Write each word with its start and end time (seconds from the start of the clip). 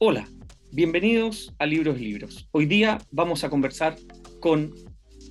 Hola, 0.00 0.28
bienvenidos 0.70 1.52
a 1.58 1.66
Libros 1.66 1.98
Libros. 1.98 2.48
Hoy 2.52 2.66
día 2.66 2.98
vamos 3.10 3.42
a 3.42 3.50
conversar 3.50 3.96
con 4.38 4.72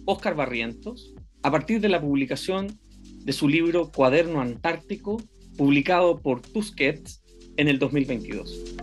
Óscar 0.03 0.35
Barrientos 0.35 1.15
a 1.41 1.49
partir 1.49 1.79
de 1.79 1.87
la 1.87 2.01
publicación 2.01 2.77
de 3.23 3.31
su 3.31 3.47
libro 3.47 3.89
Cuaderno 3.89 4.41
Antártico, 4.41 5.23
publicado 5.55 6.19
por 6.19 6.41
Tusquets 6.41 7.23
en 7.55 7.69
el 7.69 7.79
2022. 7.79 8.75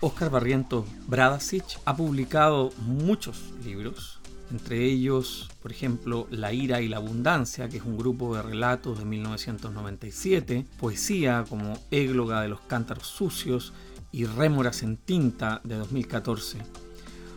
Óscar 0.00 0.30
Barrientos 0.30 0.86
Bradasic 1.06 1.66
ha 1.84 1.94
publicado 1.94 2.70
muchos 2.78 3.52
libros, 3.62 4.17
entre 4.50 4.84
ellos, 4.84 5.50
por 5.62 5.72
ejemplo, 5.72 6.26
La 6.30 6.52
ira 6.52 6.80
y 6.80 6.88
la 6.88 6.96
abundancia, 6.96 7.68
que 7.68 7.78
es 7.78 7.84
un 7.84 7.98
grupo 7.98 8.34
de 8.34 8.42
relatos 8.42 8.98
de 8.98 9.04
1997, 9.04 10.64
poesía 10.78 11.44
como 11.48 11.78
Égloga 11.90 12.42
de 12.42 12.48
los 12.48 12.60
cántaros 12.60 13.06
sucios 13.06 13.72
y 14.10 14.24
Rémoras 14.24 14.82
en 14.82 14.96
tinta 14.96 15.60
de 15.64 15.76
2014. 15.76 16.58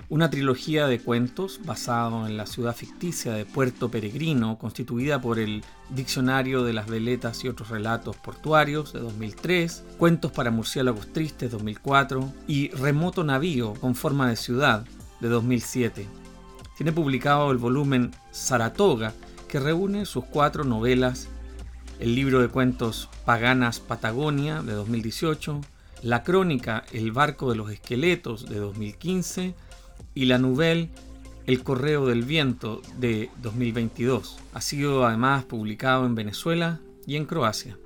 Una 0.10 0.30
trilogía 0.30 0.88
de 0.88 1.00
cuentos 1.00 1.62
basado 1.64 2.28
en 2.28 2.36
la 2.36 2.46
ciudad 2.46 2.76
ficticia 2.76 3.32
de 3.32 3.46
Puerto 3.46 3.90
Peregrino, 3.90 4.58
constituida 4.58 5.22
por 5.22 5.40
el 5.40 5.64
Diccionario 5.90 6.64
de 6.64 6.74
las 6.74 6.88
Veletas 6.88 7.46
y 7.46 7.48
otros 7.48 7.70
relatos 7.70 8.18
portuarios 8.18 8.92
de 8.92 9.00
2003, 9.00 9.86
Cuentos 9.98 10.32
para 10.34 10.52
murciélagos 10.52 11.14
tristes 11.14 11.52
2004 11.52 12.30
y 12.48 12.70
Remoto 12.72 13.24
Navío 13.24 13.74
con 13.76 13.96
forma 13.96 14.30
de 14.30 14.36
ciudad 14.36 14.86
de 15.22 15.30
2007 15.30 16.21
tiene 16.82 16.94
publicado 16.94 17.52
el 17.52 17.60
volumen 17.60 18.10
Saratoga, 18.32 19.14
que 19.48 19.60
reúne 19.60 20.08
sus 20.08 20.26
cuatro 20.26 20.64
novelas, 20.64 21.28
el 22.00 22.16
libro 22.16 22.42
de 22.42 22.48
cuentos 22.48 23.08
Paganas 23.24 23.80
Patagonia 23.80 24.64
de 24.64 24.74
2018, 24.74 25.62
la 26.02 26.24
crónica 26.24 26.84
El 26.92 27.12
barco 27.12 27.52
de 27.52 27.56
los 27.56 27.70
esqueletos 27.70 28.50
de 28.50 28.58
2015 28.58 29.54
y 30.16 30.26
la 30.26 30.40
novela 30.40 30.88
El 31.46 31.62
correo 31.62 32.08
del 32.08 32.24
viento 32.24 32.82
de 32.98 33.30
2022. 33.44 34.40
Ha 34.56 34.62
sido 34.62 35.06
además 35.06 35.44
publicado 35.44 36.08
en 36.08 36.16
Venezuela 36.16 36.80
y 37.06 37.16
en 37.16 37.28
Croacia. 37.28 37.78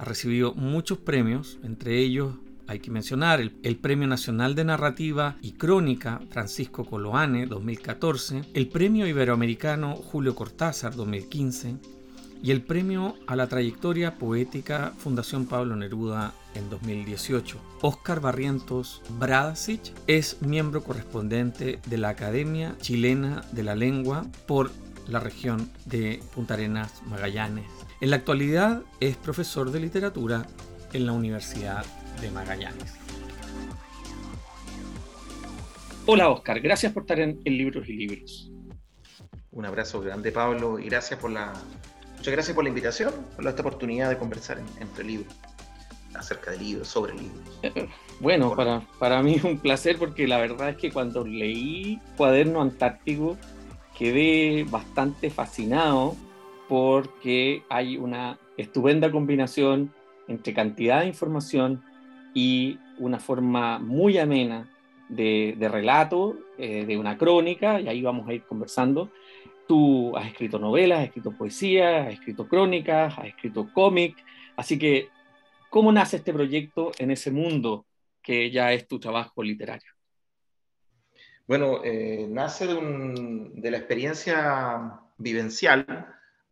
Ha 0.00 0.04
recibido 0.04 0.54
muchos 0.54 0.98
premios, 0.98 1.60
entre 1.62 2.00
ellos 2.00 2.34
hay 2.72 2.80
que 2.80 2.90
mencionar 2.90 3.38
el, 3.40 3.76
Premio 3.76 4.08
Nacional 4.08 4.54
de 4.54 4.64
Narrativa 4.64 5.36
y 5.42 5.52
Crónica 5.52 6.22
Francisco 6.30 6.86
Coloane 6.86 7.44
2014, 7.44 8.44
el 8.54 8.68
Premio 8.68 9.06
Iberoamericano 9.06 9.94
Julio 9.94 10.34
Cortázar 10.34 10.96
2015 10.96 11.76
y 12.42 12.50
el 12.50 12.62
Premio 12.62 13.14
a 13.26 13.36
la 13.36 13.46
Trayectoria 13.46 14.16
Poética 14.16 14.94
Fundación 14.96 15.44
Pablo 15.44 15.76
Neruda 15.76 16.32
en 16.54 16.70
2018. 16.70 17.58
Óscar 17.82 18.20
Barrientos 18.20 19.02
Bradasic 19.18 19.92
es 20.06 20.40
miembro 20.40 20.82
correspondiente 20.82 21.78
de 21.86 21.98
la 21.98 22.08
Academia 22.08 22.74
Chilena 22.80 23.42
de 23.52 23.64
la 23.64 23.74
Lengua 23.74 24.24
por 24.46 24.70
la 25.08 25.20
región 25.20 25.68
de 25.84 26.22
Punta 26.34 26.54
Arenas, 26.54 27.02
Magallanes. 27.04 27.66
En 28.00 28.08
la 28.08 28.16
actualidad 28.16 28.82
es 28.98 29.16
profesor 29.16 29.72
de 29.72 29.80
literatura 29.80 30.46
en 30.94 31.04
la 31.04 31.12
Universidad 31.12 31.84
de 32.22 32.30
Magallanes. 32.30 32.94
Hola 36.06 36.30
Oscar, 36.30 36.60
gracias 36.60 36.92
por 36.92 37.02
estar 37.02 37.18
en, 37.18 37.42
Libros 37.44 37.88
y 37.88 37.92
Libros. 37.94 38.50
Un 39.50 39.66
abrazo 39.66 40.00
grande 40.00 40.30
Pablo 40.30 40.78
y 40.78 40.86
gracias 40.86 41.18
por 41.18 41.30
la, 41.30 41.52
muchas 42.16 42.32
gracias 42.32 42.54
por 42.54 42.64
la 42.64 42.70
invitación, 42.70 43.12
por 43.36 43.46
esta 43.46 43.60
oportunidad 43.60 44.08
de 44.08 44.18
conversar 44.18 44.60
entre 44.80 45.04
libros, 45.04 45.34
acerca 46.14 46.52
de 46.52 46.58
libros, 46.58 46.88
sobre 46.88 47.14
libros. 47.14 47.58
Eh, 47.62 47.72
eh, 47.74 47.88
bueno, 48.20 48.54
para, 48.54 48.80
para 49.00 49.20
mí 49.22 49.34
es 49.34 49.44
un 49.44 49.58
placer 49.58 49.98
porque 49.98 50.28
la 50.28 50.38
verdad 50.38 50.70
es 50.70 50.76
que 50.76 50.92
cuando 50.92 51.26
leí 51.26 52.00
Cuaderno 52.16 52.62
Antártico 52.62 53.36
quedé 53.98 54.64
bastante 54.64 55.28
fascinado 55.28 56.16
porque 56.68 57.64
hay 57.68 57.96
una 57.96 58.38
estupenda 58.56 59.10
combinación 59.10 59.92
entre 60.28 60.54
cantidad 60.54 61.00
de 61.00 61.08
información 61.08 61.82
y 62.34 62.78
una 62.98 63.18
forma 63.18 63.78
muy 63.78 64.18
amena 64.18 64.68
de, 65.08 65.68
relato, 65.70 66.38
eh, 66.58 66.84
de 66.86 66.96
una 66.96 67.18
crónica, 67.18 67.80
y 67.80 67.88
ahí 67.88 68.02
vamos 68.02 68.28
a 68.28 68.32
ir 68.32 68.44
conversando. 68.44 69.10
Tú 69.66 70.16
has 70.16 70.26
escrito 70.26 70.58
novelas, 70.58 71.00
has 71.00 71.04
escrito 71.06 71.36
poesía, 71.36 72.04
has 72.04 72.14
escrito 72.14 72.48
crónicas, 72.48 73.18
has 73.18 73.26
escrito 73.26 73.70
cómic, 73.72 74.16
así 74.56 74.78
que, 74.78 75.08
¿cómo 75.70 75.92
nace 75.92 76.16
este 76.16 76.32
proyecto 76.32 76.92
en 76.98 77.10
ese 77.10 77.30
mundo 77.30 77.86
que 78.22 78.50
ya 78.50 78.72
es 78.72 78.86
tu 78.86 78.98
trabajo 78.98 79.42
literario? 79.42 79.92
Bueno, 81.46 81.82
eh, 81.84 82.26
nace 82.28 82.66
de, 82.66 83.70
la 83.70 83.76
experiencia 83.76 85.00
vivencial 85.18 85.84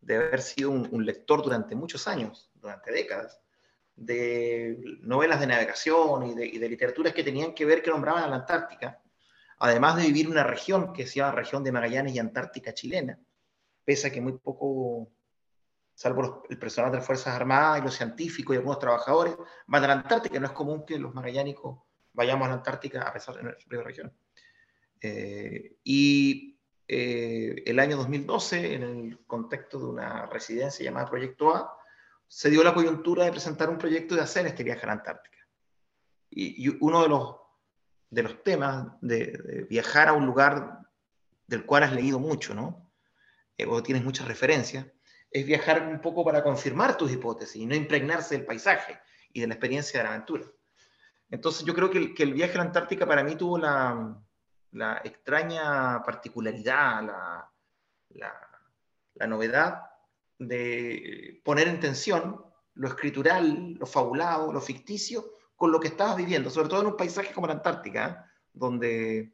de 0.01 0.15
haber 0.15 0.41
sido 0.41 0.71
un 0.71 1.05
lector 1.05 1.41
durante 1.41 1.75
muchos 1.75 2.07
años, 2.07 2.51
durante 2.55 2.91
décadas, 2.91 3.41
de 3.95 4.77
novelas 5.01 5.39
de 5.39 5.47
navegación 5.47 6.27
y 6.27 6.35
de, 6.35 6.69
literaturas 6.69 7.13
que 7.13 7.23
tenían 7.23 7.53
que 7.53 7.65
ver, 7.65 7.81
que 7.81 7.91
nombraban 7.91 8.23
a 8.23 8.27
la 8.27 8.37
Antártica, 8.37 9.01
además 9.59 9.97
de 9.97 10.03
vivir 10.03 10.29
una 10.29 10.43
región 10.43 10.93
que 10.93 11.05
se 11.05 11.15
llama 11.15 11.33
región 11.33 11.63
de 11.63 11.71
Magallanes 11.71 12.15
y 12.15 12.19
Antártica 12.19 12.73
chilena, 12.73 13.19
pese 13.85 14.07
a 14.07 14.11
que 14.11 14.21
muy 14.21 14.37
poco, 14.37 15.11
salvo 15.93 16.43
el 16.49 16.57
personal 16.57 16.91
de 16.91 16.97
las 16.97 17.05
Fuerzas 17.05 17.35
Armadas 17.35 17.79
y 17.79 17.83
los 17.83 17.95
científicos 17.95 18.55
y 18.55 18.57
algunos 18.57 18.79
trabajadores, 18.79 19.35
van 19.67 19.83
a 19.83 19.87
la 19.87 19.93
Antártica, 19.93 20.39
no 20.39 20.47
es 20.47 20.53
común 20.53 20.85
que 20.85 20.97
los 20.97 21.13
magallánicos 21.13 21.79
vayamos 22.13 22.45
a 22.45 22.49
la 22.49 22.55
Antártica 22.55 23.03
a 23.03 23.13
pesar 23.13 23.35
de 23.35 23.43
nuestra 23.43 23.83
región. 23.83 24.13
Eh, 24.99 25.77
y 25.83 26.59
eh, 26.87 27.63
el 27.65 27.79
año 27.79 27.97
2012, 27.97 28.75
en 28.75 28.83
el 28.83 29.19
contexto 29.25 29.79
de 29.79 29.85
una 29.85 30.25
residencia 30.25 30.83
llamada 30.83 31.09
Proyecto 31.09 31.55
A, 31.55 31.80
se 32.33 32.49
dio 32.49 32.63
la 32.63 32.73
coyuntura 32.73 33.25
de 33.25 33.31
presentar 33.31 33.69
un 33.69 33.77
proyecto 33.77 34.15
de 34.15 34.21
hacer 34.21 34.47
este 34.47 34.63
viaje 34.63 34.83
a 34.83 34.87
la 34.87 34.93
Antártica. 34.93 35.37
Y, 36.29 36.69
uno 36.79 37.01
de 37.01 37.09
los, 37.09 37.35
de 38.09 38.23
los 38.23 38.41
temas 38.41 38.87
de, 39.01 39.67
viajar 39.69 40.07
a 40.07 40.13
un 40.13 40.25
lugar 40.25 40.79
del 41.45 41.65
cual 41.65 41.83
has 41.83 41.91
leído 41.91 42.19
mucho, 42.19 42.55
¿no? 42.55 42.89
Eh, 43.57 43.65
o 43.65 43.83
tienes 43.83 44.05
muchas 44.05 44.29
referencias, 44.29 44.87
es 45.29 45.45
viajar 45.45 45.85
un 45.85 45.99
poco 45.99 46.23
para 46.23 46.41
confirmar 46.41 46.95
tus 46.95 47.11
hipótesis 47.11 47.57
y 47.57 47.65
no 47.65 47.75
impregnarse 47.75 48.37
del 48.37 48.45
paisaje 48.45 48.97
y 49.33 49.41
de 49.41 49.47
la 49.47 49.55
experiencia 49.55 49.99
de 49.99 50.03
la 50.05 50.11
aventura. 50.11 50.45
Entonces 51.29 51.65
yo 51.65 51.75
creo 51.75 51.89
que 51.89 51.97
el, 51.97 52.13
que 52.13 52.23
el 52.23 52.33
viaje 52.33 52.53
a 52.53 52.59
la 52.59 52.63
Antártica 52.63 53.05
para 53.05 53.25
mí 53.25 53.35
tuvo 53.35 53.57
la, 53.57 54.17
la 54.71 55.01
extraña 55.03 56.01
particularidad, 56.01 57.03
la, 57.03 57.51
la, 58.07 58.33
la 59.15 59.27
novedad 59.27 59.90
de 60.47 61.39
poner 61.43 61.67
en 61.67 61.79
tensión 61.79 62.43
lo 62.73 62.87
escritural, 62.87 63.75
lo 63.75 63.85
fabulado, 63.85 64.51
lo 64.51 64.59
ficticio, 64.59 65.35
con 65.55 65.71
lo 65.71 65.79
que 65.79 65.89
estabas 65.89 66.17
viviendo, 66.17 66.49
sobre 66.49 66.67
todo 66.67 66.81
en 66.81 66.87
un 66.87 66.97
paisaje 66.97 67.31
como 67.31 67.45
la 67.45 67.53
Antártica, 67.53 68.31
donde, 68.51 69.33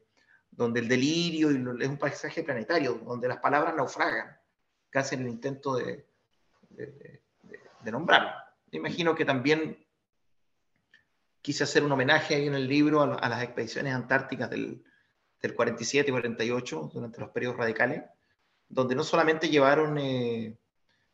donde 0.50 0.80
el 0.80 0.88
delirio 0.88 1.48
es 1.50 1.88
un 1.88 1.96
paisaje 1.96 2.42
planetario, 2.42 3.00
donde 3.06 3.26
las 3.26 3.38
palabras 3.38 3.74
naufragan, 3.74 4.36
casi 4.90 5.14
en 5.14 5.22
el 5.22 5.28
intento 5.28 5.76
de, 5.76 6.06
de, 6.68 7.22
imagino 8.72 9.14
que 9.14 9.24
también 9.24 9.82
quise 11.40 11.64
hacer 11.64 11.82
un 11.84 11.92
homenaje 11.92 12.34
ahí 12.34 12.46
en 12.48 12.54
el 12.54 12.68
libro 12.68 13.00
a, 13.00 13.28
las 13.30 13.42
expediciones 13.42 13.94
antárticas 13.94 14.50
del, 14.50 14.84
del, 15.40 15.54
47 15.54 16.10
y 16.10 16.12
48, 16.12 16.90
durante 16.92 17.18
los 17.18 17.30
periodos 17.30 17.56
radicales, 17.56 18.02
donde 18.68 18.94
no 18.94 19.04
solamente 19.04 19.48
llevaron... 19.48 19.96
Eh, 19.96 20.58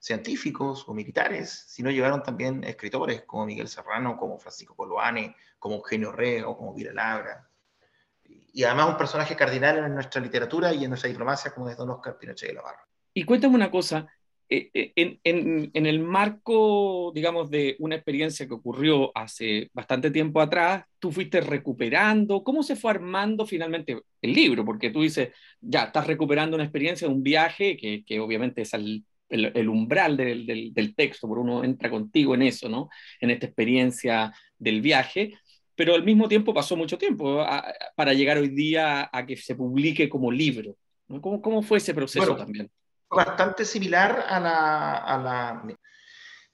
científicos 0.05 0.87
o 0.87 0.93
militares, 0.93 1.65
sino 1.67 1.91
llegaron 1.91 2.23
también 2.23 2.62
escritores 2.62 3.23
como 3.23 3.47
Miguel 3.47 3.69
Serrano, 3.69 4.19
como 4.19 4.39
Francisco 4.39 4.77
Coloane, 4.77 5.35
como 5.59 5.77
Eugenio 5.77 6.12
Rego, 6.12 6.59
como 6.59 6.75
Vira 6.75 6.93
Labra. 6.93 7.49
Y 8.23 8.65
además 8.65 8.91
un 8.91 8.99
personaje 8.99 9.35
cardinal 9.35 9.79
en 9.79 9.95
nuestra 9.95 10.21
literatura 10.21 10.75
y 10.75 10.85
en 10.85 10.91
nuestra 10.91 11.09
diplomacia 11.09 11.55
como 11.55 11.71
es 11.71 11.77
don 11.79 11.89
Oscar 11.89 12.19
Pinochet 12.19 12.51
de 12.51 12.55
la 12.55 12.61
Barra. 12.61 12.87
Y 13.15 13.25
cuéntame 13.25 13.55
una 13.55 13.71
cosa, 13.71 14.06
eh, 14.51 14.71
eh, 14.75 15.21
en, 15.25 15.87
el 15.87 16.01
marco, 16.01 17.11
digamos, 17.15 17.50
de 17.50 17.77
una 17.79 17.95
experiencia 17.95 18.47
que 18.47 18.53
ocurrió 18.53 19.11
hace 19.17 19.71
bastante 19.73 20.11
tiempo 20.11 20.43
atrás, 20.43 20.85
tú 20.99 21.12
fuiste 21.12 21.41
recuperando, 21.41 22.45
¿cómo 22.45 22.62
se 22.62 22.77
fue 22.77 22.91
armando 22.91 23.47
finalmente 23.47 24.03
el 24.21 24.35
libro? 24.35 24.67
Porque 24.67 24.91
tú 24.91 25.00
dices, 25.00 25.31
ya, 25.62 25.85
estás 25.85 26.07
recuperando 26.07 26.57
una 26.57 26.65
experiencia, 26.65 27.09
un 27.09 27.23
viaje, 27.23 27.79
que, 27.79 28.05
que 28.05 28.21
obviamente 28.21 28.61
es 28.61 28.75
al 28.75 29.03
el, 29.35 29.69
umbral 29.69 30.17
del, 30.17 30.73
del, 30.73 30.95
texto, 30.95 31.27
por 31.29 31.39
uno 31.39 31.65
entra 31.65 31.91
contigo 31.91 32.35
en 32.35 32.43
eso, 32.43 32.69
¿no? 32.69 32.89
En 33.21 33.31
esta 33.31 33.47
experiencia 33.47 34.33
del 34.59 34.81
viaje, 34.81 35.39
pero 35.75 35.95
al 35.95 36.05
mismo 36.05 36.29
tiempo 36.29 36.55
pasó 36.55 36.77
mucho 36.77 36.97
tiempo 36.97 37.45
para 37.97 38.13
llegar 38.13 38.39
hoy 38.39 38.49
día 38.49 39.11
a 39.13 39.27
que 39.27 39.37
se 39.37 39.55
publique 39.55 40.09
como 40.09 40.31
libro. 40.31 40.77
¿Cómo, 41.21 41.43
¿Cómo, 41.43 41.63
fue 41.63 41.79
ese 41.79 41.95
proceso 41.95 42.37
también? 42.37 42.71
Bastante 43.11 43.65
similar 43.65 44.25
a 44.29 44.41
la, 44.41 44.99
a 44.99 45.19
la, 45.19 45.79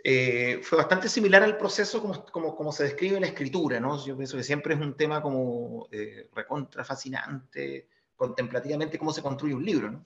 eh, 0.02 0.60
fue 0.62 0.78
bastante 0.78 1.08
similar 1.08 1.42
al 1.42 1.56
proceso 1.56 2.00
como, 2.00 2.24
como, 2.26 2.56
como, 2.56 2.72
se 2.72 2.84
describe 2.84 3.16
en 3.16 3.22
la 3.22 3.28
escritura, 3.28 3.78
¿no? 3.78 4.04
Yo 4.04 4.16
pienso 4.16 4.36
que 4.36 4.42
siempre 4.42 4.74
es 4.74 4.80
un 4.80 4.96
tema 4.96 5.20
como 5.22 5.86
eh, 5.90 6.28
recontra 6.34 6.84
fascinante, 6.84 7.88
contemplativamente, 8.16 8.98
cómo 8.98 9.12
se 9.12 9.22
construye 9.22 9.54
un 9.54 9.64
libro, 9.64 9.90
¿no? 9.90 10.04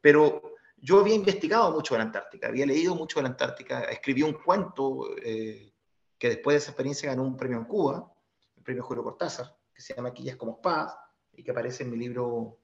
Pero 0.00 0.53
yo 0.84 1.00
había 1.00 1.14
investigado 1.14 1.72
mucho 1.72 1.94
de 1.94 1.98
la 1.98 2.04
Antártica, 2.04 2.48
había 2.48 2.66
leído 2.66 2.94
mucho 2.94 3.18
de 3.18 3.22
la 3.22 3.30
Antártica, 3.30 3.84
escribí 3.84 4.22
un 4.22 4.34
cuento 4.34 5.16
eh, 5.16 5.72
que 6.18 6.28
después 6.28 6.54
de 6.54 6.58
esa 6.58 6.72
experiencia 6.72 7.08
ganó 7.08 7.22
un 7.22 7.38
premio 7.38 7.56
en 7.56 7.64
Cuba, 7.64 8.12
el 8.54 8.62
premio 8.62 8.82
Julio 8.82 9.02
Cortázar, 9.02 9.56
que 9.72 9.80
se 9.80 9.94
llama 9.94 10.12
Quillas 10.12 10.36
como 10.36 10.60
Paz, 10.60 10.94
y 11.32 11.42
que 11.42 11.52
aparece 11.52 11.84
en 11.84 11.90
mi 11.90 11.96
libro 11.96 12.58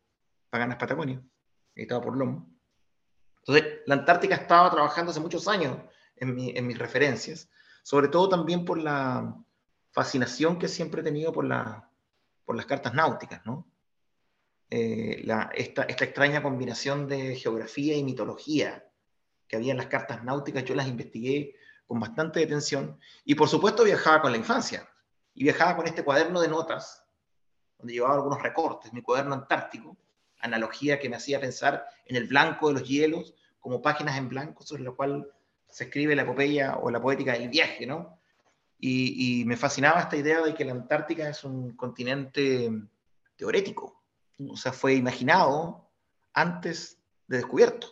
Paganas 0.50 0.76
Patagonia, 0.76 1.22
editado 1.75 2.02
por 2.02 2.14
LOM. 2.14 2.46
Entonces, 3.38 3.78
la 3.87 3.94
Antártica 3.94 4.34
estaba 4.34 4.70
trabajando 4.70 5.12
hace 5.12 5.20
muchos 5.20 5.49
años 5.49 5.78
en, 6.14 6.34
mis 6.34 6.78
referencias, 6.78 7.49
sobre 7.82 8.08
todo 8.08 8.28
también 8.28 8.66
por 8.66 8.76
la 8.76 9.34
fascinación 9.93 10.58
que 10.58 10.69
siempre 10.69 11.00
he 11.00 11.05
tenido 11.05 11.32
por, 11.32 11.49
por 12.44 12.55
las 12.55 12.66
cartas 12.66 12.93
náuticas, 12.93 13.40
¿no? 13.46 13.66
Eh, 14.72 15.26
esta, 15.55 15.82
extraña 15.82 16.43
combinación 16.43 17.08
de 17.08 17.34
geografía 17.34 17.96
y 17.96 18.05
mitología 18.05 18.87
que 19.49 19.56
había 19.56 19.72
en 19.72 19.78
las 19.78 19.88
cartas 19.88 20.22
náuticas, 20.22 20.64
yo 20.64 20.76
las 20.76 20.87
investigué 20.87 21.56
con 21.88 21.99
bastante 21.99 22.38
detención 22.38 22.96
y 23.25 23.34
por 23.34 23.49
supuesto 23.49 23.82
viajaba 23.82 24.22
con 24.22 24.31
la 24.31 24.38
infancia 24.38 24.88
y 25.34 25.43
viajaba 25.43 25.76
con 25.76 25.88
este 25.88 26.05
cuaderno 26.05 26.40
de 26.40 26.46
notas 26.46 27.05
donde 27.78 27.94
llevaba 27.94 28.14
algunos 28.14 28.40
recortes, 28.40 28.93
mi 28.93 29.02
cuaderno 29.02 29.34
antártico, 29.34 29.96
analogía 30.38 31.00
que 31.00 31.08
me 31.08 31.16
hacía 31.16 31.40
pensar 31.40 31.84
en 32.06 32.14
el 32.14 32.28
blanco 32.28 32.69
de 32.69 32.75
los 32.75 32.88
hielos 32.88 33.34
como 33.58 33.82
páginas 33.82 34.16
en 34.19 34.28
blanco 34.28 34.62
sobre 34.62 34.84
lo 34.84 34.94
cual 34.94 35.32
se 35.69 35.84
escribe 35.84 36.14
la 36.14 36.23
epopeya 36.23 36.76
o 36.76 36.90
la 36.90 37.02
poética 37.02 37.32
del 37.32 37.49
viaje, 37.49 37.87
¿no? 37.87 38.20
Y, 38.78 39.40
y, 39.40 39.44
me 39.44 39.56
fascinaba 39.56 40.00
esta 40.00 40.16
idea 40.16 40.40
de 40.40 40.55
que 40.55 40.64
la 40.64 40.73
Antártica 40.73 41.28
es 41.28 41.44
un 41.44 41.76
continente 41.76 42.70
teorético, 43.37 44.00
o 44.48 44.56
sea, 44.56 44.72
fue 44.72 44.94
imaginado 44.94 45.90
antes 46.32 47.00
de 47.26 47.38
descubierto. 47.38 47.88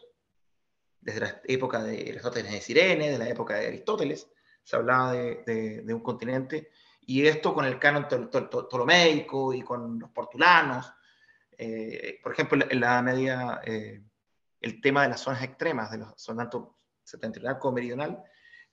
Desde 1.01 1.21
la 1.21 1.41
época 1.45 1.83
de 1.83 2.11
Aristóteles 2.11 2.53
de 2.53 2.61
Sirene, 2.61 3.11
de 3.11 3.19
la 3.19 3.29
época 3.29 3.55
de 3.55 3.69
Aristóteles, 3.69 4.29
se 4.63 4.77
hablaba 4.77 5.13
de, 5.13 5.85
un 5.89 6.03
continente, 6.03 6.71
y 7.01 7.27
esto 7.27 7.55
con 7.55 7.65
el 7.65 7.79
canon 7.79 8.07
ptolomeico 8.07 9.55
y 9.55 9.63
con 9.63 9.99
los 9.99 10.11
portulanos. 10.11 10.93
Eh, 11.57 12.21
por 12.23 12.33
ejemplo, 12.33 12.67
en 12.69 12.81
la 12.81 13.01
media, 13.01 13.61
eh, 13.65 14.03
el 14.61 14.81
tema 14.81 15.03
de 15.03 15.09
las 15.09 15.21
zonas 15.21 15.43
extremas, 15.43 15.91
de 15.91 15.99
los 15.99 16.23
tanto 16.23 16.81
septentrional 17.03 17.59
como 17.59 17.77
meridional, 17.77 18.23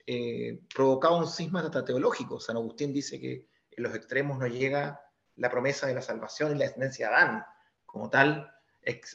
eh, 0.05 0.59
provocaba 0.73 1.17
un 1.17 1.27
cisma 1.27 1.69
teológico. 1.71 2.39
San 2.39 2.57
Agustín 2.57 2.91
dice 2.91 3.19
que 3.19 3.47
en 3.71 3.83
los 3.83 3.95
extremos 3.95 4.37
no 4.37 4.47
llega 4.47 5.01
la 5.37 5.49
promesa 5.49 5.87
de 5.87 5.95
la 5.95 6.01
salvación 6.01 6.51
y 6.51 6.59
la 6.59 6.65
descendencia 6.65 7.07
de 7.09 7.15
Adán. 7.15 7.45
Como 7.95 8.09
tal, 8.09 8.53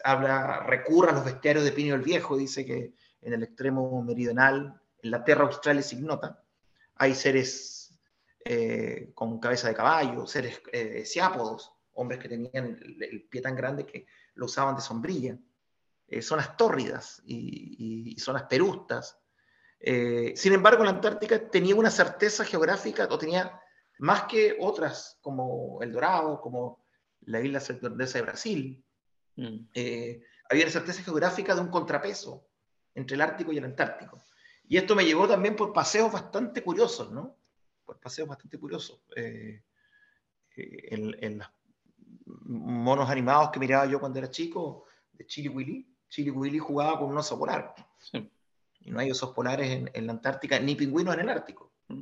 habla, 0.04 0.60
recurre 0.60 1.10
a 1.10 1.12
los 1.12 1.26
bestiarios 1.26 1.66
de 1.66 1.72
Pino 1.72 1.94
el 1.94 2.00
Viejo, 2.00 2.34
dice 2.34 2.64
que 2.64 2.94
en 3.20 3.34
el 3.34 3.42
extremo 3.42 4.02
meridional, 4.02 4.80
en 5.02 5.10
la 5.10 5.22
tierra 5.22 5.44
australis 5.44 5.92
ignota, 5.92 6.42
hay 6.94 7.14
seres 7.14 7.94
eh, 8.42 9.10
con 9.14 9.38
cabeza 9.38 9.68
de 9.68 9.74
caballo, 9.74 10.26
seres 10.26 10.62
eh, 10.72 11.04
hombres 11.92 12.20
que 12.20 12.30
tenían 12.30 12.80
el, 12.82 13.28
pie 13.28 13.42
tan 13.42 13.54
grande 13.54 13.84
que 13.84 14.06
lo 14.32 14.46
usaban 14.46 14.76
de 14.76 14.80
sombrilla. 14.80 15.36
Eh, 16.08 16.22
zonas 16.22 16.56
tórridas 16.56 17.20
y, 17.26 18.16
zonas 18.18 18.44
perustas. 18.44 19.18
Eh, 19.78 20.32
sin 20.36 20.54
embargo, 20.54 20.84
la 20.84 20.90
Antártica 20.90 21.50
tenía 21.50 21.74
una 21.74 21.90
certeza 21.90 22.46
geográfica, 22.46 23.06
o 23.10 23.18
tenía 23.18 23.60
más 23.98 24.22
que 24.22 24.56
otras, 24.58 25.18
como 25.20 25.82
El 25.82 25.92
Dorado, 25.92 26.40
como 26.40 26.79
la 27.22 27.40
isla 27.40 27.60
Certeza 27.60 28.18
de 28.18 28.22
Brasil. 28.22 28.84
Mm. 29.36 29.58
Eh, 29.74 30.22
había 30.48 30.64
una 30.64 30.72
certeza 30.72 31.02
geográfica 31.02 31.54
de 31.54 31.60
un 31.60 31.68
contrapeso 31.68 32.48
entre 32.94 33.14
el 33.14 33.20
Ártico 33.20 33.52
y 33.52 33.58
el 33.58 33.64
Antártico. 33.64 34.22
Y 34.68 34.76
esto 34.76 34.94
me 34.94 35.04
llevó 35.04 35.26
también 35.28 35.56
por 35.56 35.72
paseos 35.72 36.12
bastante 36.12 36.62
curiosos, 36.62 37.10
¿no? 37.12 37.36
Por 37.84 37.98
paseos 37.98 38.28
bastante 38.28 38.58
curiosos. 38.58 39.02
en, 39.14 39.64
en 41.20 41.38
los 41.38 41.48
monos 42.44 43.08
animados 43.08 43.50
que 43.50 43.60
miraba 43.60 43.86
yo 43.86 44.00
cuando 44.00 44.18
era 44.18 44.30
chico, 44.30 44.86
de 45.12 45.26
Chili 45.26 45.48
Willy, 45.48 45.86
Chili 46.08 46.30
Willy 46.30 46.58
jugaba 46.58 46.98
con 46.98 47.10
un 47.10 47.18
oso 47.18 47.38
polar. 47.38 47.74
Y 48.80 48.90
no 48.90 48.98
hay 48.98 49.10
osos 49.10 49.34
polares 49.34 49.88
en, 49.92 50.06
la 50.06 50.12
Antártica, 50.12 50.58
ni 50.58 50.74
pingüinos 50.74 51.14
en 51.14 51.20
el 51.20 51.28
Ártico. 51.28 51.72
Mm. 51.88 52.00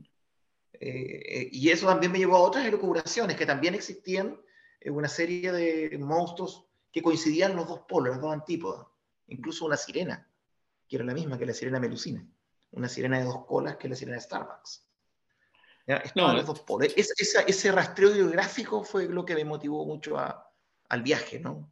Eh, 0.80 0.80
eh, 0.80 1.48
y 1.52 1.68
eso 1.70 1.86
también 1.86 2.12
me 2.12 2.18
llevó 2.18 2.36
a 2.36 2.42
otras 2.42 2.64
elucubraciones, 2.64 3.36
que 3.36 3.46
también 3.46 3.74
existían 3.74 4.28
en 4.28 4.40
una 4.86 5.08
serie 5.08 5.52
de 5.52 5.98
monstruos 5.98 6.66
que 6.92 7.02
coincidían 7.02 7.56
los 7.56 7.68
dos 7.68 7.80
polos, 7.88 8.12
las 8.12 8.22
dos 8.22 8.32
antípodas. 8.32 8.86
Incluso 9.28 9.66
una 9.66 9.76
sirena, 9.76 10.28
que 10.88 10.96
era 10.96 11.04
la 11.04 11.14
misma 11.14 11.38
que 11.38 11.46
la 11.46 11.54
sirena 11.54 11.80
melusina. 11.80 12.26
Una 12.70 12.88
sirena 12.88 13.18
de 13.18 13.24
dos 13.24 13.44
colas 13.46 13.76
que 13.76 13.88
la 13.88 13.96
sirena 13.96 14.16
de 14.16 14.22
Starbucks. 14.22 14.84
¿Ya? 15.86 16.02
los 16.14 16.46
dos 16.46 16.60
polos. 16.60 16.92
ese 16.96 17.72
rastreo 17.72 18.12
geográfico 18.12 18.84
fue 18.84 19.08
lo 19.08 19.24
que 19.24 19.34
me 19.34 19.44
motivó 19.44 19.86
mucho 19.86 20.16
al 20.18 21.02
viaje, 21.02 21.40
¿no? 21.40 21.70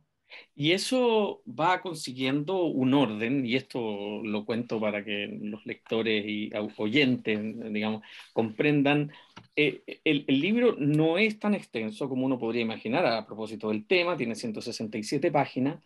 Y 0.55 0.73
eso 0.73 1.43
va 1.47 1.81
consiguiendo 1.81 2.65
un 2.65 2.95
orden, 2.95 3.45
y 3.47 3.57
esto 3.57 4.23
lo 4.23 4.45
cuento 4.45 4.81
para 4.81 5.05
que 5.05 5.39
los 5.41 5.65
lectores 5.67 6.25
y 6.27 6.51
oyentes, 6.79 7.39
digamos, 7.73 8.03
comprendan. 8.33 9.13
Eh, 9.59 10.01
el, 10.05 10.25
el, 10.29 10.41
libro 10.41 10.77
no 10.79 11.17
es 11.17 11.39
tan 11.39 11.55
extenso 11.55 12.11
como 12.11 12.27
uno 12.27 12.39
podría 12.39 12.61
imaginar 12.61 13.07
a 13.07 13.27
propósito 13.27 13.71
del 13.71 13.87
tema, 13.87 14.17
tiene 14.17 14.35
167 14.35 15.31
páginas, 15.33 15.83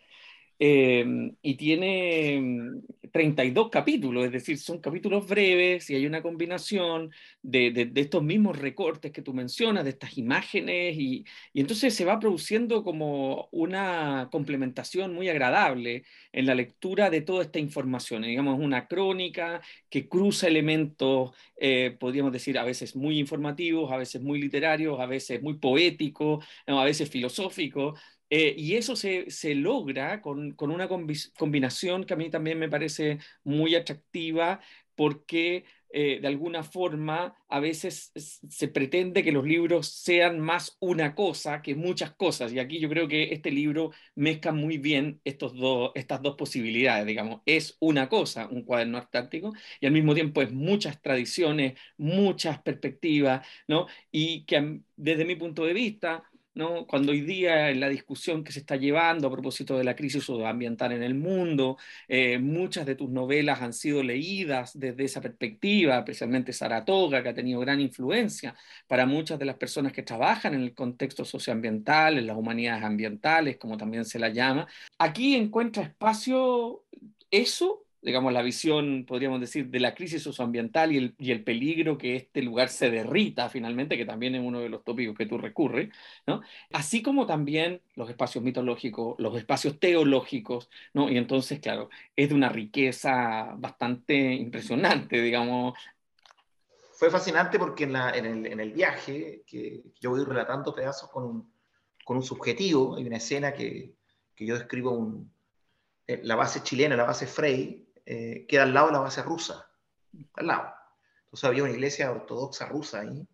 Em, 0.63 1.35
y 1.41 1.55
tiene 1.55 2.39
32 3.11 3.65
mm, 3.65 3.69
capítulos, 3.71 4.25
es 4.25 4.31
decir, 4.31 4.59
son 4.59 4.77
capítulos 4.79 5.27
breves 5.27 5.89
y 5.89 5.95
hay 5.95 6.05
una 6.05 6.21
combinación 6.21 7.09
de, 7.41 7.71
de, 7.71 7.91
estos 7.99 8.21
mismos 8.21 8.59
recortes 8.59 9.11
que 9.11 9.23
tú 9.23 9.33
mencionas, 9.33 9.83
de 9.85 9.89
estas 9.89 10.19
imágenes, 10.19 10.95
y, 10.97 11.25
y, 11.51 11.61
entonces 11.61 11.95
se 11.95 12.05
va 12.05 12.19
produciendo 12.19 12.83
como 12.83 13.49
una 13.51 14.29
complementación 14.31 15.15
muy 15.15 15.29
agradable 15.29 16.03
en 16.31 16.45
la 16.45 16.53
lectura 16.53 17.09
de 17.09 17.21
toda 17.21 17.41
esta 17.41 17.57
información, 17.57 18.21
digamos, 18.21 18.59
una 18.59 18.87
crónica 18.87 19.61
que 19.89 20.07
cruza 20.07 20.47
elementos, 20.47 21.31
eh, 21.57 21.97
podríamos 21.99 22.33
decir, 22.33 22.59
a 22.59 22.63
veces 22.65 22.95
muy 22.95 23.17
informativos, 23.17 23.91
a 23.91 23.97
veces 23.97 24.21
muy 24.21 24.39
literarios, 24.39 24.99
a 24.99 25.07
veces 25.07 25.41
muy 25.41 25.55
poéticos, 25.55 26.45
a 26.67 26.83
veces 26.83 27.09
filosóficos, 27.09 27.99
eh, 28.31 28.55
y 28.57 28.75
eso 28.75 28.95
se, 28.95 29.29
se 29.29 29.55
logra 29.55 30.21
con, 30.21 30.53
con, 30.53 30.71
una 30.71 30.87
combinación 30.87 32.05
que 32.05 32.13
a 32.13 32.17
mí 32.17 32.29
también 32.29 32.57
me 32.57 32.69
parece 32.69 33.19
muy 33.43 33.75
atractiva 33.75 34.61
porque 34.95 35.65
eh, 35.93 36.19
de 36.21 36.27
alguna 36.27 36.63
forma 36.63 37.35
a 37.49 37.59
veces 37.59 38.13
se 38.15 38.67
pretende 38.69 39.23
que 39.23 39.33
los 39.33 39.45
libros 39.45 39.87
sean 39.87 40.39
más 40.39 40.77
una 40.79 41.15
cosa 41.15 41.61
que 41.61 41.75
muchas 41.75 42.13
cosas. 42.13 42.53
Y 42.53 42.59
aquí 42.59 42.79
yo 42.79 42.87
creo 42.87 43.07
que 43.07 43.33
este 43.33 43.51
libro 43.51 43.91
mezcla 44.15 44.53
muy 44.53 44.77
bien 44.77 45.19
estos 45.25 45.53
dos, 45.55 45.91
estas 45.95 46.21
dos 46.21 46.35
posibilidades. 46.35 47.05
Digamos, 47.05 47.41
es 47.45 47.75
una 47.79 48.07
cosa, 48.07 48.47
un 48.47 48.63
cuaderno 48.63 48.97
artáctico, 48.97 49.51
y 49.81 49.85
al 49.85 49.91
mismo 49.91 50.13
tiempo 50.13 50.41
es 50.41 50.51
muchas 50.53 51.01
tradiciones, 51.01 51.73
muchas 51.97 52.61
perspectivas, 52.61 53.45
¿no? 53.67 53.87
Y 54.11 54.45
que 54.45 54.81
desde 54.95 55.25
mi 55.25 55.35
punto 55.35 55.65
de 55.65 55.73
vista 55.73 56.23
¿no? 56.53 56.85
Cuando 56.85 57.11
hoy 57.11 57.21
día 57.21 57.69
en 57.69 57.79
la 57.79 57.89
discusión 57.89 58.43
que 58.43 58.51
se 58.51 58.59
está 58.59 58.75
llevando 58.75 59.27
a 59.27 59.31
propósito 59.31 59.77
de 59.77 59.83
la 59.83 59.95
crisis 59.95 60.29
ambiental 60.29 60.91
en 60.91 61.03
el 61.03 61.15
mundo, 61.15 61.77
eh, 62.07 62.37
muchas 62.39 62.85
de 62.85 62.95
tus 62.95 63.09
novelas 63.09 63.61
han 63.61 63.73
sido 63.73 64.03
leídas 64.03 64.77
desde 64.77 65.05
esa 65.05 65.21
perspectiva, 65.21 65.97
especialmente 65.97 66.53
Saratoga, 66.53 67.23
que 67.23 67.29
ha 67.29 67.33
tenido 67.33 67.59
gran 67.61 67.79
influencia 67.79 68.55
para 68.87 69.05
muchas 69.05 69.39
de 69.39 69.45
las 69.45 69.55
personas 69.55 69.93
que 69.93 70.03
trabajan 70.03 70.53
en 70.53 70.61
el 70.61 70.73
contexto 70.73 71.25
socioambiental, 71.25 72.17
en 72.17 72.27
las 72.27 72.37
humanidades 72.37 72.83
ambientales, 72.83 73.57
como 73.57 73.77
también 73.77 74.05
se 74.05 74.19
la 74.19 74.29
llama. 74.29 74.67
Aquí 74.97 75.35
encuentra 75.35 75.83
espacio 75.83 76.83
eso 77.29 77.85
digamos, 78.01 78.33
la 78.33 78.41
visión, 78.41 79.05
podríamos 79.07 79.39
decir, 79.39 79.67
de 79.67 79.79
la 79.79 79.93
crisis 79.93 80.23
socioambiental 80.23 80.91
y 80.91 80.97
el, 80.97 81.15
y 81.19 81.31
el 81.31 81.43
peligro 81.43 81.97
que 81.97 82.15
este 82.15 82.41
lugar 82.41 82.69
se 82.69 82.89
derrita 82.89 83.47
finalmente, 83.49 83.97
que 83.97 84.05
también 84.05 84.33
es 84.33 84.41
uno 84.41 84.59
de 84.59 84.69
los 84.69 84.83
tópicos 84.83 85.15
que 85.15 85.27
tú 85.27 85.37
recurres, 85.37 85.89
¿no? 86.25 86.41
Así 86.71 87.03
como 87.03 87.27
también 87.27 87.81
los 87.95 88.09
espacios 88.09 88.43
mitológicos, 88.43 89.15
los 89.19 89.37
espacios 89.37 89.79
teológicos, 89.79 90.69
¿no? 90.93 91.09
Y 91.09 91.17
entonces, 91.17 91.59
claro, 91.59 91.89
es 92.15 92.29
de 92.29 92.35
una 92.35 92.49
riqueza 92.49 93.53
bastante 93.57 94.33
impresionante, 94.33 95.21
digamos. 95.21 95.77
Fue 96.93 97.11
fascinante 97.11 97.59
porque 97.59 97.83
en, 97.83 97.93
la, 97.93 98.11
en, 98.11 98.25
el, 98.25 98.45
en 98.47 98.59
el, 98.59 98.71
viaje, 98.73 99.43
que 99.45 99.83
yo 99.99 100.11
voy 100.11 100.23
relatando 100.23 100.73
pedazos 100.73 101.09
con 101.09 101.23
un, 101.23 101.53
con 102.03 102.17
un 102.17 102.23
subjetivo, 102.23 102.95
hay 102.95 103.05
una 103.05 103.17
escena 103.17 103.53
que, 103.53 103.93
que 104.35 104.45
yo 104.45 104.55
describo 104.55 104.91
un, 104.91 105.31
eh, 106.07 106.19
la 106.23 106.35
base 106.35 106.61
chilena, 106.61 106.95
la 106.95 107.05
base 107.05 107.25
Frey, 107.27 107.87
eh, 108.05 108.45
queda 108.47 108.63
al 108.63 108.73
lado 108.73 108.87
de 108.87 108.93
la 108.93 108.99
base 108.99 109.21
rusa, 109.21 109.69
al 110.33 110.47
lado. 110.47 110.73
Entonces 111.25 111.43
había 111.45 111.63
una 111.63 111.71
iglesia 111.71 112.11
ortodoxa 112.11 112.65
rusa 112.65 113.01
ahí, 113.01 113.27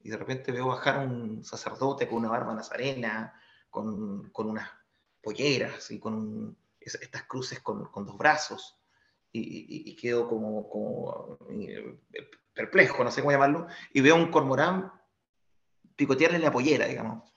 y 0.00 0.10
de 0.10 0.16
repente 0.16 0.52
veo 0.52 0.68
bajar 0.68 1.06
un 1.06 1.44
sacerdote 1.44 2.08
con 2.08 2.18
una 2.18 2.30
barba 2.30 2.54
nazarena, 2.54 3.34
con, 3.70 4.30
con 4.30 4.48
unas 4.48 4.70
polleras 5.22 5.90
y 5.90 5.98
con 5.98 6.56
estas 6.80 7.24
cruces 7.24 7.60
con, 7.60 7.86
con 7.86 8.06
dos 8.06 8.16
brazos, 8.16 8.80
y, 9.30 9.90
y, 9.90 9.94
quedo 9.94 10.26
como, 10.26 10.68
como 10.70 11.38
eh, 11.50 11.98
perplejo, 12.54 13.04
no 13.04 13.10
sé 13.10 13.20
cómo 13.20 13.32
llamarlo, 13.32 13.66
y 13.92 14.00
veo 14.00 14.16
un 14.16 14.30
cormorán 14.30 14.90
picotearle 15.96 16.38
la 16.38 16.50
pollera, 16.50 16.86
digamos. 16.86 17.30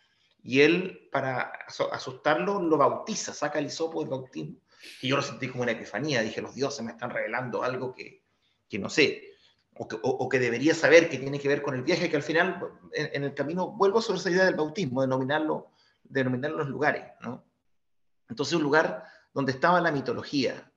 Y 0.44 0.62
él, 0.62 1.10
para 1.12 1.52
asustarlo, 1.92 2.62
lo 2.62 2.78
bautiza, 2.78 3.34
saca 3.34 3.60
el 3.60 3.66
hisopo 3.66 4.00
del 4.00 4.10
bautismo. 4.10 4.58
Y 5.02 5.10
yo 5.10 5.16
lo 5.16 5.22
sentí 5.22 5.48
como 5.48 5.64
una 5.64 5.72
epifanía, 5.74 6.22
dije, 6.22 6.42
los 6.42 6.56
dioses 6.56 6.84
me 6.84 6.92
están 6.92 7.10
revelando 7.10 7.64
algo 7.64 7.94
que, 7.94 8.24
que 8.68 8.80
no 8.80 8.90
sé 8.90 9.32
o 9.74 10.30
que, 10.30 10.40
debería 10.40 10.76
saber 10.76 11.10
que 11.10 11.18
tiene 11.18 11.40
que 11.40 11.48
ver 11.48 11.62
con 11.62 11.76
el 11.76 11.82
viaje, 11.82 12.10
que 12.10 12.18
al 12.18 12.24
final 12.24 12.60
en, 12.94 13.24
el 13.24 13.34
camino 13.34 13.72
vuelvo 13.72 14.02
sobre 14.02 14.20
esa 14.20 14.30
idea 14.30 14.46
del 14.46 14.56
bautismo, 14.56 15.02
denominarlo, 15.02 15.72
denominar 16.04 16.52
los 16.52 16.68
lugares, 16.68 17.04
¿no? 17.22 17.46
Entonces 18.30 18.56
un 18.56 18.64
lugar 18.64 19.06
donde 19.34 19.54
estaba 19.54 19.82
la 19.82 19.92
mitología, 19.92 20.72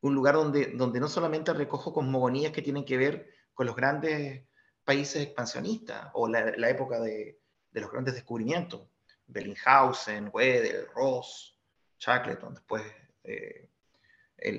un 0.00 0.14
lugar 0.14 0.34
donde, 0.34 0.66
donde 0.66 1.00
no 1.00 1.08
solamente 1.08 1.52
recojo 1.52 1.92
cosmogonías 1.92 2.52
que 2.52 2.62
tienen 2.62 2.84
que 2.84 2.96
ver 2.96 3.28
con 3.54 3.66
los 3.66 3.76
grandes 3.76 4.46
países 4.84 5.22
expansionistas 5.22 6.10
o 6.14 6.28
la, 6.28 6.68
época 6.68 7.00
de, 7.00 7.40
de, 7.70 7.80
los 7.80 7.90
grandes 7.90 8.14
descubrimientos, 8.14 8.88
Bellinghausen, 9.26 10.30
Wedel, 10.32 10.86
Ross, 10.94 11.58
Shackleton, 11.98 12.54
después 12.54 12.82
eh, 13.24 13.68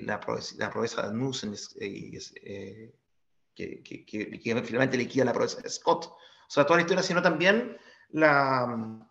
la, 0.04 0.20
proeza, 0.20 0.56
la 0.58 0.70
proeza 0.70 1.08
de 1.08 1.14
Nussen, 1.14 1.56
eh, 1.80 2.94
que, 3.54 3.84
que, 3.84 4.64
finalmente 4.64 4.98
liquida 4.98 5.26
la 5.26 5.34
proeza 5.34 5.62
de 5.62 5.70
Scott. 5.70 6.06
O 6.06 6.18
sea, 6.48 6.66
toda 6.66 6.78
la 6.78 6.82
historia, 6.82 7.04
sino 7.04 7.22
también 7.22 7.78
la, 8.10 9.08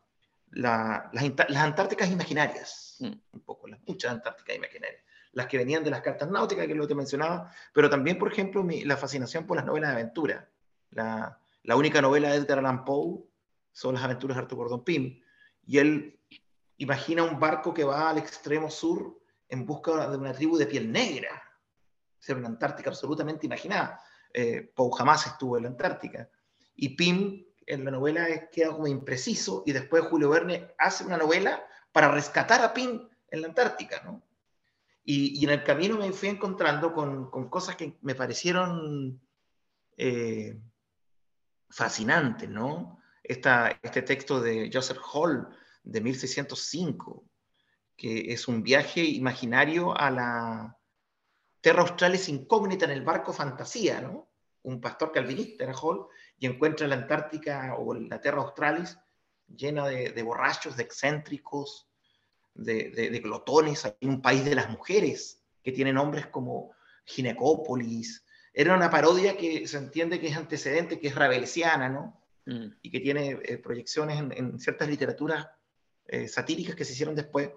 las, 0.53 1.57
Antárticas 1.57 2.11
imaginarias, 2.11 2.97
mm. 3.01 3.13
un 3.33 3.41
poco, 3.41 3.69
las 3.69 3.81
muchas 3.87 4.13
Antárticas 4.13 4.57
imaginarias. 4.57 5.03
Las 5.33 5.47
que 5.47 5.57
venían 5.59 5.83
de 5.83 5.91
las 5.91 6.03
cartas 6.03 6.31
náuticas, 6.31 6.67
que 6.67 6.73
es 6.73 6.77
lo 6.77 6.85
que 6.85 6.89
te 6.89 6.95
mencionaba, 6.95 7.51
pero 7.73 7.89
también, 7.89 8.19
por 8.19 8.31
ejemplo, 8.31 8.67
la 8.85 8.97
fascinación 8.99 9.47
por 9.47 9.57
las 9.57 9.65
novelas 9.65 9.91
de 9.91 10.01
aventura. 10.01 10.51
La, 10.91 11.39
la 11.63 11.77
única 11.77 12.03
novela 12.03 12.31
de 12.31 12.37
Edgar 12.37 12.59
Allan 12.59 12.85
Poe 12.85 13.25
son 13.73 13.95
las 13.95 14.05
aventuras 14.05 14.37
de 14.37 14.43
Arthur 14.43 14.59
Gordon 14.59 14.85
Pym. 14.85 15.23
Y 15.67 15.79
él 15.79 16.21
imagina 16.77 17.23
un 17.23 17.41
barco 17.41 17.73
que 17.73 17.85
va 17.85 18.11
al 18.11 18.19
extremo 18.19 18.71
sur 18.71 19.22
en 19.53 19.67
busca 19.67 20.09
de 20.09 20.17
una 20.17 20.33
tribu 20.33 20.57
de 20.57 20.67
piel 20.67 20.91
negra. 20.91 21.43
ser 22.19 22.39
una 22.39 22.49
Antártica 22.49 22.89
absolutamente 22.89 23.47
imaginada 23.47 24.01
eh, 24.33 24.73
Poe 24.75 24.91
jamás 24.97 25.27
estuvo 25.27 25.59
en 25.59 25.65
la 25.65 25.69
Antártica. 25.69 26.31
Y 26.75 26.91
Pym 26.97 27.45
en 27.67 27.85
la 27.85 27.91
novela 27.91 28.49
queda 28.51 28.73
como 28.73 28.87
impreciso 28.87 29.63
y 29.67 29.73
después 29.73 30.05
Julio 30.05 30.31
Verne 30.31 30.75
hace 30.79 31.05
una 31.05 31.19
novela 31.19 31.63
para 31.93 32.11
rescatar 32.11 32.63
a 32.63 32.73
Pym 32.73 33.09
en 33.29 33.41
la 33.43 33.49
Antártica, 33.49 34.03
¿no? 34.05 34.23
Y, 35.05 35.45
en 35.45 35.51
el 35.51 35.65
camino 35.65 35.99
me 35.99 36.13
fui 36.13 36.29
encontrando 36.29 36.95
con, 36.95 37.29
cosas 37.51 37.75
que 37.75 37.99
me 38.03 38.15
parecieron 38.15 39.21
eh, 39.97 40.59
fascinantes, 41.69 42.49
¿no? 42.49 43.01
este 43.25 44.03
texto 44.03 44.41
de 44.41 44.71
Joseph 44.73 44.99
Hall 45.13 45.49
de 45.83 46.01
1605, 46.01 47.25
que 48.03 48.33
es 48.33 48.49
un 48.49 48.65
viaje 48.65 49.05
imaginario 49.05 49.97
a 49.97 50.11
la, 50.11 50.77
Terra 51.63 51.83
Australis 51.83 52.29
incógnita 52.29 52.85
en 52.87 52.91
el 52.91 53.03
barco 53.03 53.33
Fantasía, 53.33 54.01
¿no? 54.01 54.29
Un 54.63 54.81
pastor 54.81 55.13
calvinista 55.13 55.63
era 55.63 55.79
Hall, 55.79 56.07
y 56.37 56.47
encuentra 56.47 56.89
la 56.89 56.97
Antártica 56.97 57.77
o 57.79 57.95
la 57.95 58.21
Terra 58.21 58.43
Australis 58.43 58.99
llena 59.47 59.87
de, 59.87 60.23
borrachos, 60.23 60.77
de 60.77 60.83
excéntricos, 60.83 61.89
de, 62.55 62.91
de, 62.91 63.19
glotones. 63.21 63.85
Hay 63.85 63.95
un 64.03 64.21
país 64.21 64.45
de 64.45 64.57
las 64.57 64.71
mujeres 64.71 65.41
que 65.63 65.71
tiene 65.71 65.93
nombres 65.93 66.27
como 66.27 66.73
Ginecópolis. 67.05 68.25
Era 68.53 68.75
una 68.75 68.91
parodia 68.91 69.37
que 69.37 69.67
se 69.69 69.79
entiende 69.79 70.19
que 70.19 70.29
es 70.29 70.37
antecedente, 70.37 70.99
que 70.99 71.09
es 71.09 71.15
rabelesiana, 71.15 71.89
¿no? 71.89 72.21
Mm. 72.47 72.75
Y 72.83 72.91
que 72.91 73.01
tiene 73.01 73.39
eh, 73.45 73.59
proyecciones 73.59 74.19
en, 74.19 74.59
ciertas 74.59 74.89
literaturas 74.89 75.47
eh, 76.07 76.27
satíricas 76.27 76.75
que 76.75 76.85
se 76.85 76.93
hicieron 76.93 77.15
después. 77.15 77.51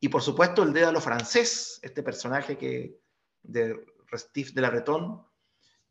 Y 0.00 0.08
por 0.08 0.22
supuesto 0.22 0.62
el 0.62 0.72
Dédalo 0.72 1.00
francés, 1.00 1.78
este 1.82 2.02
personaje 2.02 2.56
que, 2.56 2.98
de 3.42 3.78
Restif 4.10 4.52
de 4.52 4.62
la 4.62 4.70
Breton, 4.70 5.24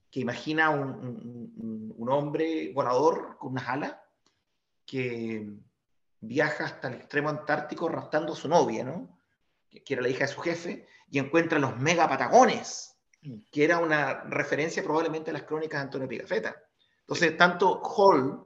que 0.09 0.19
imagina 0.19 0.71
un, 0.71 1.93
un, 1.95 2.09
hombre 2.09 2.71
volador 2.73 3.37
con 3.37 3.51
unas 3.51 3.69
alas 3.69 3.95
que 4.83 5.47
viaja 6.21 6.65
hasta 6.65 6.87
el 6.87 6.95
extremo 6.95 7.29
antártico 7.29 7.87
raptando 7.87 8.33
a 8.33 8.35
su 8.35 8.47
novia, 8.47 8.83
¿no? 8.83 9.19
que, 9.69 9.93
era 9.93 10.01
la 10.01 10.09
hija 10.09 10.25
de 10.25 10.33
su 10.33 10.41
jefe, 10.41 10.87
y 11.11 11.19
encuentra 11.19 11.59
los 11.59 11.77
megapatagones, 11.77 12.97
que 13.51 13.63
era 13.63 13.77
una 13.77 14.23
referencia 14.23 14.83
probablemente 14.83 15.29
a 15.29 15.33
las 15.33 15.43
crónicas 15.43 15.79
de 15.79 15.83
Antonio 15.83 16.07
Pigafetta. 16.07 16.55
Entonces, 17.01 17.37
tanto 17.37 17.81
Hall 17.81 18.43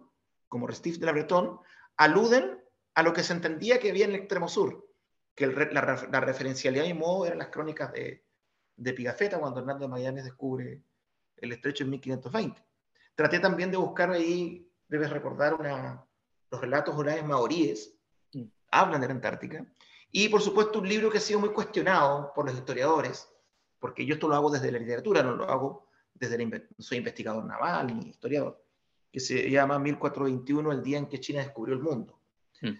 como 0.49 0.67
Restif 0.67 0.97
de 0.97 1.05
la 1.05 1.11
Breton 1.13 1.59
aluden 1.97 2.61
a 2.95 3.03
lo 3.03 3.13
que 3.13 3.23
se 3.23 3.33
entendía 3.33 3.79
que 3.79 3.89
había 3.89 4.05
en 4.05 4.11
el 4.11 4.17
extremo 4.17 4.47
sur, 4.47 4.82
que 5.35 5.47
la, 5.47 6.07
la, 6.11 6.19
referencialidad 6.19 6.85
y 6.85 6.93
modo 6.93 7.25
eran 7.25 7.39
las 7.39 7.47
crónicas 7.47 7.91
de, 7.91 8.23
de 8.75 8.93
Pigafetta 8.93 9.39
cuando 9.39 9.59
Hernando 9.59 9.87
Magallanes 9.87 10.25
descubre 10.25 10.81
el 11.37 11.51
estrecho 11.51 11.83
en 11.83 11.89
1520. 11.91 12.63
Traté 13.15 13.39
también 13.39 13.71
de 13.71 13.77
buscar 13.77 14.11
ahí, 14.11 14.69
debes 14.87 15.09
recordar, 15.09 15.55
una, 15.55 16.05
los 16.49 16.61
relatos 16.61 16.95
orales 16.95 17.25
maoríes, 17.25 17.95
mm. 18.33 18.43
hablan 18.71 19.01
de 19.01 19.07
la 19.07 19.13
Antártica, 19.13 19.65
y 20.11 20.29
por 20.29 20.41
supuesto 20.41 20.79
un 20.79 20.87
libro 20.87 21.09
que 21.09 21.17
ha 21.17 21.21
sido 21.21 21.39
muy 21.39 21.49
cuestionado 21.49 22.31
por 22.35 22.45
los 22.45 22.55
historiadores, 22.55 23.27
porque 23.79 24.05
yo 24.05 24.13
esto 24.13 24.27
lo 24.27 24.35
hago 24.35 24.49
desde 24.49 24.71
la 24.71 24.79
literatura, 24.79 25.23
no 25.23 25.35
lo 25.35 25.49
hago 25.49 25.89
desde 26.13 26.37
la, 26.37 26.61
soy 26.77 26.99
investigador 26.99 27.43
naval 27.45 27.87
ni 27.87 28.09
historiador, 28.09 28.63
que 29.11 29.19
se 29.19 29.49
llama 29.49 29.79
1421, 29.79 30.71
el 30.71 30.83
día 30.83 30.97
en 30.99 31.07
que 31.07 31.19
China 31.19 31.41
descubrió 31.41 31.75
el 31.75 31.81
mundo. 31.81 32.19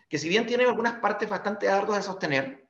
Que 0.10 0.18
si 0.18 0.30
bien 0.30 0.46
tiene 0.46 0.66
algunas 0.66 0.96
partes 1.00 1.30
bastante 1.30 1.70
arduas 1.70 2.00
de 2.00 2.04
sostener, 2.04 2.70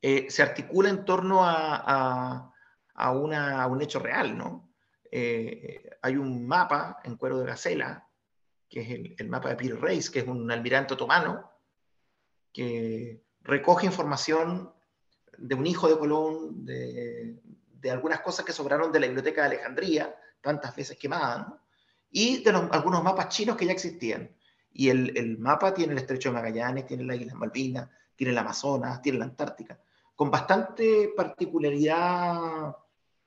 eh, 0.00 0.26
se 0.30 0.42
articula 0.42 0.88
en 0.88 1.04
torno 1.04 1.44
a, 1.44 2.52
a, 2.94 3.10
un 3.12 3.82
hecho 3.82 3.98
real, 3.98 4.36
¿no? 4.36 4.72
Eh, 5.10 5.90
hay 6.00 6.16
un 6.16 6.46
mapa 6.46 7.00
en 7.04 7.16
cuero 7.16 7.38
de 7.38 7.46
gacela, 7.46 8.08
que 8.68 8.80
es 8.80 9.20
el, 9.20 9.28
mapa 9.28 9.50
de 9.50 9.56
Peter 9.56 9.78
Reis, 9.78 10.10
que 10.10 10.20
es 10.20 10.26
un 10.26 10.50
almirante 10.50 10.94
otomano, 10.94 11.50
que 12.52 13.22
recoge 13.42 13.86
información 13.86 14.72
de 15.36 15.54
un 15.54 15.66
hijo 15.66 15.88
de 15.88 15.98
Colón, 15.98 16.64
de, 16.64 17.38
algunas 17.90 18.20
cosas 18.20 18.44
que 18.44 18.52
sobraron 18.52 18.90
de 18.90 19.00
la 19.00 19.06
biblioteca 19.06 19.42
de 19.42 19.56
Alejandría, 19.56 20.16
tantas 20.40 20.74
veces 20.74 20.96
quemadas, 20.96 21.46
y 22.10 22.42
de 22.42 22.50
algunos 22.50 23.02
mapas 23.02 23.28
chinos 23.28 23.56
que 23.56 23.66
ya 23.66 23.72
existían. 23.72 24.34
Y 24.72 24.88
el, 24.88 25.16
el, 25.16 25.38
mapa 25.38 25.74
tiene 25.74 25.92
el 25.92 25.98
estrecho 25.98 26.30
de 26.30 26.34
Magallanes, 26.34 26.86
tiene 26.86 27.04
las 27.04 27.20
Islas 27.20 27.36
Malvinas, 27.36 27.88
tiene 28.16 28.32
el 28.32 28.38
Amazonas, 28.38 29.02
tiene 29.02 29.18
la 29.18 29.26
Antártica 29.26 29.78
con 30.22 30.30
bastante 30.30 31.12
particularidad 31.16 32.76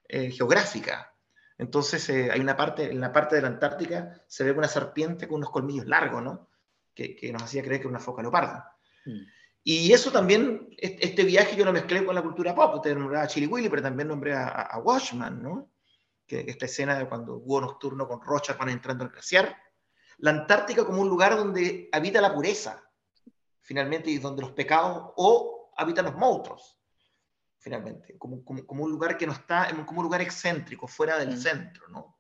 eh, 0.07 0.31
geográfica. 0.31 1.13
Entonces, 1.57 2.07
eh, 2.09 2.29
hay 2.31 2.39
una 2.39 2.55
parte, 2.55 2.91
en 2.91 2.99
la 2.99 3.11
parte 3.11 3.35
de 3.35 3.41
la 3.41 3.49
Antártica 3.49 4.23
se 4.27 4.43
ve 4.43 4.51
una 4.51 4.67
serpiente 4.67 5.27
con 5.27 5.37
unos 5.37 5.49
colmillos 5.49 5.87
largos, 5.87 6.23
¿no? 6.23 6.49
Que, 6.93 7.29
nos 7.33 7.43
hacía 7.43 7.63
creer 7.63 7.81
que 7.81 7.87
era 7.87 7.97
una 7.97 7.99
foca 7.99 8.21
leoparda. 8.21 8.77
Mm. 9.05 9.23
Y 9.63 9.91
eso 9.91 10.09
también, 10.09 10.69
este 10.77 11.23
viaje 11.23 11.57
yo 11.57 11.65
lo 11.65 11.73
mezclé 11.73 12.05
con 12.05 12.15
la 12.15 12.21
cultura 12.21 12.55
pop. 12.55 12.75
Usted 12.75 12.95
nombraba 12.95 13.25
a 13.25 13.27
Chili 13.27 13.47
Willy, 13.47 13.67
pero 13.67 13.81
también 13.81 14.07
nombré 14.07 14.33
a, 14.33 14.47
a, 14.47 14.79
Washman, 14.79 15.43
¿no? 15.43 15.71
Que 16.25 16.45
esta 16.47 16.65
escena 16.65 16.97
de 16.97 17.09
cuando 17.09 17.37
hubo 17.37 17.59
nocturno 17.59 18.07
con 18.07 18.21
Rocha 18.21 18.53
van 18.53 18.69
entrando 18.69 19.03
al 19.03 19.09
glaciar. 19.09 19.53
La 20.17 20.31
Antártica 20.31 20.85
como 20.85 21.01
un 21.01 21.09
lugar 21.09 21.35
donde 21.35 21.89
habita 21.91 22.21
la 22.21 22.33
pureza, 22.33 22.81
finalmente, 23.61 24.09
y 24.09 24.17
donde 24.17 24.41
los 24.41 24.51
pecados 24.51 25.11
o 25.15 25.71
habitan 25.75 26.05
los 26.05 26.15
monstruos 26.15 26.75
finalmente, 27.65 28.15
como, 28.19 28.45
como, 28.45 28.83
un 28.83 28.91
lugar 28.91 29.17
que 29.17 29.25
no 29.25 29.33
está, 29.33 29.67
como 29.87 30.01
un 30.01 30.05
lugar 30.05 30.21
excéntrico, 30.21 30.87
fuera 30.87 31.17
del 31.17 31.31
mm. 31.31 31.37
centro, 31.37 31.87
¿no? 31.87 32.19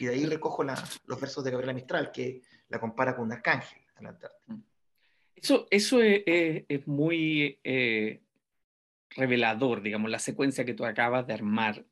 Y 0.00 0.06
de 0.06 0.14
ahí 0.14 0.26
recojo 0.26 0.64
los 0.64 1.20
versos 1.20 1.44
de 1.44 1.52
Gabriela 1.52 1.72
Mistral, 1.72 2.10
que 2.10 2.42
la 2.68 2.80
compara 2.80 3.14
con 3.14 3.26
un 3.26 3.32
arcángel 3.32 3.80
a 3.94 4.02
la 4.02 4.18
mm. 4.48 4.62
Eso, 5.36 5.68
eso 5.70 6.02
es, 6.02 6.24
es, 6.26 6.88
muy 6.88 7.60
eh, 7.62 8.20
revelador, 9.10 9.80
digamos, 9.80 10.10
la 10.10 10.18
secuencia 10.18 10.64
que 10.64 10.74
tú 10.74 10.84
acabas 10.84 11.24
de 11.24 11.34
armar, 11.34 11.86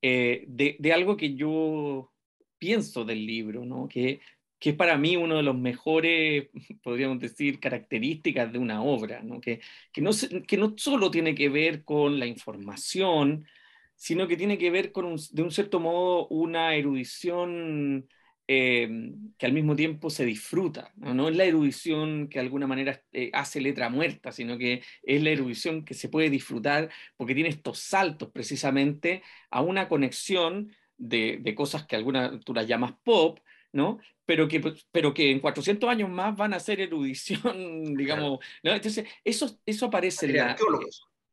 eh, 0.00 0.46
de, 0.48 0.76
de, 0.78 0.92
algo 0.94 1.18
que 1.18 1.34
yo 1.34 2.14
pienso 2.56 3.04
del 3.04 3.26
libro, 3.26 3.66
¿no? 3.66 3.88
Que 3.88 4.22
que 4.62 4.70
es 4.70 4.76
para 4.76 4.96
mí 4.96 5.16
uno 5.16 5.38
de 5.38 5.42
los 5.42 5.58
mejores, 5.58 6.48
podríamos 6.84 7.18
decir, 7.18 7.58
características 7.58 8.52
de 8.52 8.60
una 8.60 8.80
obra, 8.80 9.20
¿no? 9.24 9.40
Que, 9.40 9.60
que, 9.92 10.00
no, 10.00 10.12
que 10.46 10.56
no 10.56 10.74
solo 10.76 11.10
tiene 11.10 11.34
que 11.34 11.48
ver 11.48 11.82
con 11.82 12.20
la 12.20 12.26
información, 12.26 13.44
sino 13.96 14.28
que 14.28 14.36
tiene 14.36 14.58
que 14.58 14.70
ver 14.70 14.92
con, 14.92 15.16
de 15.32 15.42
un 15.42 15.50
cierto 15.50 15.80
modo, 15.80 16.28
una 16.28 16.76
erudición 16.76 18.08
eh, 18.46 18.88
que 19.36 19.46
al 19.46 19.52
mismo 19.52 19.74
tiempo 19.74 20.10
se 20.10 20.24
disfruta. 20.24 20.92
¿no? 20.94 21.28
es 21.28 21.36
la 21.36 21.44
erudición 21.44 22.28
que 22.28 22.38
de 22.38 22.44
alguna 22.44 22.68
manera 22.68 23.02
eh, 23.12 23.30
hace 23.32 23.60
letra 23.60 23.88
muerta, 23.88 24.30
sino 24.30 24.58
que 24.58 24.82
es 25.02 25.22
la 25.24 25.30
erudición 25.30 25.84
que 25.84 25.94
se 25.94 26.08
puede 26.08 26.30
disfrutar 26.30 26.88
porque 27.16 27.34
tiene 27.34 27.50
estos 27.50 27.80
saltos 27.80 28.30
precisamente 28.30 29.24
a 29.50 29.60
una 29.60 29.88
conexión 29.88 30.72
de, 30.98 31.38
de 31.40 31.54
cosas 31.56 31.84
que 31.84 31.96
alguna 31.96 32.38
tú 32.44 32.54
las 32.54 32.68
llamas 32.68 32.94
pop, 33.02 33.40
¿no? 33.72 33.98
Pero 34.24 34.48
que, 34.48 34.60
pues, 34.60 34.86
pero 34.92 35.12
que 35.12 35.30
en 35.30 35.40
400 35.40 35.88
años 35.88 36.10
más 36.10 36.36
van 36.36 36.54
a 36.54 36.60
ser 36.60 36.80
erudición, 36.80 37.94
digamos. 37.96 38.38
¿no? 38.62 38.72
Entonces, 38.72 39.06
eso, 39.24 39.58
eso 39.66 39.86
aparece 39.86 40.26
en 40.26 40.36
la... 40.36 40.56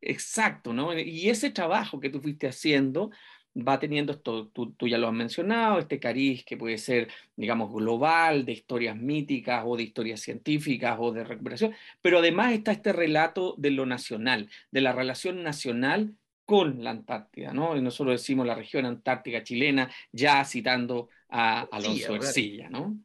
Exacto, 0.02 0.72
¿no? 0.72 0.98
Y 0.98 1.30
ese 1.30 1.50
trabajo 1.50 2.00
que 2.00 2.10
tú 2.10 2.22
fuiste 2.22 2.48
haciendo 2.48 3.12
va 3.56 3.80
teniendo 3.80 4.14
esto, 4.14 4.48
tú, 4.50 4.74
tú, 4.74 4.88
ya 4.88 4.98
lo 4.98 5.08
has 5.08 5.14
mencionado, 5.14 5.80
este 5.80 6.00
cariz 6.00 6.44
que 6.46 6.58
puede 6.58 6.78
ser, 6.78 7.10
digamos, 7.36 7.74
global, 7.74 8.46
de 8.46 8.54
historias 8.54 8.96
míticas 8.96 9.64
o 9.66 9.76
de 9.76 9.84
historias 9.84 10.22
científicas 10.22 10.98
o 11.00 11.12
de 11.12 11.24
recuperación, 11.24 11.74
pero 12.02 12.20
además 12.20 12.54
está 12.54 12.72
este 12.72 12.94
relato 12.94 13.56
de 13.58 13.72
lo 13.72 13.86
nacional, 13.86 14.50
de 14.72 14.82
la 14.82 14.94
relación 14.94 15.44
nacional 15.44 16.16
con 16.46 16.84
la 16.84 16.92
Antártida, 16.92 17.54
¿no? 17.54 17.76
Y 17.78 17.82
nosotros 17.82 18.22
decimos 18.22 18.48
la 18.48 18.56
región 18.56 18.86
antártica 18.86 19.44
chilena, 19.44 19.92
ya 20.12 20.44
citando 20.46 21.10
a 21.30 21.62
Alonso 21.72 22.16
Ercilla, 22.16 22.70
¿no? 22.70 22.98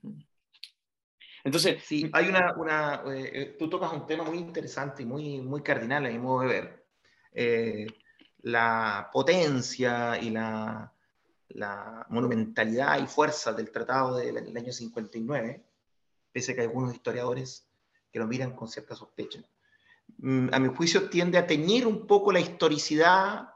Entonces, 1.44 1.82
sí, 1.84 2.08
hay 2.12 2.28
una, 2.28 2.54
una 2.56 3.02
eh, 3.14 3.54
tú 3.58 3.68
tocas 3.68 3.92
un 3.92 4.06
tema 4.06 4.24
muy 4.24 4.38
interesante 4.38 5.02
y 5.02 5.06
muy, 5.06 5.40
muy 5.42 5.62
cardinal 5.62 6.06
a 6.06 6.08
mi 6.08 6.18
modo 6.18 6.40
de 6.40 6.46
ver. 6.46 6.86
Eh, 7.32 7.86
la 8.42 9.10
potencia 9.12 10.18
y 10.20 10.30
la, 10.30 10.92
la, 11.48 12.06
monumentalidad 12.08 13.02
y 13.02 13.06
fuerza 13.06 13.52
del 13.52 13.70
tratado 13.70 14.16
del, 14.16 14.56
año 14.56 14.72
59, 14.72 15.64
pese 16.32 16.52
a 16.52 16.54
que 16.54 16.60
hay 16.62 16.66
algunos 16.66 16.94
historiadores 16.94 17.66
que 18.10 18.18
lo 18.18 18.26
miran 18.26 18.54
con 18.54 18.68
cierta 18.68 18.94
sospecha. 18.94 19.40
Mm, 20.18 20.48
a 20.52 20.58
mi 20.58 20.68
juicio 20.68 21.10
tiende 21.10 21.38
a 21.38 21.46
teñir 21.46 21.86
un 21.86 22.06
poco 22.06 22.32
la 22.32 22.40
historicidad 22.40 23.50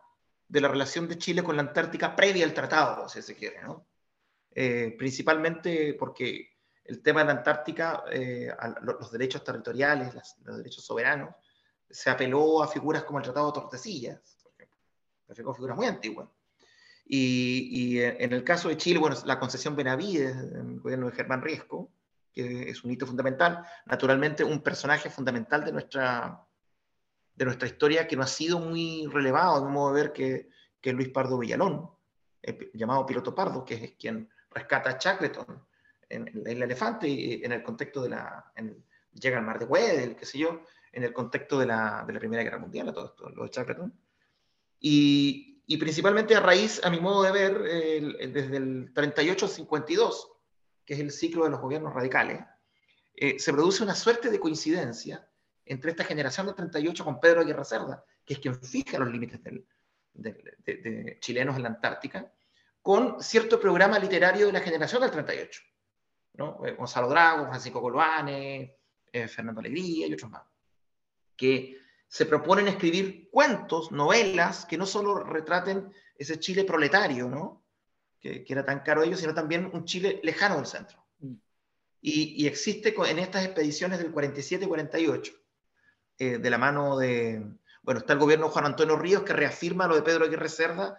de 0.48 0.60
la 0.60 0.68
relación 0.68 1.08
de 1.08 1.18
Chile 1.18 1.42
con 1.42 1.56
la 1.56 1.62
Antártica 1.62 2.16
previa 2.16 2.44
al 2.44 2.54
tratado, 2.54 3.08
si 3.08 3.22
se 3.22 3.34
quiere, 3.34 3.62
¿no? 3.62 3.86
Eh, 4.60 4.96
principalmente 4.98 5.94
porque 5.94 6.56
el 6.82 7.00
tema 7.00 7.20
de 7.20 7.26
la 7.26 7.32
Antártica, 7.34 8.02
eh, 8.10 8.50
los 8.82 9.12
derechos 9.12 9.44
territoriales, 9.44 10.12
los 10.42 10.56
derechos 10.56 10.84
soberanos, 10.84 11.32
se 11.88 12.10
apeló 12.10 12.60
a 12.60 12.66
figuras 12.66 13.04
como 13.04 13.18
el 13.20 13.24
Tratado 13.24 13.52
de 13.52 13.60
Tordesillas, 13.60 14.20
fue 15.28 15.54
figura 15.54 15.76
muy 15.76 15.86
antigua. 15.86 16.28
Y, 17.06 18.00
en 18.00 18.32
el 18.32 18.42
caso 18.42 18.68
de 18.68 18.76
Chile, 18.76 18.98
bueno, 18.98 19.14
la 19.26 19.38
concesión 19.38 19.76
Benavides, 19.76 20.36
el 20.36 20.80
gobierno 20.80 21.06
de 21.06 21.14
Germán 21.14 21.40
Riesco, 21.40 21.92
que 22.32 22.68
es 22.68 22.82
un 22.82 22.90
hito 22.90 23.06
fundamental, 23.06 23.64
naturalmente 23.86 24.42
un 24.42 24.60
personaje 24.60 25.08
fundamental 25.08 25.64
de 25.64 25.70
nuestra, 25.70 26.44
de 27.32 27.44
nuestra 27.44 27.68
historia 27.68 28.08
que 28.08 28.16
no 28.16 28.24
ha 28.24 28.26
sido 28.26 28.58
muy 28.58 29.06
relevado, 29.06 29.64
de 29.64 29.70
modo 29.70 29.94
de 29.94 30.02
ver, 30.02 30.12
que, 30.12 30.48
que 30.80 30.92
Luis 30.92 31.10
Pardo 31.10 31.38
Villalón, 31.38 31.88
eh, 32.42 32.72
llamado 32.74 33.06
Piloto 33.06 33.32
Pardo, 33.36 33.64
que 33.64 33.74
es 33.74 33.92
quien 33.92 34.28
rescata 34.50 34.90
a 34.90 34.98
Shackleton 34.98 35.66
en, 36.08 36.28
en 36.28 36.50
isla 36.50 36.64
Elefante, 36.64 37.44
en 37.44 37.52
el 37.52 37.62
contexto 37.62 38.02
de 38.02 38.10
la... 38.10 38.52
llega 39.12 39.38
al 39.38 39.44
mar 39.44 39.58
de 39.58 39.66
Weddell, 39.66 40.16
qué 40.16 40.24
sé 40.24 40.38
yo, 40.38 40.62
en 40.92 41.04
el 41.04 41.12
contexto 41.12 41.58
de 41.58 41.66
la, 41.66 42.04
de 42.06 42.12
la 42.12 42.18
Primera 42.18 42.42
Guerra 42.42 42.58
Mundial, 42.58 42.88
a 42.88 42.92
todo 42.92 43.06
esto, 43.06 43.28
lo 43.30 43.44
de 43.44 43.50
Shackleton. 43.50 43.92
Y, 44.80 45.62
y, 45.66 45.76
principalmente 45.76 46.34
a 46.34 46.40
raíz, 46.40 46.80
a 46.84 46.90
mi 46.90 47.00
modo 47.00 47.22
de 47.24 47.32
ver, 47.32 47.62
desde 48.32 48.56
el 48.56 48.92
38 48.94 49.46
al 49.46 49.50
52, 49.50 50.32
que 50.84 50.94
es 50.94 51.00
el 51.00 51.10
ciclo 51.10 51.44
de 51.44 51.50
los 51.50 51.60
gobiernos 51.60 51.92
radicales, 51.92 52.40
eh, 53.14 53.38
se 53.38 53.52
produce 53.52 53.82
una 53.82 53.96
suerte 53.96 54.30
de 54.30 54.38
coincidencia 54.38 55.28
entre 55.66 55.90
esta 55.90 56.04
generación 56.04 56.46
del 56.46 56.54
38 56.54 57.04
con 57.04 57.20
Pedro 57.20 57.40
Aguirre 57.40 57.64
Cerda, 57.64 58.04
que 58.24 58.34
es 58.34 58.40
quien 58.40 58.54
fija 58.54 58.98
los 58.98 59.10
límites 59.10 59.42
del, 59.42 59.66
de, 60.14 61.18
chilenos 61.20 61.56
en 61.56 61.64
la 61.64 61.68
Antártica, 61.68 62.32
con 62.88 63.22
cierto 63.22 63.60
programa 63.60 63.98
literario 63.98 64.46
de 64.46 64.52
la 64.54 64.60
generación 64.60 65.02
del 65.02 65.10
38. 65.10 65.60
¿no? 66.36 66.64
Eh, 66.64 66.72
Gonzalo 66.72 67.10
Drago, 67.10 67.46
Francisco 67.46 67.82
Coloane, 67.82 68.78
eh, 69.12 69.28
Fernando 69.28 69.60
Alegría 69.60 70.06
y 70.06 70.14
otros 70.14 70.30
más, 70.30 70.44
que 71.36 71.76
se 72.08 72.24
proponen 72.24 72.66
escribir 72.66 73.28
cuentos, 73.30 73.92
novelas, 73.92 74.64
que 74.64 74.78
no 74.78 74.86
solo 74.86 75.22
retraten 75.22 75.92
ese 76.16 76.40
Chile 76.40 76.64
proletario, 76.64 77.28
¿no? 77.28 77.62
que, 78.18 78.42
era 78.48 78.64
tan 78.64 78.80
caro 78.80 79.02
a 79.02 79.04
ellos, 79.04 79.20
sino 79.20 79.34
también 79.34 79.70
un 79.70 79.84
Chile 79.84 80.18
lejano 80.22 80.56
del 80.56 80.64
centro. 80.64 81.04
Mm. 81.18 81.34
Y, 82.00 82.46
existe 82.46 82.94
en 83.06 83.18
estas 83.18 83.44
expediciones 83.44 83.98
del 83.98 84.14
47-48, 84.14 85.38
eh, 86.20 86.38
de 86.38 86.50
la 86.50 86.56
mano 86.56 86.96
de, 86.96 87.44
bueno, 87.82 88.00
está 88.00 88.14
el 88.14 88.18
gobierno 88.18 88.46
de 88.46 88.52
Juan 88.52 88.64
Antonio 88.64 88.96
Ríos 88.96 89.24
que 89.24 89.34
reafirma 89.34 89.86
lo 89.86 89.94
de 89.94 90.00
Pedro 90.00 90.24
Aguirre 90.24 90.48
Cerda, 90.48 90.98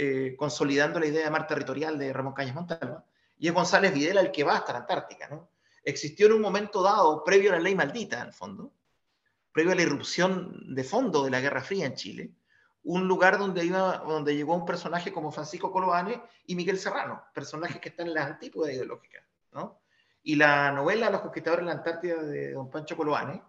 eh, 0.00 0.36
consolidando 0.36 1.00
la 1.00 1.06
idea 1.06 1.24
de 1.24 1.30
mar 1.30 1.48
territorial 1.48 1.98
de 1.98 2.12
Ramón 2.12 2.32
Cañas 2.32 2.54
Montalva, 2.54 3.04
y 3.36 3.48
es 3.48 3.52
González 3.52 3.92
Videla 3.92 4.20
el 4.20 4.30
que 4.30 4.44
va 4.44 4.54
hasta 4.54 4.72
la 4.72 4.78
Antártica. 4.78 5.28
¿no? 5.28 5.50
Existió 5.82 6.28
en 6.28 6.34
un 6.34 6.40
momento 6.40 6.84
dado, 6.84 7.24
previo 7.24 7.50
a 7.50 7.56
la 7.56 7.60
ley 7.60 7.74
maldita, 7.74 8.22
en 8.22 8.32
fondo, 8.32 8.72
previo 9.50 9.72
a 9.72 9.74
la 9.74 9.82
irrupción 9.82 10.72
de 10.72 10.84
fondo 10.84 11.24
de 11.24 11.32
la 11.32 11.40
Guerra 11.40 11.62
Fría 11.62 11.86
en 11.86 11.96
Chile, 11.96 12.30
un 12.84 13.08
lugar 13.08 13.40
donde, 13.40 13.64
iba, 13.64 13.98
donde 14.06 14.36
llegó 14.36 14.54
un 14.54 14.64
personaje 14.64 15.12
como 15.12 15.32
Francisco 15.32 15.72
Colobane 15.72 16.22
y 16.46 16.54
Miguel 16.54 16.78
Serrano, 16.78 17.24
personajes 17.34 17.80
que 17.80 17.88
están 17.88 18.06
en 18.06 18.14
las 18.14 18.26
antípodas 18.28 18.72
ideológicas. 18.72 19.24
¿no? 19.50 19.80
Y 20.22 20.36
la 20.36 20.70
novela 20.70 21.10
Los 21.10 21.22
conquistadores 21.22 21.66
de 21.66 21.72
la 21.72 21.78
Antártida 21.78 22.22
de 22.22 22.52
don 22.52 22.70
Pancho 22.70 22.96
Colobane 22.96 23.42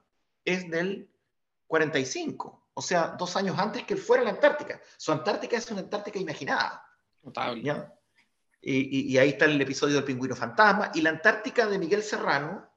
es 0.43 0.67
del 0.67 1.11
45, 1.67 2.58
o 2.73 2.81
sea, 2.81 3.15
dos 3.17 3.35
años 3.35 3.57
antes 3.59 3.83
que 3.83 3.93
él 3.93 3.99
fuera 3.99 4.21
a 4.21 4.25
la 4.25 4.31
Antártica. 4.31 4.81
Su 4.97 5.11
Antártica 5.11 5.57
es 5.57 5.69
una 5.71 5.81
Antártica 5.81 6.19
imaginada. 6.19 6.83
Notable. 7.23 7.61
Y, 8.61 9.13
y, 9.13 9.17
ahí 9.17 9.29
está 9.29 9.45
el 9.45 9.59
episodio 9.61 9.95
del 9.95 10.03
pingüino 10.03 10.35
fantasma. 10.35 10.91
Y 10.93 11.01
la 11.01 11.11
Antártica 11.11 11.67
de 11.67 11.79
Miguel 11.79 12.03
Serrano, 12.03 12.69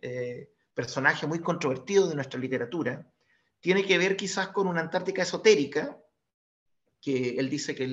eh, 0.00 0.52
personaje 0.74 1.26
muy 1.26 1.40
controvertido 1.40 2.08
de 2.08 2.14
nuestra 2.14 2.38
literatura, 2.38 3.06
tiene 3.60 3.84
que 3.84 3.98
ver 3.98 4.16
quizás 4.16 4.48
con 4.48 4.66
una 4.66 4.80
Antártica 4.80 5.22
esotérica, 5.22 5.98
que 7.00 7.38
él 7.38 7.48
dice 7.48 7.74
que 7.74 7.84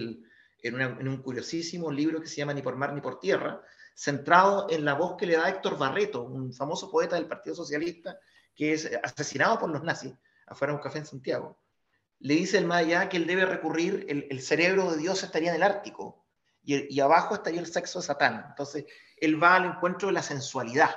en, 0.63 1.07
un 1.07 1.21
curiosísimo 1.21 1.91
libro 1.91 2.21
que 2.21 2.27
se 2.27 2.37
llama 2.37 2.53
Ni 2.53 2.61
por 2.61 2.75
mar 2.75 2.93
ni 2.93 3.01
por 3.01 3.19
tierra, 3.19 3.61
centrado 3.95 4.67
en 4.69 4.85
la 4.85 4.93
voz 4.93 5.15
que 5.17 5.25
le 5.25 5.37
da 5.37 5.49
Héctor 5.49 5.77
Barreto, 5.77 6.23
un 6.23 6.53
famoso 6.53 6.91
poeta 6.91 7.15
del 7.15 7.27
Partido 7.27 7.55
Socialista, 7.55 8.19
que 8.55 8.73
es 8.73 8.89
asesinado 9.03 9.59
por 9.59 9.69
los 9.69 9.83
nazis 9.83 10.13
afuera 10.47 10.73
de 10.73 10.77
un 10.77 10.83
café 10.83 10.99
en 10.99 11.05
Santiago. 11.05 11.59
Le 12.19 12.33
dice 12.33 12.57
el 12.57 12.65
más 12.65 12.79
allá 12.79 13.09
que 13.09 13.17
él 13.17 13.27
debe 13.27 13.45
recurrir, 13.45 14.05
el, 14.09 14.41
cerebro 14.41 14.91
de 14.91 14.97
Dios 14.97 15.21
estaría 15.21 15.49
en 15.49 15.57
el 15.57 15.63
Ártico 15.63 16.25
y, 16.63 16.99
abajo 16.99 17.35
estaría 17.35 17.59
el 17.59 17.67
sexo 17.67 17.99
de 17.99 18.05
Satán. 18.05 18.45
Entonces, 18.49 18.85
él 19.17 19.41
va 19.41 19.55
al 19.55 19.65
encuentro 19.65 20.07
de 20.07 20.13
la 20.13 20.23
sensualidad 20.23 20.95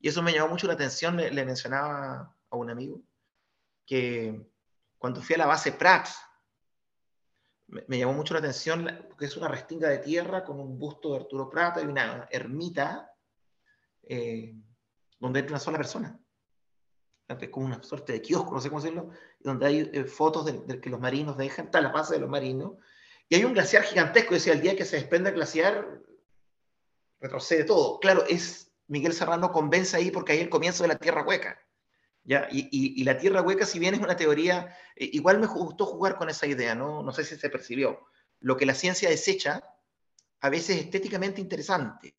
y 0.00 0.08
eso 0.08 0.22
me 0.22 0.32
llamó 0.32 0.48
mucho 0.48 0.66
la 0.66 0.74
atención, 0.74 1.16
le, 1.16 1.44
mencionaba 1.44 2.34
a 2.50 2.56
un 2.56 2.70
amigo, 2.70 3.02
que 3.84 4.48
cuando 4.96 5.20
fui 5.22 5.34
a 5.34 5.38
la 5.38 5.46
base 5.46 5.72
Prax, 5.72 6.16
me, 7.66 7.98
llamó 7.98 8.14
mucho 8.14 8.34
la 8.34 8.40
atención 8.40 8.88
porque 9.08 9.26
es 9.26 9.36
una 9.36 9.48
restinga 9.48 9.88
de 9.88 9.98
tierra 9.98 10.44
con 10.44 10.60
un 10.60 10.78
busto 10.78 11.12
de 11.12 11.20
Arturo 11.20 11.50
Prata 11.50 11.82
y 11.82 11.86
una 11.86 12.26
ermita 12.30 13.12
eh, 14.02 14.54
donde 15.18 15.40
entra 15.40 15.54
una 15.54 15.60
sola 15.60 15.78
persona. 15.78 16.18
Es 17.28 17.48
como 17.50 17.66
una 17.66 17.82
suerte 17.82 18.14
de 18.14 18.22
kiosco, 18.22 18.54
no 18.54 18.60
sé 18.60 18.70
cómo 18.70 18.80
decirlo, 18.80 19.10
donde 19.40 19.66
hay 19.66 19.90
eh, 19.92 20.04
fotos 20.04 20.46
de, 20.46 20.80
que 20.80 20.88
los 20.88 20.98
marinos 20.98 21.36
dejan, 21.36 21.66
está 21.66 21.80
la 21.82 21.90
base 21.90 22.14
de 22.14 22.20
los 22.20 22.30
marinos, 22.30 22.72
y 23.28 23.34
hay 23.34 23.44
un 23.44 23.52
glaciar 23.52 23.82
gigantesco, 23.82 24.32
decía, 24.32 24.54
el 24.54 24.62
día 24.62 24.74
que 24.74 24.86
se 24.86 24.96
desprende 24.96 25.28
el 25.28 25.36
glaciar, 25.36 26.00
retrocede 27.20 27.64
todo. 27.64 28.00
Claro, 28.00 28.24
es 28.26 28.72
Miguel 28.86 29.12
Serrano 29.12 29.52
convence 29.52 29.94
ahí 29.94 30.10
porque 30.10 30.32
hay 30.32 30.40
el 30.40 30.48
comienzo 30.48 30.84
de 30.84 30.88
la 30.88 30.96
Tierra 30.96 31.22
Hueca. 31.22 31.60
¿ya? 32.24 32.48
Y, 32.50 33.04
la 33.04 33.18
Tierra 33.18 33.42
Hueca, 33.42 33.66
si 33.66 33.78
bien 33.78 33.94
es 33.94 34.00
una 34.00 34.16
teoría, 34.16 34.74
eh, 34.96 35.10
igual 35.12 35.38
me 35.38 35.46
gustó 35.46 35.84
jugar 35.84 36.16
con 36.16 36.30
esa 36.30 36.46
idea, 36.46 36.74
¿no? 36.74 37.02
no 37.02 37.12
sé 37.12 37.24
si 37.24 37.36
se 37.36 37.50
percibió. 37.50 38.06
Lo 38.40 38.56
que 38.56 38.64
la 38.64 38.74
ciencia 38.74 39.10
desecha, 39.10 39.62
a 40.40 40.48
veces 40.48 40.78
estéticamente 40.78 41.42
interesante. 41.42 42.14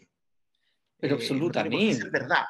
Pero 1.00 1.16
eh, 1.16 1.18
absolutamente. 1.20 1.90
es 1.90 2.12
verdad. 2.12 2.46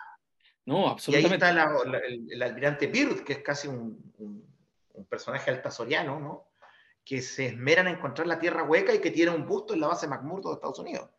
No, 0.70 0.90
absolutamente. 0.90 1.46
Y 1.46 1.50
ahí 1.50 1.56
está 1.56 2.34
el, 2.34 2.44
almirante 2.44 2.88
Byrd, 2.88 3.24
que 3.24 3.34
es 3.34 3.40
casi 3.40 3.68
un, 3.68 4.14
un, 4.20 5.06
personaje 5.10 5.50
altasoriano, 5.50 6.20
¿no? 6.20 6.48
que 7.04 7.22
se 7.22 7.48
esmeran 7.48 7.88
en 7.88 7.96
encontrar 7.96 8.28
la 8.28 8.38
Tierra 8.38 8.64
Hueca 8.64 8.94
y 8.94 9.00
que 9.00 9.12
tiene 9.12 9.32
un 9.32 9.48
busto 9.48 9.74
en 9.74 9.80
la 9.80 9.88
base 9.88 10.08
McMurdo 10.08 10.50
de 10.50 10.56
Estados 10.56 10.80
Unidos 10.80 11.10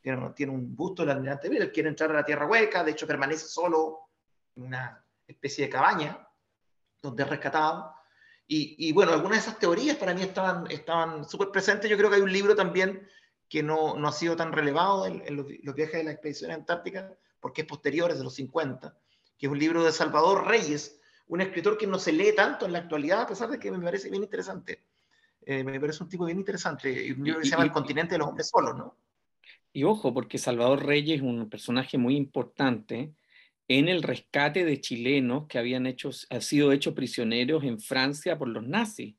tiene, 0.00 0.30
tiene 0.30 0.52
un 0.52 0.74
busto 0.74 1.02
del 1.02 1.10
almirante 1.10 1.48
Bill, 1.48 1.72
quiere 1.72 1.88
entrar 1.88 2.10
a 2.10 2.14
la 2.14 2.24
Tierra 2.24 2.46
Hueca, 2.46 2.84
de 2.84 2.92
hecho 2.92 3.06
permanece 3.06 3.46
solo 3.46 4.08
en 4.54 4.64
una 4.64 5.04
especie 5.26 5.66
de 5.66 5.70
cabaña 5.70 6.26
donde 7.02 7.22
es 7.22 7.28
rescatado 7.28 7.94
Y, 8.46 8.92
bueno, 8.92 9.12
algunas 9.12 9.38
de 9.38 9.50
esas 9.50 9.58
teorías 9.58 9.96
para 9.96 10.14
mí 10.14 10.22
estaban 10.22 10.70
estaban 10.70 11.24
súper 11.24 11.50
presentes. 11.50 11.90
Yo 11.90 11.96
creo 11.96 12.08
que 12.08 12.16
hay 12.16 12.22
un 12.22 12.32
libro 12.32 12.54
también 12.54 13.06
que 13.48 13.62
no, 13.62 13.96
no 13.96 14.08
ha 14.08 14.12
sido 14.12 14.36
tan 14.36 14.52
relevado 14.52 15.06
en, 15.06 15.36
los, 15.36 15.46
viajes 15.46 15.98
de 15.98 16.04
la 16.04 16.12
expedición 16.12 16.50
antártica, 16.50 17.12
porque 17.46 17.60
es 17.60 17.68
posterior, 17.68 18.10
es 18.10 18.18
de 18.18 18.24
los 18.24 18.34
50, 18.34 18.98
que 19.38 19.46
es 19.46 19.52
un 19.52 19.56
libro 19.56 19.84
de 19.84 19.92
Salvador 19.92 20.48
Reyes, 20.48 21.00
un 21.28 21.40
escritor 21.40 21.78
que 21.78 21.86
no 21.86 21.96
se 21.96 22.10
lee 22.10 22.34
tanto 22.34 22.66
en 22.66 22.72
la 22.72 22.80
actualidad, 22.80 23.20
a 23.20 23.26
pesar 23.28 23.48
de 23.48 23.60
que 23.60 23.70
me 23.70 23.78
parece 23.78 24.10
bien 24.10 24.24
interesante. 24.24 24.82
Eh, 25.42 25.62
me 25.62 25.78
parece 25.78 26.02
un 26.02 26.08
tipo 26.08 26.24
bien 26.24 26.40
interesante. 26.40 27.14
Un 27.16 27.22
libro 27.22 27.38
que 27.38 27.46
se 27.46 27.52
llama 27.52 27.62
El 27.62 27.70
continente 27.70 28.16
de 28.16 28.18
los 28.18 28.26
hombres 28.26 28.48
solos, 28.48 28.76
¿no? 28.76 28.96
Y 29.72 29.84
ojo, 29.84 30.12
porque 30.12 30.38
Salvador 30.38 30.84
Reyes 30.84 31.18
es 31.18 31.22
un 31.22 31.48
personaje 31.48 31.98
muy 31.98 32.16
importante 32.16 33.14
en 33.68 33.86
el 33.86 34.02
rescate 34.02 34.64
de 34.64 34.80
chilenos 34.80 35.46
que 35.46 35.60
habían 35.60 35.86
hecho, 35.86 36.10
han 36.30 36.42
sido 36.42 36.72
hechos 36.72 36.94
prisioneros 36.94 37.62
en 37.62 37.78
Francia 37.78 38.36
por 38.36 38.48
los 38.48 38.66
nazis. 38.66 39.14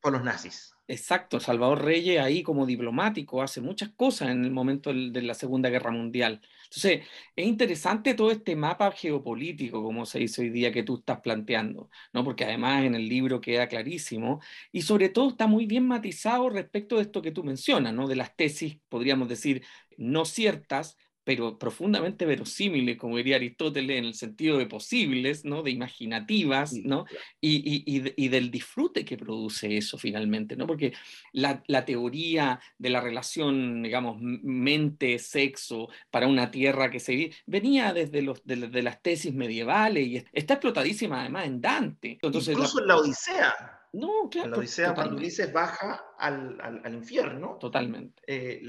Por 0.00 0.12
los 0.14 0.24
nazis. 0.24 0.73
Exacto, 0.86 1.40
Salvador 1.40 1.82
Reyes 1.82 2.20
ahí 2.20 2.42
como 2.42 2.66
diplomático 2.66 3.40
hace 3.40 3.62
muchas 3.62 3.88
cosas 3.92 4.28
en 4.28 4.44
el 4.44 4.50
momento 4.50 4.92
de 4.92 5.22
la 5.22 5.32
Segunda 5.32 5.70
Guerra 5.70 5.90
Mundial. 5.90 6.42
Entonces, 6.64 7.06
es 7.34 7.46
interesante 7.46 8.12
todo 8.12 8.30
este 8.30 8.54
mapa 8.54 8.92
geopolítico, 8.92 9.82
como 9.82 10.04
se 10.04 10.18
dice 10.18 10.42
hoy 10.42 10.50
día, 10.50 10.72
que 10.72 10.82
tú 10.82 10.96
estás 10.98 11.20
planteando, 11.22 11.88
¿no? 12.12 12.22
Porque 12.22 12.44
además 12.44 12.84
en 12.84 12.94
el 12.94 13.08
libro 13.08 13.40
queda 13.40 13.66
clarísimo 13.66 14.40
y 14.72 14.82
sobre 14.82 15.08
todo 15.08 15.30
está 15.30 15.46
muy 15.46 15.64
bien 15.64 15.88
matizado 15.88 16.50
respecto 16.50 16.96
de 16.96 17.02
esto 17.02 17.22
que 17.22 17.30
tú 17.32 17.44
mencionas, 17.44 17.94
¿no? 17.94 18.06
De 18.06 18.16
las 18.16 18.36
tesis, 18.36 18.78
podríamos 18.90 19.26
decir, 19.30 19.64
no 19.96 20.26
ciertas, 20.26 20.98
pero 21.24 21.58
profundamente 21.58 22.26
verosímiles, 22.26 22.98
como 22.98 23.16
diría 23.16 23.36
Aristóteles, 23.36 23.98
en 23.98 24.04
el 24.04 24.14
sentido 24.14 24.58
de 24.58 24.66
posibles, 24.66 25.44
¿no? 25.44 25.62
de 25.62 25.70
imaginativas, 25.70 26.74
¿no? 26.74 27.06
Y, 27.40 27.82
y, 27.86 28.28
del 28.28 28.50
disfrute 28.50 29.04
que 29.04 29.16
produce 29.16 29.76
eso 29.76 29.96
finalmente, 29.96 30.56
¿no? 30.56 30.66
porque 30.66 30.92
la, 31.32 31.62
la 31.66 31.84
teoría 31.84 32.60
de 32.78 32.90
la 32.90 33.00
relación, 33.00 33.82
digamos, 33.82 34.18
mente-sexo 34.20 35.88
para 36.10 36.26
una 36.26 36.50
tierra 36.50 36.90
que 36.90 37.00
se 37.00 37.32
venía 37.46 37.92
desde 37.92 38.22
los, 38.22 38.44
de, 38.44 38.82
las 38.82 39.02
tesis 39.02 39.32
medievales 39.32 40.06
y 40.06 40.24
está 40.32 40.54
explotadísima 40.54 41.20
además 41.20 41.46
en 41.46 41.60
Dante. 41.60 42.18
Entonces, 42.22 42.54
Incluso 42.54 42.80
en 42.80 42.88
la 42.88 42.96
Odisea. 42.96 43.83
No, 43.94 44.28
claro. 44.28 44.46
En 44.46 44.50
la 44.50 44.58
Odisea, 44.58 44.94
cuando 44.94 45.16
Ulises 45.16 45.52
baja 45.52 46.04
al, 46.18 46.60
al, 46.60 46.94
infierno. 46.94 47.56
Totalmente. 47.60 48.22
Eh, 48.26 48.60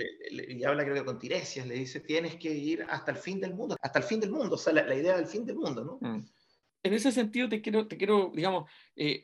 y 0.50 0.64
habla, 0.64 0.84
creo 0.84 0.96
que 0.96 1.06
con 1.06 1.18
Tiresias, 1.18 1.66
le 1.66 1.76
dice: 1.76 2.00
tienes 2.00 2.36
que 2.36 2.54
ir 2.54 2.86
hasta 2.88 3.12
el 3.12 3.18
fin 3.18 3.40
del 3.40 3.56
mundo, 3.56 3.76
hasta 3.82 4.00
el 4.00 4.06
fin 4.06 4.20
del 4.20 4.32
mundo, 4.32 4.56
o 4.56 4.58
sea, 4.58 4.74
la, 4.74 4.96
idea 4.96 5.16
del 5.18 5.26
fin 5.26 5.46
del 5.46 5.56
mundo, 5.56 5.84
¿no? 5.84 6.08
Mm. 6.08 6.26
En 6.84 6.94
ese 6.94 7.12
sentido, 7.12 7.50
te 7.50 7.62
quiero, 7.62 7.88
te 7.88 7.98
quiero 7.98 8.32
digamos, 8.36 8.70
eh, 8.96 9.20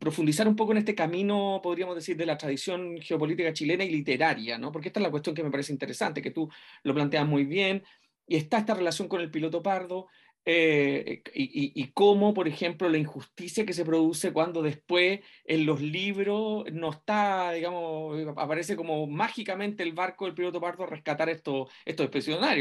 profundizar 0.00 0.48
un 0.48 0.56
poco 0.56 0.72
en 0.72 0.78
este 0.78 0.94
camino, 0.94 1.60
podríamos 1.62 1.94
decir, 1.94 2.16
de 2.16 2.24
la 2.24 2.38
tradición 2.38 2.98
geopolítica 3.02 3.52
chilena 3.52 3.84
y 3.84 3.90
literaria, 3.90 4.56
¿no? 4.56 4.72
Porque 4.72 4.88
esta 4.88 5.00
es 5.00 5.04
la 5.04 5.10
cuestión 5.10 5.34
que 5.34 5.44
me 5.44 5.50
parece 5.50 5.74
interesante, 5.74 6.22
que 6.22 6.30
tú 6.30 6.48
lo 6.84 6.94
planteas 6.94 7.26
muy 7.26 7.44
bien, 7.44 7.84
y 8.26 8.36
está 8.36 8.58
esta 8.58 8.72
relación 8.72 9.08
con 9.08 9.20
el 9.20 9.30
piloto 9.30 9.62
pardo, 9.62 10.06
eh, 10.48 11.22
y, 11.34 11.90
cómo, 11.90 12.32
por 12.32 12.46
ejemplo, 12.46 12.88
la 12.88 12.98
injusticia 12.98 13.66
que 13.66 13.72
se 13.72 13.84
produce 13.84 14.32
cuando 14.32 14.62
después 14.62 15.18
en 15.44 15.66
los 15.66 15.80
libros 15.80 16.64
no 16.72 16.90
está, 16.90 17.50
digamos, 17.50 18.16
aparece 18.36 18.76
como 18.76 19.08
mágicamente 19.08 19.82
el 19.82 19.92
barco 19.92 20.24
del 20.24 20.34
piloto 20.34 20.60
pardo 20.60 20.84
a 20.84 20.86
rescatar 20.86 21.28
estos, 21.30 21.68
estos. 21.84 22.08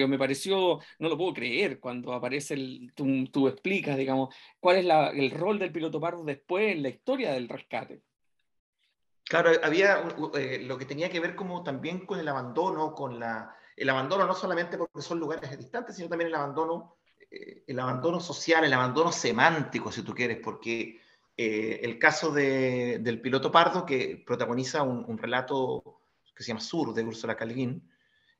Me 0.09 0.17
pareció, 0.17 0.79
no 0.97 1.09
lo 1.09 1.17
puedo 1.17 1.33
creer, 1.35 1.79
cuando 1.79 2.11
aparece, 2.13 2.55
el, 2.55 2.91
tú, 2.95 3.47
explicas, 3.47 3.97
digamos, 3.97 4.33
cuál 4.59 4.77
es 4.77 4.85
el 5.13 5.29
rol 5.29 5.59
del 5.59 5.71
piloto 5.71 5.99
pardo 5.99 6.23
después 6.23 6.71
en 6.71 6.81
la 6.81 6.89
historia 6.89 7.33
del 7.33 7.47
rescate. 7.47 8.01
Claro, 9.25 9.51
había 9.61 10.03
eh, 10.33 10.59
lo 10.63 10.77
que 10.79 10.85
tenía 10.85 11.11
que 11.11 11.19
ver 11.19 11.35
como 11.35 11.61
también 11.61 12.07
con 12.07 12.19
el 12.19 12.27
abandono, 12.27 12.95
con 12.95 13.19
la, 13.19 13.55
el 13.77 13.89
abandono 13.89 14.25
no 14.25 14.33
solamente 14.33 14.75
porque 14.75 15.03
son 15.03 15.19
lugares 15.19 15.55
distantes, 15.55 15.95
sino 15.95 16.09
también 16.09 16.29
el 16.29 16.35
abandono 16.35 16.95
eh, 17.03 17.04
el 17.67 17.79
abandono 17.79 18.19
social, 18.19 18.63
el 18.63 18.73
abandono 18.73 19.11
semántico, 19.11 19.91
si 19.91 20.03
tú 20.03 20.13
quieres, 20.13 20.39
porque 20.43 20.99
eh, 21.37 21.79
el 21.83 21.99
caso 21.99 22.31
del 22.31 23.21
piloto 23.21 23.51
pardo, 23.51 23.85
que 23.85 24.23
protagoniza 24.25 24.83
un, 24.83 25.17
relato 25.17 26.01
que 26.35 26.43
se 26.43 26.49
llama 26.49 26.61
Sur, 26.61 26.93
de 26.93 27.03
Ursula 27.03 27.35
K. 27.35 27.45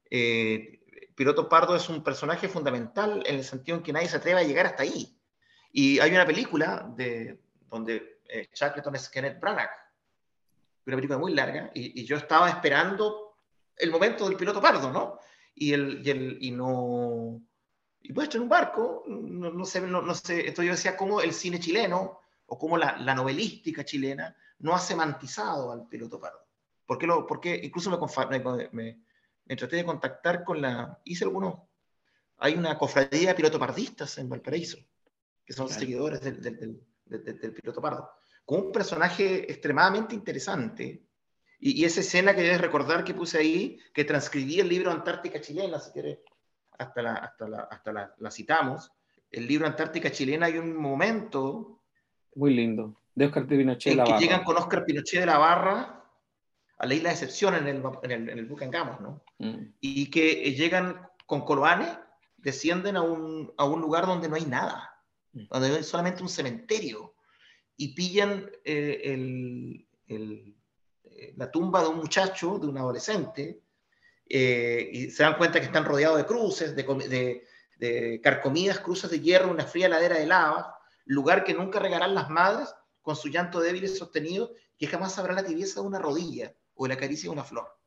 eh, 0.10 0.82
piloto 1.16 1.48
pardo 1.48 1.76
es 1.76 1.90
un 1.90 2.04
personaje 2.04 2.48
fundamental 2.48 3.24
en 3.26 3.36
el 3.36 3.44
sentido 3.44 3.78
en 3.78 3.84
que 3.84 3.94
nadie 3.94 4.08
se 4.08 4.18
atreve 4.18 4.42
a 4.42 4.44
llegar 4.44 4.66
hasta 4.66 4.84
ahí. 4.84 5.18
Y 5.72 6.00
hay 6.00 6.12
una 6.12 6.26
película 6.26 6.90
de, 6.96 7.40
donde 7.70 8.20
eh, 8.28 8.50
Shackleton 8.54 8.96
es 8.96 9.10
Kenneth 9.10 9.40
Branagh, 9.40 9.72
una 10.86 10.96
película 10.96 11.18
muy 11.18 11.34
larga, 11.34 11.72
y, 11.74 12.06
yo 12.06 12.18
estaba 12.18 12.50
esperando 12.50 13.38
el 13.76 13.92
momento 13.92 14.28
del 14.28 14.38
piloto 14.38 14.62
pardo, 14.62 14.92
¿no? 14.92 15.20
Y, 15.54 15.74
el, 15.74 16.02
y, 16.06 16.10
el, 16.10 16.38
y 16.42 16.52
no 16.52 17.42
y 18.08 18.14
puesto 18.14 18.38
en 18.38 18.44
un 18.44 18.50
barco, 18.50 19.04
no, 19.08 19.66
sé, 19.66 19.82
no, 19.82 20.14
sé, 20.14 20.48
esto 20.48 20.62
yo 20.62 20.72
decía 20.72 20.96
cómo 20.96 21.22
el 21.22 21.34
cine 21.34 21.60
chileno 21.60 22.20
o 22.46 22.58
cómo 22.58 22.78
la, 22.78 22.98
la, 22.98 23.16
novelística 23.16 23.84
chilena 23.84 24.36
no 24.60 24.76
ha 24.76 24.80
semantizado 24.80 25.72
al 25.72 25.88
piloto 25.88 26.20
pardo. 26.20 26.46
¿Por 26.86 27.00
qué 27.00 27.08
lo, 27.08 27.26
porque 27.26 27.60
incluso 27.64 27.90
me, 27.90 28.40
me, 28.40 29.00
me, 29.44 29.56
traté 29.56 29.78
de 29.78 29.86
contactar 29.86 30.44
con 30.44 30.62
la, 30.62 31.02
hice 31.04 31.24
algunos, 31.24 31.62
hay 32.38 32.54
una 32.54 32.78
cofradía 32.78 33.30
de 33.30 33.36
piloto 33.36 33.58
pardistas 33.58 34.20
en 34.20 34.30
Valparaíso, 34.30 34.78
que 35.44 35.54
son 35.54 35.68
seguidores 35.68 36.22
del, 36.22 36.42
del, 36.42 36.84
del, 37.06 37.54
piloto 37.54 37.82
pardo, 37.82 38.12
con 38.46 38.68
un 38.68 38.72
personaje 38.72 39.52
extremadamente 39.52 40.14
interesante. 40.14 41.08
Y, 41.60 41.82
y, 41.82 41.86
esa 41.86 42.02
escena 42.02 42.36
que 42.36 42.44
debes 42.44 42.62
recordar 42.62 43.04
que 43.04 43.16
puse 43.16 43.40
ahí, 43.40 43.80
que 43.96 44.06
transcribí 44.06 44.60
el 44.60 44.70
libro 44.70 44.92
Antártica 44.92 45.42
Chilena, 45.42 45.80
si 45.80 45.92
quieres 45.92 46.20
hasta 46.78 47.02
la, 47.02 47.14
hasta 47.16 47.48
la, 47.48 47.60
hasta 47.62 47.94
la, 48.18 48.32
citamos. 48.32 48.92
El 49.32 49.48
libro 49.48 49.68
Antártica 49.68 50.12
Chilena 50.12 50.48
hay 50.48 50.58
un 50.58 50.76
momento... 50.76 51.82
Muy 52.36 52.54
lindo, 52.54 53.02
de 53.14 53.26
Oscar 53.26 53.48
Pinochet 53.48 53.92
de 53.92 53.96
la 53.96 54.04
Barra. 54.04 54.18
que 54.18 54.24
llegan 54.24 54.44
con 54.44 54.58
Oscar 54.58 54.86
Pinochet 54.86 55.22
de 55.22 55.26
la 55.26 55.38
Barra 55.38 56.04
a 56.78 56.86
la 56.86 56.94
isla 56.94 57.10
de 57.10 57.16
excepción 57.16 57.56
en 57.56 57.68
el, 57.68 57.84
en 58.04 58.12
el, 58.12 58.30
en 58.30 58.40
el 58.40 58.46
buque 58.46 58.68
Gamos, 58.68 59.00
¿no? 59.00 59.24
Mm. 59.40 59.74
Y 59.80 60.10
que 60.10 60.54
llegan 60.54 61.08
con 61.26 61.42
Coloane, 61.42 61.88
descienden 62.38 62.98
a 62.98 63.02
un, 63.02 63.54
a 63.58 63.66
un 63.66 63.82
lugar 63.82 64.06
donde 64.06 64.28
no 64.28 64.36
hay 64.36 64.46
nada, 64.46 65.02
mm. 65.34 65.46
donde 65.50 65.76
hay 65.76 65.84
solamente 65.84 66.22
un 66.22 66.30
cementerio, 66.30 67.14
y 67.78 67.94
pillan 67.94 68.50
eh, 68.64 69.02
el, 69.06 69.88
el, 70.08 70.56
eh, 71.04 71.34
la 71.38 71.50
tumba 71.52 71.82
de 71.82 71.90
un 71.90 71.98
muchacho, 71.98 72.60
de 72.60 72.68
un 72.68 72.78
adolescente, 72.78 73.62
eh, 74.28 74.90
y 74.92 75.12
se 75.12 75.24
dan 75.24 75.38
cuenta 75.38 75.60
que 75.60 75.68
están 75.68 75.86
rodeados 75.86 76.18
de 76.18 76.26
cruces, 76.26 76.76
de, 76.76 78.22
carcomidas 78.24 78.80
cruces 78.80 79.12
de 79.12 79.20
hierro, 79.20 79.52
una 79.52 79.66
fría 79.66 79.90
ladera 79.90 80.18
de 80.18 80.26
lava, 80.26 80.80
lugar 81.06 81.44
que 81.44 81.54
nunca 81.54 81.80
regarán 81.80 82.16
las 82.16 82.30
madres 82.30 82.74
con 83.02 83.16
su 83.16 83.30
llanto 83.30 83.60
débil 83.60 83.84
y 83.84 83.88
sostenido, 83.88 84.52
que 84.78 84.88
jamás 84.88 85.14
sabrá 85.14 85.34
la 85.34 85.44
tibieza 85.44 85.82
de 85.82 85.88
una 85.88 86.00
rodilla 86.00 86.54
o 86.74 86.88
la 86.88 86.98
caricia 86.98 87.30
de 87.30 87.34
una 87.34 87.44
flor. 87.44 87.78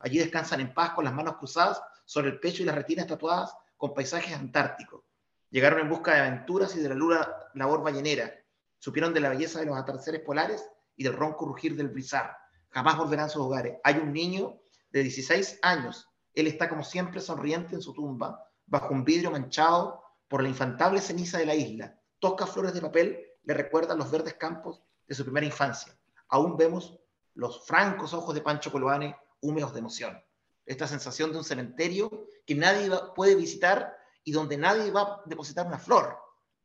Allí 0.00 0.18
descansan 0.18 0.60
en 0.60 0.74
paz 0.74 0.90
con 0.90 1.04
las 1.04 1.14
manos 1.14 1.36
cruzadas 1.36 1.80
sobre 2.04 2.30
el 2.30 2.40
pecho 2.40 2.62
y 2.62 2.66
las 2.66 2.74
retinas 2.74 3.06
tatuadas 3.06 3.54
con 3.76 3.94
paisajes 3.94 4.34
antárticos. 4.34 5.02
Llegaron 5.50 5.80
en 5.80 5.88
busca 5.88 6.14
de 6.14 6.20
aventuras 6.20 6.74
y 6.74 6.80
de 6.80 6.88
la 6.88 6.94
luna 6.94 7.28
labor 7.54 7.82
ballenera. 7.82 8.34
Supieron 8.78 9.14
de 9.14 9.20
la 9.20 9.28
belleza 9.28 9.60
de 9.60 9.66
los 9.66 9.78
atardeceres 9.78 10.20
polares 10.20 10.68
y 10.96 11.04
del 11.04 11.14
ronco 11.14 11.46
rugir 11.46 11.76
del 11.76 11.88
brizar. 11.88 12.36
Jamás 12.70 12.96
volverán 12.96 13.26
a 13.26 13.28
sus 13.28 13.42
hogares. 13.42 13.78
Hay 13.84 13.98
un 13.98 14.12
niño 14.12 14.58
de 14.94 15.02
16 15.02 15.58
años. 15.62 16.08
Él 16.34 16.46
está 16.46 16.68
como 16.68 16.84
siempre 16.84 17.20
sonriente 17.20 17.74
en 17.74 17.82
su 17.82 17.92
tumba, 17.92 18.48
bajo 18.64 18.94
un 18.94 19.04
vidrio 19.04 19.32
manchado 19.32 20.00
por 20.28 20.40
la 20.40 20.48
infantable 20.48 21.00
ceniza 21.00 21.38
de 21.38 21.46
la 21.46 21.54
isla. 21.56 21.98
Toscas 22.20 22.50
flores 22.50 22.72
de 22.74 22.80
papel 22.80 23.26
le 23.42 23.54
recuerdan 23.54 23.98
los 23.98 24.10
verdes 24.10 24.34
campos 24.34 24.80
de 25.08 25.14
su 25.16 25.24
primera 25.24 25.44
infancia. 25.44 25.98
Aún 26.28 26.56
vemos 26.56 26.96
los 27.34 27.66
francos 27.66 28.14
ojos 28.14 28.36
de 28.36 28.40
Pancho 28.40 28.70
Coloane 28.70 29.16
húmedos 29.40 29.72
de 29.74 29.80
emoción. 29.80 30.16
Esta 30.64 30.86
sensación 30.86 31.32
de 31.32 31.38
un 31.38 31.44
cementerio 31.44 32.28
que 32.46 32.54
nadie 32.54 32.88
puede 33.16 33.34
visitar 33.34 33.96
y 34.22 34.30
donde 34.30 34.56
nadie 34.56 34.92
va 34.92 35.02
a 35.02 35.22
depositar 35.26 35.66
una 35.66 35.78
flor. 35.78 36.16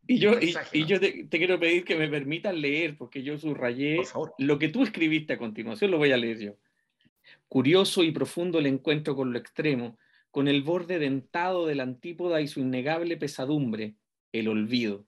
Y 0.06 0.20
yo, 0.20 0.34
y, 0.39 0.86
yo 0.86 1.00
te, 1.00 1.26
te, 1.26 1.38
quiero 1.38 1.60
pedir 1.60 1.84
que 1.84 1.96
me 1.96 2.08
permitas 2.08 2.54
leer, 2.54 2.96
porque 2.98 3.22
yo 3.24 3.38
subrayé 3.38 4.02
lo 4.38 4.60
que 4.60 4.70
tú 4.70 4.84
escribiste 4.84 5.34
a 5.34 5.38
continuación, 5.38 5.92
lo 5.92 5.98
voy 5.98 6.12
a 6.12 6.18
leer 6.18 6.39
yo. 6.39 6.54
Curioso 7.50 8.04
y 8.04 8.12
profundo 8.12 8.60
el 8.60 8.68
encuentro 8.68 9.16
con 9.16 9.34
lo 9.34 9.40
extremo, 9.40 9.98
con 10.30 10.48
el 10.48 10.62
borde 10.62 11.00
dentado 11.00 11.66
del 11.66 11.80
antípoda 11.80 12.42
y 12.42 12.48
su 12.48 12.60
innegable 12.60 13.18
pesadumbre, 13.18 13.96
el 14.32 14.48
olvido. 14.48 15.08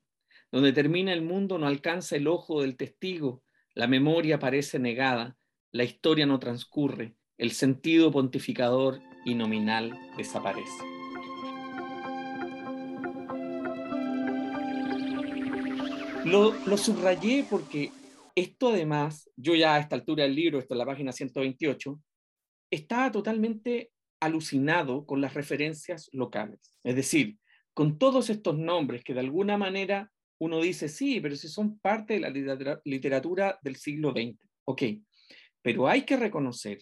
Donde 0.51 0.73
termina 0.73 1.13
el 1.13 1.21
mundo 1.21 1.60
no 1.60 1.67
alcanza 1.67 2.15
el 2.15 2.27
ojo 2.27 2.62
del 2.62 2.77
testigo, 2.77 3.43
la 3.75 3.86
memoria 3.86 4.39
parece 4.39 4.80
negada, 4.80 5.38
la 5.71 5.84
historia 5.84 6.25
no 6.25 6.39
transcurre, 6.39 7.15
el 7.38 7.51
sentido 7.51 8.12
pontificador 8.12 8.99
y 9.23 9.36
nominal 9.36 9.95
desaparece. 10.17 10.84
Lo, 16.25 16.54
lo 16.65 16.77
subrayé 16.77 17.45
porque 17.47 17.91
Esto 18.34 18.69
además, 18.69 19.30
yo 19.36 19.56
ya 19.56 19.75
a 19.75 19.80
esta 19.80 19.95
altura 19.95 20.23
del 20.23 20.36
libro, 20.36 20.58
esto 20.58 20.73
en 20.73 20.80
la 20.80 20.86
página 20.86 21.12
128, 21.12 21.99
estaba 22.71 23.12
totalmente 23.12 23.91
alucinado 24.19 25.05
con 25.05 25.21
las 25.21 25.34
referencias 25.34 26.10
locales. 26.13 26.73
Es 26.84 26.95
decir, 26.95 27.38
con 27.73 27.97
todos 27.97 28.29
estos 28.29 28.57
nombres 28.57 29.03
que 29.03 29.13
de 29.13 29.19
alguna 29.19 29.57
manera 29.57 30.12
uno 30.39 30.60
dice, 30.60 30.89
sí, 30.89 31.19
pero 31.21 31.36
si 31.36 31.47
son 31.47 31.77
parte 31.79 32.15
de 32.15 32.19
la 32.19 32.79
literatura 32.84 33.60
del 33.62 33.75
siglo 33.75 34.12
XX. 34.12 34.39
Ok, 34.65 34.84
pero 35.62 35.88
hay 35.88 36.03
que 36.03 36.17
reconocer 36.17 36.81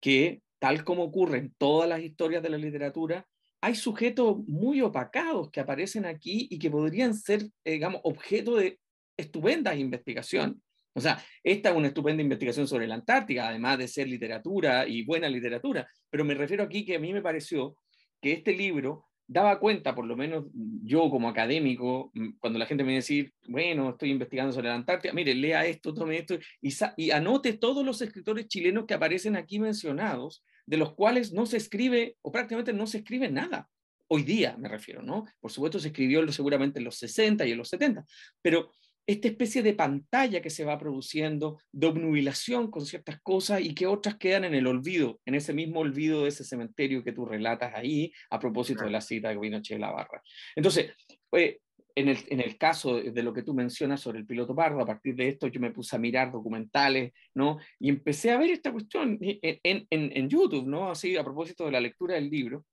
que, 0.00 0.42
tal 0.58 0.84
como 0.84 1.04
ocurre 1.04 1.38
en 1.38 1.54
todas 1.58 1.88
las 1.88 2.00
historias 2.00 2.42
de 2.42 2.48
la 2.48 2.56
literatura, 2.56 3.26
hay 3.60 3.74
sujetos 3.74 4.38
muy 4.46 4.80
opacados 4.80 5.50
que 5.50 5.60
aparecen 5.60 6.06
aquí 6.06 6.46
y 6.50 6.58
que 6.58 6.70
podrían 6.70 7.14
ser, 7.14 7.42
eh, 7.64 7.72
digamos, 7.72 8.00
objeto 8.04 8.56
de 8.56 8.78
estupendas 9.18 9.78
investigaciones. 9.78 10.56
O 10.94 11.00
sea, 11.00 11.22
esta 11.42 11.70
es 11.70 11.76
una 11.76 11.88
estupenda 11.88 12.22
investigación 12.22 12.68
sobre 12.68 12.86
la 12.86 12.94
Antártica, 12.94 13.48
además 13.48 13.78
de 13.78 13.88
ser 13.88 14.08
literatura 14.08 14.86
y 14.86 15.04
buena 15.04 15.28
literatura, 15.28 15.88
pero 16.08 16.24
me 16.24 16.34
refiero 16.34 16.62
aquí 16.62 16.84
que 16.84 16.96
a 16.96 17.00
mí 17.00 17.12
me 17.12 17.22
pareció 17.22 17.76
que 18.20 18.32
este 18.32 18.52
libro 18.52 19.06
daba 19.26 19.58
cuenta, 19.58 19.94
por 19.94 20.06
lo 20.06 20.16
menos 20.16 20.46
yo 20.52 21.10
como 21.10 21.28
académico, 21.28 22.10
mm, 22.14 22.36
cuando 22.38 22.58
la 22.58 22.66
gente 22.66 22.84
me 22.84 22.94
decía, 22.94 23.24
bueno, 23.48 23.90
estoy 23.90 24.10
investigando 24.10 24.52
sobre 24.52 24.68
la 24.68 24.74
Antártida, 24.74 25.12
mire, 25.12 25.34
lea 25.34 25.64
esto, 25.66 25.94
tome 25.94 26.18
esto, 26.18 26.38
y, 26.60 26.72
y, 26.96 27.10
anote 27.10 27.54
todos 27.54 27.84
los 27.84 28.00
escritores 28.02 28.46
chilenos 28.48 28.84
que 28.86 28.94
aparecen 28.94 29.36
aquí 29.36 29.58
mencionados, 29.58 30.44
de 30.66 30.76
los 30.76 30.94
cuales 30.94 31.32
no 31.32 31.46
se 31.46 31.56
escribe, 31.56 32.16
o 32.22 32.30
prácticamente 32.30 32.72
no 32.72 32.86
se 32.86 32.98
escribe 32.98 33.30
nada. 33.30 33.68
Hoy 34.08 34.22
día 34.22 34.56
me 34.58 34.68
refiero, 34.68 35.02
¿no? 35.02 35.24
Por 35.40 35.50
supuesto 35.50 35.78
se 35.78 35.88
escribió 35.88 36.30
seguramente 36.30 36.78
en 36.78 36.84
los 36.84 36.96
60 36.98 37.46
y 37.46 37.52
en 37.52 37.58
los 37.58 37.68
70, 37.70 38.04
pero 38.42 38.70
esta 39.06 39.28
especie 39.28 39.62
de 39.62 39.74
pantalla 39.74 40.40
que 40.40 40.50
se 40.50 40.64
va 40.64 40.78
produciendo, 40.78 41.58
de 41.72 41.86
obnubilación 41.86 42.70
con 42.70 42.86
ciertas 42.86 43.20
cosas 43.20 43.60
y 43.60 43.74
que 43.74 43.86
otras 43.86 44.16
quedan 44.16 44.44
en 44.44 44.54
el 44.54 44.66
olvido, 44.66 45.20
en 45.26 45.34
ese 45.34 45.52
mismo 45.52 45.80
olvido 45.80 46.22
de 46.22 46.28
ese 46.28 46.44
cementerio 46.44 47.04
que 47.04 47.12
tú 47.12 47.26
relatas 47.26 47.74
ahí 47.74 48.12
a 48.30 48.38
propósito 48.38 48.84
de 48.84 48.90
la 48.90 49.00
cita 49.00 49.28
de 49.28 49.62
Che 49.62 49.74
de 49.74 49.80
la 49.80 49.90
Barra. 49.90 50.22
Entonces, 50.56 50.92
eh, 51.32 51.60
en, 51.94 52.08
el, 52.08 52.18
en 52.28 52.40
el 52.40 52.56
caso 52.56 53.00
de 53.00 53.22
lo 53.22 53.32
que 53.32 53.42
tú 53.42 53.54
mencionas 53.54 54.00
sobre 54.00 54.18
el 54.18 54.26
piloto 54.26 54.54
pardo, 54.54 54.80
a 54.80 54.86
partir 54.86 55.14
de 55.14 55.28
esto 55.28 55.48
yo 55.48 55.60
me 55.60 55.70
puse 55.70 55.94
a 55.94 55.98
mirar 55.98 56.32
documentales, 56.32 57.12
¿no? 57.34 57.58
Y 57.78 57.90
empecé 57.90 58.30
a 58.30 58.38
ver 58.38 58.50
esta 58.50 58.72
cuestión 58.72 59.18
en, 59.20 59.58
en, 59.62 59.86
en 59.90 60.28
YouTube, 60.28 60.66
¿no? 60.66 60.90
Así, 60.90 61.16
a 61.16 61.22
propósito 61.22 61.66
de 61.66 61.72
la 61.72 61.80
lectura 61.80 62.14
del 62.14 62.30
libro, 62.30 62.64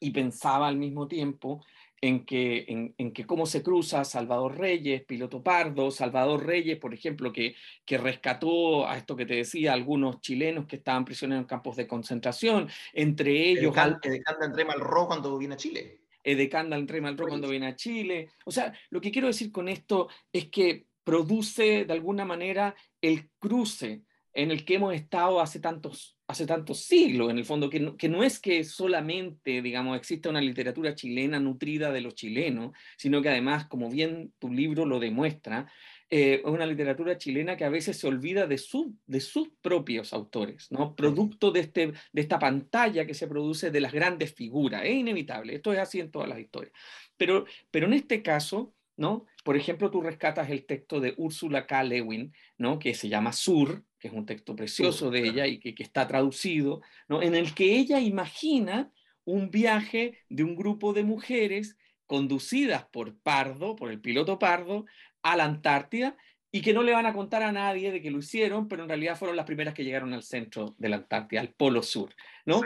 y 0.00 0.10
pensaba 0.10 0.68
al 0.68 0.76
mismo 0.76 1.08
tiempo 1.08 1.64
en 2.00 2.24
que, 2.24 2.92
en, 2.96 3.12
que 3.12 3.26
cómo 3.26 3.46
se 3.46 3.62
cruza 3.62 4.04
Salvador 4.04 4.58
Reyes, 4.58 5.04
Piloto 5.04 5.42
Pardo, 5.42 5.90
Salvador 5.90 6.46
Reyes, 6.46 6.78
por 6.78 6.94
ejemplo, 6.94 7.32
que, 7.32 7.54
que 7.84 7.98
rescató 7.98 8.86
a 8.86 8.96
esto 8.96 9.16
que 9.16 9.26
te 9.26 9.34
decía, 9.34 9.72
algunos 9.72 10.20
chilenos 10.20 10.66
que 10.66 10.76
estaban 10.76 11.04
prisioneros 11.04 11.42
en 11.42 11.48
campos 11.48 11.76
de 11.76 11.86
concentración, 11.86 12.68
entre 12.92 13.50
ellos... 13.50 13.74
Edecanda 13.76 14.46
André 14.46 14.64
Malraux 14.64 15.06
cuando 15.06 15.36
viene 15.38 15.54
a 15.54 15.58
Chile. 15.58 16.00
Edecanda 16.22 16.76
André 16.76 17.00
Malraux 17.00 17.28
cuando 17.28 17.48
viene 17.48 17.68
a 17.68 17.76
Chile. 17.76 18.28
O 18.44 18.50
sea, 18.50 18.72
lo 18.90 19.00
que 19.00 19.10
quiero 19.10 19.28
decir 19.28 19.50
con 19.50 19.68
esto 19.68 20.08
es 20.32 20.48
que 20.48 20.86
produce 21.02 21.84
de 21.84 21.92
alguna 21.92 22.24
manera 22.24 22.74
el 23.00 23.30
cruce 23.38 24.02
en 24.38 24.52
el 24.52 24.64
que 24.64 24.76
hemos 24.76 24.94
estado 24.94 25.40
hace 25.40 25.58
tantos, 25.58 26.16
hace 26.28 26.46
tantos 26.46 26.84
siglos, 26.84 27.28
en 27.28 27.38
el 27.38 27.44
fondo, 27.44 27.68
que 27.68 27.80
no, 27.80 27.96
que 27.96 28.08
no 28.08 28.22
es 28.22 28.38
que 28.38 28.62
solamente, 28.62 29.62
digamos, 29.62 29.96
exista 29.96 30.28
una 30.28 30.40
literatura 30.40 30.94
chilena 30.94 31.40
nutrida 31.40 31.90
de 31.90 32.02
los 32.02 32.14
chilenos, 32.14 32.70
sino 32.96 33.20
que 33.20 33.30
además, 33.30 33.66
como 33.66 33.90
bien 33.90 34.32
tu 34.38 34.52
libro 34.52 34.86
lo 34.86 35.00
demuestra, 35.00 35.66
eh, 36.08 36.34
es 36.34 36.44
una 36.44 36.66
literatura 36.66 37.18
chilena 37.18 37.56
que 37.56 37.64
a 37.64 37.68
veces 37.68 37.96
se 37.96 38.06
olvida 38.06 38.46
de, 38.46 38.58
su, 38.58 38.94
de 39.06 39.18
sus 39.18 39.48
propios 39.60 40.12
autores, 40.12 40.70
¿no? 40.70 40.94
producto 40.94 41.50
de, 41.50 41.58
este, 41.58 41.92
de 42.12 42.20
esta 42.20 42.38
pantalla 42.38 43.06
que 43.08 43.14
se 43.14 43.26
produce 43.26 43.72
de 43.72 43.80
las 43.80 43.92
grandes 43.92 44.32
figuras. 44.32 44.82
Es 44.84 44.94
inevitable, 44.94 45.56
esto 45.56 45.72
es 45.72 45.80
así 45.80 45.98
en 45.98 46.12
todas 46.12 46.28
las 46.28 46.38
historias. 46.38 46.72
Pero, 47.16 47.44
pero 47.72 47.88
en 47.88 47.94
este 47.94 48.22
caso, 48.22 48.72
¿no? 48.96 49.26
Por 49.44 49.56
ejemplo, 49.56 49.90
tú 49.90 50.00
rescatas 50.00 50.48
el 50.50 50.64
texto 50.64 51.00
de 51.00 51.14
Úrsula 51.16 51.66
K. 51.66 51.82
Lewin, 51.82 52.32
¿no? 52.56 52.78
que 52.78 52.94
se 52.94 53.08
llama 53.08 53.32
Sur, 53.32 53.84
que 53.98 54.08
es 54.08 54.14
un 54.14 54.26
texto 54.26 54.54
precioso 54.54 55.10
de 55.10 55.20
ella 55.20 55.46
y 55.46 55.58
que, 55.58 55.74
que, 55.74 55.82
está 55.82 56.06
traducido, 56.06 56.80
¿no? 57.08 57.22
en 57.22 57.34
el 57.34 57.54
que 57.54 57.76
ella 57.78 58.00
imagina 58.00 58.92
un 59.24 59.50
viaje 59.50 60.18
de 60.28 60.44
un 60.44 60.56
grupo 60.56 60.92
de 60.92 61.04
mujeres 61.04 61.76
conducidas 62.06 62.86
por 62.86 63.18
Pardo, 63.18 63.76
por 63.76 63.90
el 63.90 64.00
piloto 64.00 64.38
Pardo, 64.38 64.86
a 65.22 65.36
la 65.36 65.44
Antártida 65.44 66.16
y 66.50 66.62
que 66.62 66.72
no 66.72 66.82
le 66.82 66.92
van 66.92 67.06
a 67.06 67.12
contar 67.12 67.42
a 67.42 67.52
nadie 67.52 67.92
de 67.92 68.00
que 68.00 68.10
lo 68.10 68.18
hicieron, 68.18 68.68
pero 68.68 68.82
en 68.82 68.88
realidad 68.88 69.18
fueron 69.18 69.36
las 69.36 69.44
primeras 69.44 69.74
que 69.74 69.84
llegaron 69.84 70.14
al 70.14 70.22
centro 70.22 70.74
de 70.78 70.88
la 70.88 70.96
Antártida, 70.96 71.40
al 71.40 71.52
Polo 71.52 71.82
Sur, 71.82 72.14
¿no? 72.46 72.62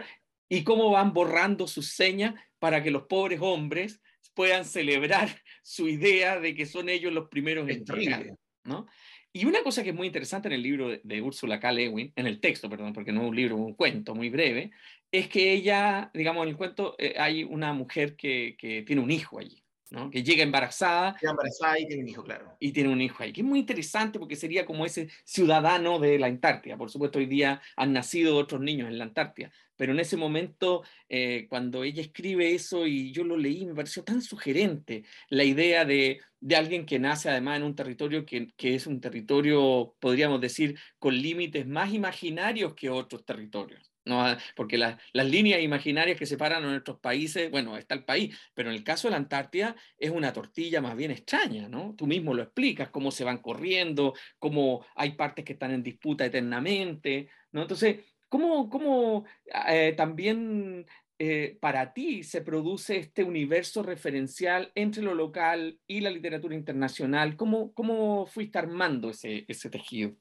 Y 0.48 0.62
cómo 0.62 0.90
van 0.90 1.12
borrando 1.12 1.66
sus 1.66 1.88
señas 1.88 2.34
para 2.58 2.82
que 2.82 2.90
los 2.90 3.04
pobres 3.04 3.40
hombres 3.42 4.00
puedan 4.34 4.64
celebrar 4.64 5.28
su 5.62 5.88
idea 5.88 6.38
de 6.38 6.54
que 6.54 6.66
son 6.66 6.88
ellos 6.88 7.12
los 7.12 7.28
primeros 7.28 7.68
en 7.68 7.84
llegar, 7.84 8.36
¿no? 8.64 8.86
Y 9.34 9.46
una 9.46 9.62
cosa 9.62 9.82
que 9.82 9.90
es 9.90 9.94
muy 9.94 10.06
interesante 10.06 10.48
en 10.48 10.54
el 10.54 10.62
libro 10.62 10.88
de, 10.90 11.22
Úrsula 11.22 11.58
K. 11.58 11.72
Lewin, 11.72 12.12
en 12.16 12.26
el 12.26 12.38
texto, 12.40 12.68
perdón, 12.68 12.92
porque 12.92 13.12
no 13.12 13.22
es 13.22 13.28
un 13.28 13.36
libro, 13.36 13.56
es 13.56 13.62
un 13.62 13.74
cuento 13.74 14.14
muy 14.14 14.28
breve, 14.28 14.72
es 15.10 15.28
que 15.28 15.52
ella, 15.52 16.10
digamos, 16.12 16.42
en 16.42 16.50
el 16.50 16.56
cuento 16.56 16.96
eh, 16.98 17.14
hay 17.18 17.44
una 17.44 17.72
mujer 17.72 18.14
que, 18.16 18.56
tiene 18.86 19.00
un 19.00 19.10
hijo 19.10 19.38
allí, 19.38 19.61
¿no? 19.92 20.10
Que 20.10 20.22
llega 20.22 20.42
embarazada. 20.42 21.14
Llega 21.20 21.32
embarazada 21.32 21.78
y 21.78 21.86
tiene 21.86 22.02
un 22.02 22.08
hijo, 22.08 22.24
claro. 22.24 22.56
Y 22.58 22.72
tiene 22.72 22.90
un 22.90 23.00
hijo 23.00 23.22
ahí, 23.22 23.32
que 23.32 23.42
es 23.42 23.46
muy 23.46 23.58
interesante 23.58 24.18
porque 24.18 24.36
sería 24.36 24.64
como 24.64 24.86
ese 24.86 25.08
ciudadano 25.24 25.98
de 25.98 26.18
la 26.18 26.26
Antártida. 26.26 26.78
Por 26.78 26.90
supuesto, 26.90 27.18
hoy 27.18 27.26
día 27.26 27.60
han 27.76 27.92
nacido 27.92 28.36
otros 28.36 28.62
niños 28.62 28.88
en 28.88 28.96
la 28.96 29.04
Antártida, 29.04 29.52
pero 29.76 29.92
en 29.92 30.00
ese 30.00 30.16
momento, 30.16 30.82
eh, 31.10 31.46
cuando 31.48 31.84
ella 31.84 32.00
escribe 32.00 32.54
eso 32.54 32.86
y 32.86 33.12
yo 33.12 33.22
lo 33.22 33.36
leí, 33.36 33.66
me 33.66 33.74
pareció 33.74 34.02
tan 34.02 34.22
sugerente 34.22 35.04
la 35.28 35.44
idea 35.44 35.84
de, 35.84 36.20
de 36.40 36.56
alguien 36.56 36.86
que 36.86 36.98
nace 36.98 37.28
además 37.28 37.58
en 37.58 37.64
un 37.64 37.74
territorio 37.74 38.24
que, 38.24 38.48
que 38.56 38.74
es 38.74 38.86
un 38.86 39.00
territorio, 39.00 39.94
podríamos 40.00 40.40
decir, 40.40 40.78
con 40.98 41.14
límites 41.14 41.66
más 41.66 41.92
imaginarios 41.92 42.74
que 42.74 42.88
otros 42.88 43.26
territorios. 43.26 43.91
¿No? 44.04 44.24
Porque 44.56 44.78
las 44.78 44.98
líneas 45.12 45.62
imaginarias 45.62 46.18
que 46.18 46.26
separan 46.26 46.64
a 46.64 46.70
nuestros 46.70 46.98
países, 47.00 47.50
bueno, 47.50 47.76
está 47.76 47.94
el 47.94 48.04
país, 48.04 48.36
pero 48.54 48.70
en 48.70 48.76
el 48.76 48.84
caso 48.84 49.08
de 49.08 49.12
la 49.12 49.18
Antártida 49.18 49.76
es 49.98 50.10
una 50.10 50.32
tortilla 50.32 50.80
más 50.80 50.96
bien 50.96 51.10
extraña, 51.10 51.68
¿no? 51.68 51.94
Tú 51.96 52.06
mismo 52.06 52.34
lo 52.34 52.42
explicas, 52.42 52.90
cómo 52.90 53.10
se 53.10 53.24
van 53.24 53.38
corriendo, 53.38 54.14
cómo 54.38 54.84
hay 54.94 55.12
partes 55.12 55.44
que 55.44 55.54
están 55.54 55.72
en 55.72 55.82
disputa 55.82 56.24
eternamente, 56.24 57.28
¿no? 57.52 57.62
Entonces, 57.62 58.00
¿Cómo, 58.32 58.70
cómo 58.70 59.26
eh, 59.68 59.92
también 59.94 60.86
eh, 61.18 61.58
para 61.60 61.92
ti 61.92 62.22
se 62.22 62.40
produce 62.40 62.96
este 62.96 63.24
universo 63.24 63.82
referencial 63.82 64.72
entre 64.74 65.02
lo 65.02 65.14
local 65.14 65.78
y 65.86 66.00
la 66.00 66.08
literatura 66.08 66.54
internacional? 66.54 67.36
¿Cómo, 67.36 67.74
cómo 67.74 68.24
fuiste 68.24 68.58
armando 68.58 69.10
ese, 69.10 69.44
ese 69.48 69.68
tejido? 69.68 70.16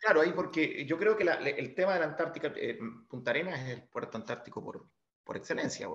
Claro, 0.00 0.22
ahí 0.22 0.32
porque 0.32 0.84
yo 0.86 0.98
creo 0.98 1.16
que 1.16 1.24
el 1.24 1.74
tema 1.74 1.94
de 1.94 2.00
la 2.00 2.06
Antártica, 2.06 2.52
eh, 2.56 2.78
Punta 3.08 3.30
Arenas 3.30 3.60
es 3.60 3.68
el 3.68 3.82
puerto 3.82 4.16
antártico 4.16 4.64
por, 4.64 4.86
por 5.22 5.36
excelencia, 5.36 5.88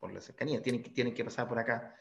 por, 0.00 0.12
la 0.12 0.20
cercanía, 0.20 0.62
tienen, 0.62 0.82
tienen 0.82 1.14
que 1.14 1.24
pasar 1.24 1.46
por 1.46 1.58
acá. 1.58 1.94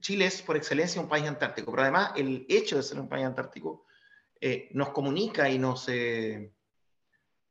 Chile 0.00 0.26
es 0.26 0.42
por 0.42 0.56
excelencia 0.56 1.00
un 1.00 1.08
país 1.08 1.26
antártico, 1.26 1.70
pero 1.70 1.82
además 1.82 2.12
el 2.16 2.44
hecho 2.48 2.76
de 2.76 2.82
ser 2.82 2.98
un 2.98 3.08
país 3.08 3.24
antártico 3.24 3.86
nos 4.72 4.90
comunica 4.90 5.48
y 5.48 5.58
nos 5.58 5.88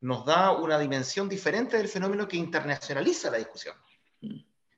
nos 0.01 0.25
da 0.25 0.51
una 0.51 0.79
dimensión 0.79 1.29
diferente 1.29 1.77
del 1.77 1.87
fenómeno 1.87 2.27
que 2.27 2.37
internacionaliza 2.37 3.29
la 3.29 3.37
discusión. 3.37 3.75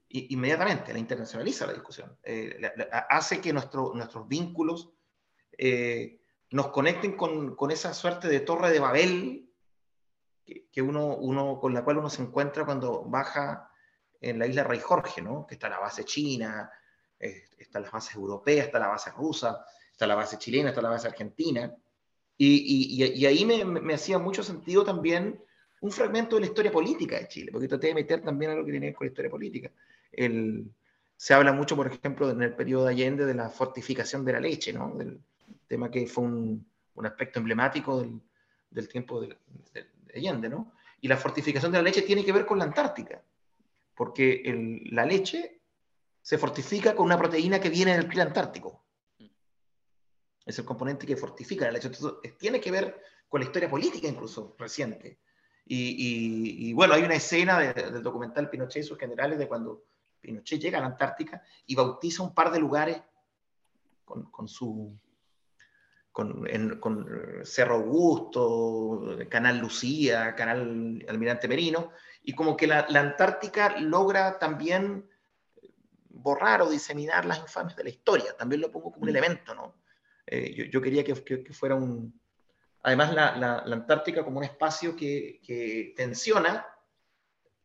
Inmediatamente 0.10 0.93
la 0.93 1.00
internacionaliza 1.00 1.65
la 1.65 1.74
discusión. 1.74 2.17
Eh, 2.24 2.62
hace 3.10 3.41
que 3.41 3.54
nuestro, 3.54 3.93
nuestros 3.96 4.28
vínculos 4.28 4.91
eh, 5.58 6.19
nos 6.53 6.67
conecten 6.67 7.17
con, 7.17 7.55
con, 7.55 7.71
esa 7.71 7.93
suerte 7.93 8.27
de 8.27 8.39
torre 8.39 8.69
de 8.69 8.79
Babel 8.79 9.49
que, 10.71 10.81
uno, 10.81 11.15
uno, 11.15 11.59
con 11.59 11.73
la 11.73 11.83
cual 11.83 11.97
uno 11.97 12.09
se 12.09 12.21
encuentra 12.21 12.63
cuando 12.63 13.03
baja 13.05 13.71
en 14.21 14.37
la 14.37 14.45
isla 14.45 14.63
Rey 14.63 14.79
Jorge, 14.79 15.21
¿no? 15.21 15.47
que 15.47 15.55
está 15.55 15.67
la 15.67 15.79
base 15.79 16.05
china, 16.05 16.69
eh, 17.19 17.43
están 17.57 17.81
las 17.81 17.91
bases 17.91 18.15
europeas, 18.15 18.67
está 18.67 18.77
la 18.77 18.87
base 18.87 19.09
rusa, 19.11 19.65
está 19.91 20.05
la 20.05 20.15
base 20.15 20.37
chilena, 20.37 20.69
está 20.69 20.81
la 20.81 20.89
base 20.89 21.07
argentina 21.07 21.75
y, 22.37 23.25
ahí 23.25 23.45
me, 23.45 23.93
hacía 23.93 24.19
mucho 24.19 24.43
sentido 24.43 24.83
también 24.83 25.41
un 25.81 25.91
fragmento 25.91 26.35
de 26.35 26.41
la 26.41 26.47
historia 26.47 26.71
política 26.71 27.17
de 27.17 27.27
Chile, 27.27 27.51
porque 27.51 27.67
traté 27.67 27.87
de 27.87 27.95
meter 27.95 28.21
también 28.21 28.51
algo 28.51 28.65
que 28.65 28.71
tiene 28.71 28.87
que 28.87 28.89
ver 28.91 28.95
con 28.95 29.05
la 29.05 29.11
historia 29.11 29.31
política. 29.31 29.71
El, 30.11 30.71
se 31.17 31.33
habla 31.33 31.51
mucho, 31.51 31.75
por 31.75 31.87
ejemplo, 31.87 32.29
en 32.29 32.41
el 32.41 32.55
periodo 32.55 32.85
de 32.85 32.91
Allende 32.91 33.25
de 33.25 33.33
la 33.33 33.49
fortificación 33.49 34.23
de 34.23 34.33
la 34.33 34.39
leche, 34.39 34.71
¿no? 34.71 34.95
Tema 35.73 35.89
que 35.89 36.05
fue 36.05 36.23
un, 36.23 36.65
un 36.93 37.05
aspecto 37.05 37.39
emblemático 37.39 37.99
del, 37.99 38.21
del 38.69 38.88
tiempo 38.88 39.21
de, 39.21 39.38
de, 39.73 39.88
Allende. 40.15 40.49
¿no? 40.49 40.73
Y 41.01 41.07
la 41.07 41.17
fortificación 41.17 41.71
de 41.71 41.79
la 41.79 41.83
leche 41.83 42.03
tiene 42.03 42.23
que 42.23 42.31
ver 42.31 42.45
con 42.45 42.59
la 42.59 42.65
Antártica, 42.65 43.23
porque 43.95 44.43
el, 44.45 44.83
la 44.91 45.05
leche 45.05 45.62
se 46.21 46.38
fortifica 46.38 46.95
con 46.95 47.05
una 47.05 47.17
proteína 47.17 47.59
que 47.59 47.69
viene 47.69 47.93
del 47.93 48.07
clima 48.07 48.23
antártico. 48.23 48.86
es 50.45 50.57
el 50.57 50.65
componente 50.65 51.05
que 51.05 51.17
fortifica 51.17 51.69
la 51.69 51.77
Entonces, 51.77 52.38
tiene 52.38 52.62
que 52.62 52.71
ver 52.71 53.01
con 53.27 53.41
la 53.41 53.45
historia 53.45 53.69
política 53.69 54.07
incluso 54.07 54.55
reciente. 54.57 55.19
Y, 55.65 56.73
bueno, 56.73 56.93
hay 56.93 57.03
una 57.03 57.15
escena 57.15 57.59
del 57.59 58.03
documental 58.03 58.49
Pinochet 58.49 58.83
y 58.83 58.88
sus 58.88 58.97
generales 58.97 59.39
de 59.39 59.47
cuando 59.47 59.86
Pinochet 60.21 60.62
llega 60.62 60.77
a 60.77 60.81
la 60.81 60.88
Antártica 60.88 61.41
y 61.65 61.75
bautiza 61.75 62.21
un 62.23 62.33
par 62.33 62.51
de 62.51 62.59
lugares 62.59 63.01
con, 64.05 64.47
su... 64.47 64.97
Con, 66.13 66.47
Cerro 67.43 67.76
Augusto, 67.76 69.17
Canal 69.30 69.58
Lucía, 69.58 70.36
Canal 70.36 71.04
Almirante 71.10 71.47
Merino, 71.47 71.91
y 72.23 72.34
como 72.34 72.56
que 72.56 72.67
la, 72.67 72.86
Antártica 72.88 73.76
logra 73.80 74.38
también 74.38 75.10
borrar 76.10 76.62
o 76.62 76.69
diseminar 76.69 77.26
las 77.26 77.39
infames 77.39 77.76
de 77.76 77.84
la 77.84 77.89
historia. 77.89 78.38
También 78.38 78.62
lo 78.62 78.71
pongo 78.71 78.91
como 78.91 79.04
un 79.04 79.08
mm. 79.08 79.15
elemento, 79.17 79.56
¿no? 79.56 79.76
Eh, 80.26 80.69
yo, 80.71 80.82
quería 80.82 81.04
que, 81.04 81.15
fuera 81.54 81.76
un... 81.76 82.19
Además, 82.84 83.13
la, 83.13 83.63
Antártica 83.65 84.23
como 84.23 84.38
un 84.38 84.43
espacio 84.43 84.95
que, 84.95 85.93
tensiona 85.97 86.65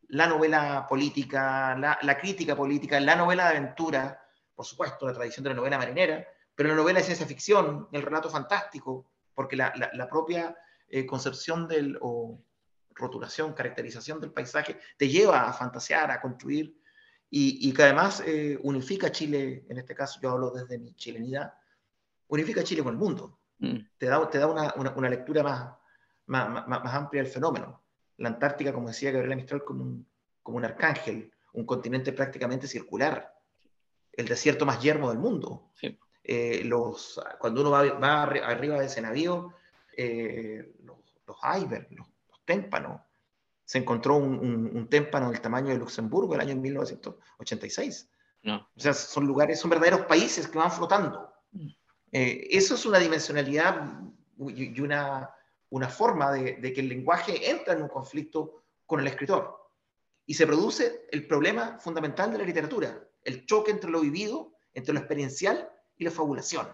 la 0.09 0.27
novela 0.27 0.87
política, 0.89 1.77
la, 1.77 2.17
crítica 2.17 2.55
política, 2.55 2.99
la 2.99 3.15
novela 3.15 3.43
de 3.43 3.57
aventura, 3.57 4.21
por 4.55 4.65
supuesto, 4.65 5.05
la 5.05 5.13
tradición 5.13 5.43
de 5.43 5.51
la 5.51 5.55
novela 5.55 5.77
marinera, 5.77 6.27
pero 6.59 6.71
la 6.71 6.75
novela 6.75 6.99
de 6.99 7.05
ciencia 7.05 7.25
ficción, 7.25 7.87
el 7.93 8.01
relato 8.01 8.29
fantástico, 8.29 9.09
porque 9.33 9.55
la, 9.55 9.71
propia 10.11 10.57
eh, 10.89 11.05
concepción 11.05 11.69
del, 11.69 11.97
o 12.01 12.43
rotulación, 12.95 13.53
caracterización 13.53 14.19
del 14.19 14.33
paisaje, 14.33 14.77
te 14.97 15.07
lleva 15.07 15.47
a 15.47 15.53
fantasear, 15.53 16.11
a 16.11 16.19
construir, 16.19 16.77
y, 17.29 17.71
que 17.71 17.83
además 17.83 18.21
eh, 18.25 18.59
unifica 18.61 19.09
Chile, 19.09 19.67
en 19.69 19.77
este 19.77 19.95
caso 19.95 20.19
yo 20.21 20.31
hablo 20.31 20.51
desde 20.51 20.77
mi 20.77 20.93
chilenidad, 20.95 21.53
unifica 22.27 22.61
Chile 22.61 22.83
con 22.83 22.91
el 22.91 22.99
mundo. 22.99 23.39
Mm. 23.59 23.77
Te 23.97 24.07
da, 24.07 24.29
te 24.29 24.37
da 24.39 24.47
una, 24.47 24.73
una, 24.75 25.09
lectura 25.09 25.41
más, 25.43 25.77
más, 26.25 26.67
más, 26.67 26.93
amplia 26.93 27.23
del 27.23 27.31
fenómeno. 27.31 27.81
La 28.17 28.27
Antártica, 28.27 28.73
como 28.73 28.89
decía 28.89 29.11
Gabriela 29.11 29.37
Mistral, 29.37 29.63
como 29.63 29.83
un, 29.85 30.05
como 30.43 30.57
un 30.57 30.65
arcángel, 30.65 31.31
un 31.53 31.65
continente 31.65 32.11
prácticamente 32.11 32.67
circular, 32.67 33.33
el 34.11 34.27
desierto 34.27 34.65
más 34.65 34.81
yermo 34.81 35.07
del 35.07 35.19
mundo. 35.19 35.71
Eh, 36.31 36.63
los, 36.63 37.19
cuando 37.39 37.61
uno 37.61 37.71
va, 37.71 37.83
va, 37.93 38.21
arriba 38.21 38.79
de 38.79 38.85
ese 38.85 39.01
navío, 39.01 39.51
eh, 39.97 40.75
los, 40.83 40.97
los 41.25 41.37
icebergs, 41.57 41.91
los, 41.91 42.07
témpanos, 42.45 43.01
se 43.65 43.79
encontró 43.79 44.17
un, 44.17 44.69
un, 44.71 44.87
témpano 44.89 45.31
del 45.31 45.41
tamaño 45.41 45.69
de 45.69 45.79
Luxemburgo 45.79 46.35
el 46.35 46.41
año 46.41 46.55
1986. 46.55 48.11
No. 48.43 48.57
O 48.57 48.79
sea, 48.79 48.93
son 48.93 49.25
lugares, 49.25 49.59
son 49.59 49.71
verdaderos 49.71 50.01
países 50.01 50.47
que 50.47 50.59
van 50.59 50.71
flotando. 50.71 51.33
Mm. 51.51 51.67
Eh, 52.11 52.47
eso 52.51 52.75
es 52.75 52.85
una 52.85 52.99
dimensionalidad 52.99 53.99
y 54.37 54.79
una, 54.81 55.31
una 55.69 55.89
forma 55.89 56.31
de, 56.31 56.61
que 56.61 56.81
el 56.81 56.89
lenguaje 56.89 57.49
entra 57.49 57.73
en 57.73 57.81
un 57.81 57.89
conflicto 57.89 58.65
con 58.85 58.99
el 58.99 59.07
escritor. 59.07 59.57
Y 60.27 60.35
se 60.35 60.45
produce 60.45 61.07
el 61.11 61.25
problema 61.25 61.79
fundamental 61.79 62.31
de 62.31 62.37
la 62.37 62.43
literatura, 62.43 63.03
el 63.23 63.47
choque 63.47 63.71
entre 63.71 63.89
lo 63.89 64.01
vivido, 64.01 64.53
entre 64.75 64.93
lo 64.93 64.99
experiencial 64.99 65.71
y 65.99 66.05
la 66.05 66.11
fabulación. 66.11 66.67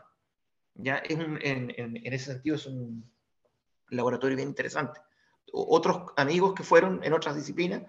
¿Ya? 0.75 0.97
Es 0.97 1.19
en, 1.19 1.39
en, 1.41 2.13
ese 2.13 2.33
sentido 2.33 2.55
es 2.55 2.65
un 2.65 3.11
laboratorio 3.89 4.37
bien 4.37 4.47
interesante. 4.47 5.01
Otros 5.51 6.13
amigos 6.15 6.53
que 6.53 6.63
fueron 6.63 7.03
en 7.03 7.13
otras 7.13 7.35
disciplinas, 7.35 7.83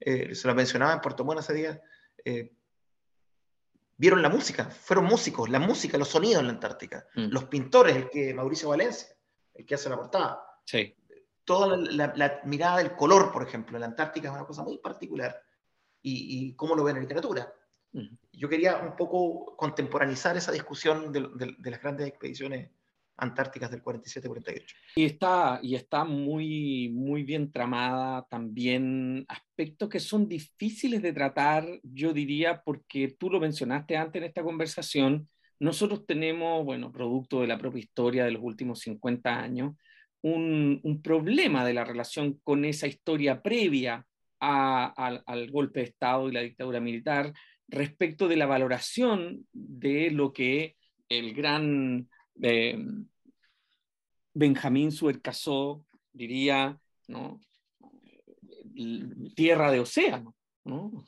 eh, 0.00 0.34
se 0.34 0.48
lo 0.48 0.54
mencionaba 0.54 0.92
en 0.92 1.00
Puerto 1.00 1.24
Montt 1.24 1.40
hace 1.40 1.54
días, 1.54 1.78
eh, 2.24 2.52
vieron 3.96 4.22
la 4.22 4.30
música, 4.30 4.64
fueron 4.64 5.04
músicos, 5.04 5.48
la 5.50 5.58
música, 5.58 5.98
los 5.98 6.08
sonidos 6.08 6.40
en 6.40 6.46
la 6.46 6.52
Antártica, 6.54 7.06
mm. 7.14 7.26
los 7.28 7.44
pintores, 7.44 7.96
el 7.96 8.08
que 8.08 8.32
Mauricio 8.32 8.70
Valencia, 8.70 9.08
el 9.54 9.66
que 9.66 9.74
hace 9.74 9.90
la 9.90 9.96
portada. 9.96 10.42
Sí. 10.64 10.96
Toda 11.44 11.76
la, 11.76 12.40
mirada 12.44 12.78
del 12.78 12.96
color, 12.96 13.32
por 13.32 13.42
ejemplo, 13.42 13.76
en 13.76 13.80
la 13.80 13.86
Antártica 13.86 14.28
es 14.28 14.34
una 14.34 14.46
cosa 14.46 14.62
muy 14.62 14.78
particular. 14.78 15.42
Y, 16.02 16.54
cómo 16.54 16.74
lo 16.74 16.82
ven 16.82 16.96
en 16.96 17.02
literatura. 17.02 17.52
Yo 18.32 18.48
quería 18.48 18.76
un 18.78 18.96
poco 18.96 19.56
contemporanizar 19.56 20.36
esa 20.36 20.52
discusión 20.52 21.12
de 21.12 21.70
las 21.70 21.82
grandes 21.82 22.08
expediciones 22.08 22.70
antárticas 23.20 23.70
del 23.70 23.82
47-48. 23.82 24.74
Y 24.96 25.04
está, 25.04 25.60
y 25.62 25.74
está 25.74 26.04
muy, 26.04 26.88
muy 26.88 27.22
bien 27.22 27.52
tramada 27.52 28.26
también 28.28 29.24
aspectos 29.28 29.88
que 29.88 30.00
son 30.00 30.26
difíciles 30.26 31.02
de 31.02 31.12
tratar, 31.12 31.66
yo 31.82 32.12
diría, 32.12 32.62
porque 32.62 33.14
tú 33.18 33.30
lo 33.30 33.38
mencionaste 33.38 33.96
antes 33.96 34.20
en 34.20 34.28
esta 34.28 34.42
conversación, 34.42 35.28
nosotros 35.58 36.06
tenemos, 36.06 36.64
bueno, 36.64 36.90
producto 36.90 37.42
de 37.42 37.46
la 37.46 37.58
propia 37.58 37.80
historia 37.80 38.24
de 38.24 38.30
los 38.30 38.42
últimos 38.42 38.80
50 38.80 39.38
años, 39.38 39.74
un, 40.22 40.80
un 40.82 41.02
problema 41.02 41.64
de 41.64 41.74
la 41.74 41.84
relación 41.84 42.40
con 42.42 42.64
esa 42.64 42.86
historia 42.86 43.42
previa 43.42 44.06
al 44.40 45.50
golpe 45.50 45.80
de 45.80 45.86
Estado 45.86 46.28
y 46.28 46.32
la 46.32 46.40
dictadura 46.40 46.80
militar 46.80 47.34
respecto 47.70 48.28
de 48.28 48.36
la 48.36 48.46
valoración 48.46 49.46
de 49.52 50.10
lo 50.10 50.32
que 50.32 50.76
el 51.08 51.34
gran 51.34 52.08
eh, 52.42 52.78
Benjamín 54.34 54.92
Suercasó 54.92 55.84
diría, 56.12 56.78
¿no? 57.08 57.40
Tierra 59.34 59.70
de 59.70 59.80
océano, 59.80 60.36
¿no? 60.64 61.04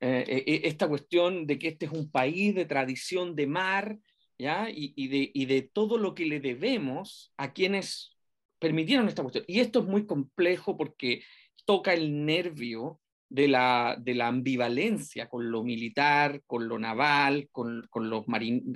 Eh, 0.00 0.24
eh, 0.26 0.60
esta 0.64 0.88
cuestión 0.88 1.46
de 1.46 1.58
que 1.58 1.68
este 1.68 1.86
es 1.86 1.92
un 1.92 2.10
país 2.10 2.54
de 2.54 2.64
tradición 2.64 3.36
de 3.36 3.46
mar, 3.46 3.98
¿ya? 4.38 4.68
Y, 4.70 5.08
de, 5.08 5.30
y 5.32 5.44
de 5.46 5.62
todo 5.62 5.98
lo 5.98 6.14
que 6.14 6.24
le 6.24 6.40
debemos 6.40 7.32
a 7.36 7.52
quienes 7.52 8.16
permitieron 8.58 9.08
esta 9.08 9.22
cuestión. 9.22 9.44
Y 9.46 9.60
esto 9.60 9.80
es 9.80 9.86
muy 9.86 10.06
complejo 10.06 10.76
porque 10.76 11.22
toca 11.66 11.92
el 11.92 12.24
nervio 12.24 13.00
de 13.30 13.48
la, 13.48 13.96
de 13.98 14.14
la 14.14 14.26
ambivalencia 14.26 15.28
con 15.28 15.50
lo 15.50 15.62
militar, 15.62 16.42
con 16.46 16.68
lo 16.68 16.78
naval, 16.78 17.48
con, 17.52 17.86
con 17.88 18.10
los, 18.10 18.26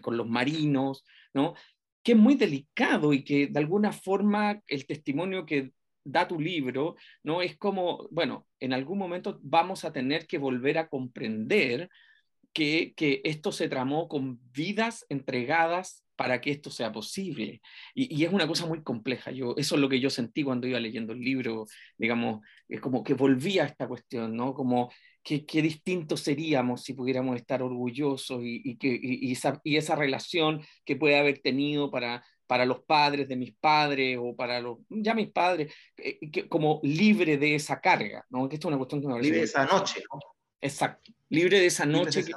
con 0.00 0.16
los 0.16 0.28
marinos, 0.28 1.04
¿no? 1.34 1.54
que 2.04 2.12
es 2.12 2.18
muy 2.18 2.36
delicado 2.36 3.12
y 3.12 3.24
que 3.24 3.48
de 3.48 3.58
alguna 3.58 3.92
forma 3.92 4.62
el 4.68 4.86
testimonio 4.86 5.44
que 5.46 5.72
da 6.04 6.28
tu 6.28 6.38
libro, 6.38 6.96
¿no? 7.22 7.40
Es 7.40 7.56
como, 7.56 8.06
bueno, 8.10 8.46
en 8.60 8.74
algún 8.74 8.98
momento 8.98 9.40
vamos 9.42 9.86
a 9.86 9.92
tener 9.92 10.26
que 10.26 10.36
volver 10.36 10.76
a 10.76 10.88
comprender 10.88 11.88
que, 12.52 12.92
que 12.94 13.22
esto 13.24 13.52
se 13.52 13.70
tramó 13.70 14.06
con 14.06 14.38
vidas 14.52 15.06
entregadas 15.08 16.03
para 16.16 16.40
que 16.40 16.50
esto 16.50 16.70
sea 16.70 16.92
posible. 16.92 17.60
Y, 17.94 18.14
y, 18.14 18.24
es 18.24 18.32
una 18.32 18.46
cosa 18.46 18.66
muy 18.66 18.82
compleja. 18.82 19.30
Yo, 19.30 19.54
eso 19.56 19.74
es 19.74 19.80
lo 19.80 19.88
que 19.88 20.00
yo 20.00 20.10
sentí 20.10 20.42
cuando 20.42 20.66
iba 20.66 20.80
leyendo 20.80 21.12
el 21.12 21.20
libro, 21.20 21.66
digamos, 21.98 22.40
es 22.68 22.80
como 22.80 23.02
que 23.02 23.14
volvía 23.14 23.64
a 23.64 23.66
esta 23.66 23.88
cuestión, 23.88 24.36
¿no? 24.36 24.54
Como 24.54 24.90
qué, 25.24 25.62
distintos 25.62 26.20
seríamos 26.20 26.84
si 26.84 26.92
pudiéramos 26.92 27.36
estar 27.36 27.62
orgullosos 27.62 28.40
y, 28.42 28.76
que, 28.76 29.00
esa, 29.32 29.60
y, 29.64 29.76
esa, 29.76 29.96
relación 29.96 30.62
que 30.84 30.96
puede 30.96 31.18
haber 31.18 31.38
tenido 31.38 31.90
para, 31.90 32.24
para 32.46 32.66
los 32.66 32.84
padres 32.84 33.26
de 33.26 33.36
mis 33.36 33.54
padres 33.56 34.18
o 34.20 34.36
para 34.36 34.60
los, 34.60 34.78
ya 34.90 35.14
mis 35.14 35.30
padres, 35.30 35.72
eh, 35.96 36.18
que, 36.30 36.48
como 36.48 36.80
libre 36.82 37.38
de 37.38 37.54
esa 37.54 37.80
carga, 37.80 38.24
¿no? 38.28 38.48
Que 38.48 38.56
esto 38.56 38.68
es 38.68 38.70
una 38.70 38.78
cuestión 38.78 39.00
que 39.00 39.08
me 39.08 39.20
Libre 39.20 39.38
de 39.38 39.44
esa 39.44 39.64
noche, 39.64 40.02
¿no? 40.12 40.20
Exacto, 40.60 41.12
libre 41.30 41.60
de 41.60 41.66
esa 41.66 41.86
noche, 41.86 42.24
que, 42.24 42.32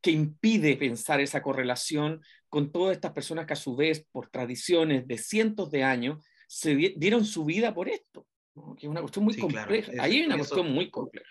que 0.00 0.10
impide 0.10 0.76
pensar 0.76 1.20
esa 1.20 1.42
correlación 1.42 2.22
con 2.48 2.70
todas 2.72 2.94
estas 2.94 3.12
personas 3.12 3.46
que 3.46 3.52
a 3.52 3.56
su 3.56 3.76
vez, 3.76 4.06
por 4.10 4.28
tradiciones 4.30 5.06
de 5.06 5.18
cientos 5.18 5.70
de 5.70 5.84
años, 5.84 6.24
se 6.46 6.74
dieron 6.74 7.24
su 7.24 7.44
vida 7.44 7.74
por 7.74 7.88
esto, 7.88 8.26
que 8.78 8.86
es 8.86 8.90
una 8.90 9.00
cuestión 9.00 9.24
muy 9.24 9.36
compleja. 9.36 9.92
Ahí 10.00 10.20
hay 10.20 10.26
una 10.26 10.36
cuestión 10.36 10.72
muy 10.72 10.90
compleja 10.90 11.28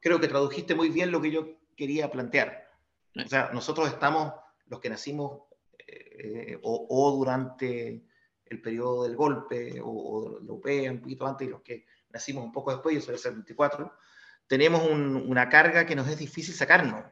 creo 0.00 0.18
que 0.18 0.28
tradujiste 0.28 0.74
muy 0.74 0.88
bien 0.88 1.12
lo 1.12 1.20
que 1.20 1.30
yo 1.30 1.60
quería 1.76 2.10
plantear. 2.10 2.68
O 3.14 3.28
sea, 3.28 3.50
nosotros 3.52 3.88
estamos, 3.88 4.32
los 4.66 4.80
que 4.80 4.88
nacimos 4.88 5.42
eh, 5.78 6.58
o, 6.62 7.16
durante 7.16 8.02
el 8.46 8.60
periodo 8.60 9.04
del 9.04 9.16
golpe, 9.16 9.80
o, 9.80 9.88
o 9.88 10.40
la 10.40 10.52
UPE 10.52 10.90
un 10.90 11.00
poquito 11.00 11.26
antes, 11.26 11.46
y 11.46 11.50
los 11.50 11.62
que 11.62 11.86
nacimos 12.10 12.44
un 12.44 12.52
poco 12.52 12.72
después, 12.72 12.94
yo 12.94 13.00
soy 13.00 13.14
el 13.14 13.20
74, 13.20 13.92
tenemos 14.46 14.82
una 14.84 15.48
carga 15.48 15.86
que 15.86 15.94
nos 15.94 16.08
es 16.08 16.18
difícil 16.18 16.54
sacarnos 16.54 17.04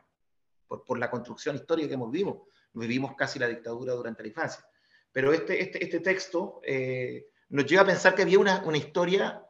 por, 0.68 0.84
por, 0.84 0.98
la 0.98 1.10
construcción 1.10 1.56
histórica 1.56 1.88
que 1.88 1.94
hemos 1.94 2.10
vivido. 2.10 2.46
Vivimos 2.72 3.16
casi 3.16 3.38
la 3.38 3.48
dictadura 3.48 3.94
durante 3.94 4.22
la 4.22 4.28
infancia. 4.28 4.64
Pero 5.10 5.32
este, 5.32 5.60
este, 5.60 5.82
este 5.82 6.00
texto 6.00 6.60
eh, 6.62 7.26
nos 7.48 7.66
lleva 7.66 7.82
a 7.82 7.86
pensar 7.86 8.14
que 8.14 8.22
había 8.22 8.38
una, 8.38 8.62
una 8.64 8.76
historia, 8.76 9.42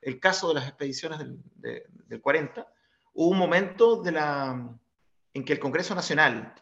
el 0.00 0.20
caso 0.20 0.48
de 0.48 0.54
las 0.54 0.68
expediciones 0.68 1.20
del, 1.20 1.42
del 1.88 2.20
40, 2.20 2.66
hubo 3.14 3.30
un 3.30 3.38
momento 3.38 4.02
de 4.02 4.12
la, 4.12 4.78
en 5.32 5.44
que 5.44 5.52
el 5.52 5.60
Congreso 5.60 5.94
Nacional, 5.94 6.54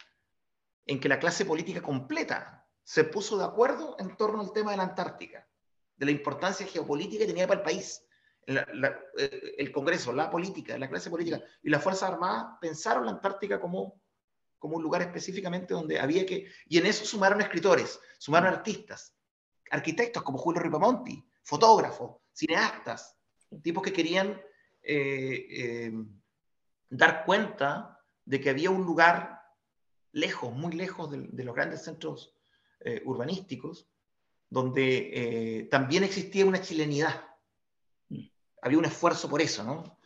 en 0.86 1.00
que 1.00 1.08
la 1.08 1.18
clase 1.18 1.44
política 1.44 1.80
completa 1.80 2.66
se 2.82 3.04
puso 3.04 3.38
de 3.38 3.44
acuerdo 3.44 3.96
en 3.98 4.16
torno 4.16 4.40
al 4.40 4.52
tema 4.52 4.72
de 4.72 4.76
la 4.78 4.82
Antártica, 4.84 5.48
de 5.96 6.06
la 6.06 6.12
importancia 6.12 6.66
geopolítica 6.66 7.20
que 7.20 7.28
tenía 7.28 7.46
para 7.46 7.60
el 7.60 7.64
país. 7.64 8.04
Eh, 8.46 9.54
el 9.58 9.70
Congreso, 9.70 10.12
la 10.12 10.30
política, 10.30 10.76
la 10.76 10.88
clase 10.88 11.10
política 11.10 11.40
y 11.62 11.70
las 11.70 11.82
Fuerzas 11.82 12.10
Armadas 12.10 12.58
pensaron 12.60 13.04
la 13.04 13.12
Antártica 13.12 13.60
como, 13.60 14.01
como 14.62 14.76
un 14.76 14.82
lugar 14.84 15.02
específicamente 15.02 15.74
donde 15.74 15.98
había 15.98 16.24
que... 16.24 16.46
Y 16.68 16.78
en 16.78 16.86
eso 16.86 17.04
sumaron 17.04 17.40
escritores, 17.40 17.98
sumaron 18.16 18.54
artistas, 18.54 19.12
arquitectos 19.72 20.22
como 20.22 20.38
Julio 20.38 20.62
Ripamonti, 20.62 21.20
fotógrafos, 21.42 22.18
cineastas, 22.32 23.16
tipos 23.60 23.82
que 23.82 23.92
querían 23.92 24.40
eh, 24.84 25.46
eh, 25.50 25.92
dar 26.88 27.24
cuenta 27.24 27.98
de 28.24 28.40
que 28.40 28.50
había 28.50 28.70
un 28.70 28.84
lugar 28.84 29.42
lejos, 30.12 30.54
muy 30.54 30.74
lejos 30.74 31.10
de, 31.10 31.42
los 31.42 31.56
grandes 31.56 31.82
centros 31.82 32.36
eh, 32.78 33.02
urbanísticos, 33.04 33.88
donde 34.48 35.66
también 35.72 36.04
existía 36.04 36.46
una 36.46 36.62
chilenidad. 36.62 37.26
Mm. 38.10 38.26
Había 38.62 38.78
un 38.78 38.84
esfuerzo 38.84 39.28
por 39.28 39.42
eso, 39.42 39.64
¿no? 39.64 39.98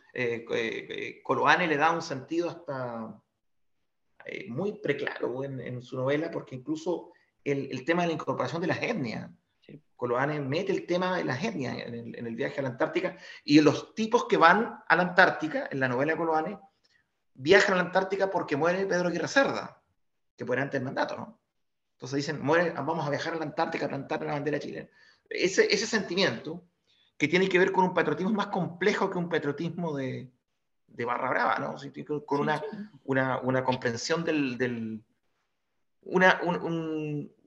Coloane 1.23 1.67
le 1.67 1.77
da 1.77 1.91
un 1.91 2.01
sentido 2.01 2.49
hasta 2.49 3.21
muy 4.49 4.73
preclaro 4.79 5.43
en, 5.43 5.59
en, 5.59 5.81
su 5.81 5.97
novela, 5.97 6.31
porque 6.31 6.55
incluso 6.55 7.11
el, 7.43 7.69
el, 7.71 7.85
tema 7.85 8.01
de 8.01 8.09
la 8.09 8.13
incorporación 8.13 8.61
de 8.61 8.67
las 8.67 8.81
etnias 8.81 9.29
Coloane 9.97 10.39
mete 10.39 10.71
el 10.71 10.85
tema 10.85 11.17
de 11.17 11.23
las 11.23 11.43
etnias 11.43 11.75
en 11.79 12.15
el, 12.15 12.35
viaje 12.35 12.59
a 12.59 12.63
la 12.63 12.69
Antártica 12.69 13.17
y 13.43 13.59
los 13.61 13.95
tipos 13.95 14.25
que 14.25 14.37
van 14.37 14.79
a 14.87 14.95
la 14.95 15.03
Antártica, 15.03 15.67
en 15.71 15.79
la 15.79 15.87
novela 15.87 16.13
de 16.13 16.17
Coloane, 16.17 16.59
viajan 17.33 17.73
a 17.73 17.77
la 17.77 17.83
Antártica 17.83 18.29
porque 18.29 18.55
muere 18.55 18.85
Pedro 18.85 19.09
Aguirre 19.09 19.27
Cerda, 19.27 19.83
que 20.35 20.45
fue 20.45 20.57
antes 20.59 20.79
del 20.79 20.85
mandato, 20.85 21.17
¿no? 21.17 21.41
Entonces 21.93 22.17
dicen, 22.17 22.39
muere, 22.41 22.71
vamos 22.71 23.05
a 23.05 23.09
viajar 23.09 23.33
a 23.33 23.37
la 23.37 23.45
Antártica 23.45 23.87
a 23.87 23.89
plantar 23.89 24.23
la 24.23 24.33
bandera 24.33 24.59
chilena. 24.59 24.87
Ese, 25.29 25.65
ese 25.73 25.87
sentimiento 25.87 26.63
que 27.17 27.27
tiene 27.27 27.49
que 27.49 27.57
ver 27.57 27.71
con 27.71 27.83
un 27.83 27.93
patriotismo 27.95 28.31
más 28.31 28.47
complejo 28.47 29.09
que 29.09 29.17
un 29.17 29.29
patriotismo 29.29 29.97
de, 29.97 30.31
de 30.87 31.05
barra 31.05 31.29
brava, 31.29 31.59
¿no? 31.59 31.75
Con 32.25 32.41
una, 32.41 32.61
una, 33.03 33.39
una 33.39 33.63
comprensión 33.63 34.23
del... 34.23 34.57
del 34.57 35.01
una, 36.01 36.39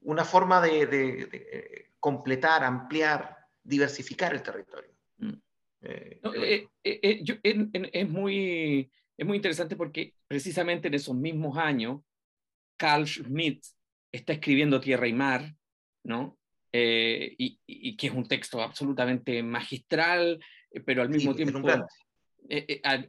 una 0.02 0.24
forma 0.24 0.60
de 0.60 1.90
completar, 2.00 2.64
ampliar, 2.64 3.36
diversificar 3.62 4.34
el 4.34 4.42
territorio. 4.42 4.90
Mm. 5.18 5.34
Eh, 5.82 6.20
eh, 6.34 6.68
eh, 6.84 7.22
es, 7.92 8.08
muy, 8.08 8.90
es 9.16 9.26
muy 9.26 9.36
interesante 9.36 9.76
porque 9.76 10.14
precisamente 10.26 10.88
en 10.88 10.94
esos 10.94 11.14
mismos 11.14 11.56
años, 11.56 12.00
Carl 12.76 13.06
Schmitt 13.06 13.64
está 14.10 14.32
escribiendo 14.32 14.80
Tierra 14.80 15.06
y 15.06 15.12
Mar, 15.12 15.54
¿no? 16.02 16.36
y, 16.72 17.96
que 17.96 18.06
es 18.06 18.12
un 18.12 18.26
texto 18.26 18.62
absolutamente 18.62 19.42
magistral, 19.42 20.42
pero 20.84 21.02
al 21.02 21.10
mismo 21.10 21.34
tiempo... 21.34 21.60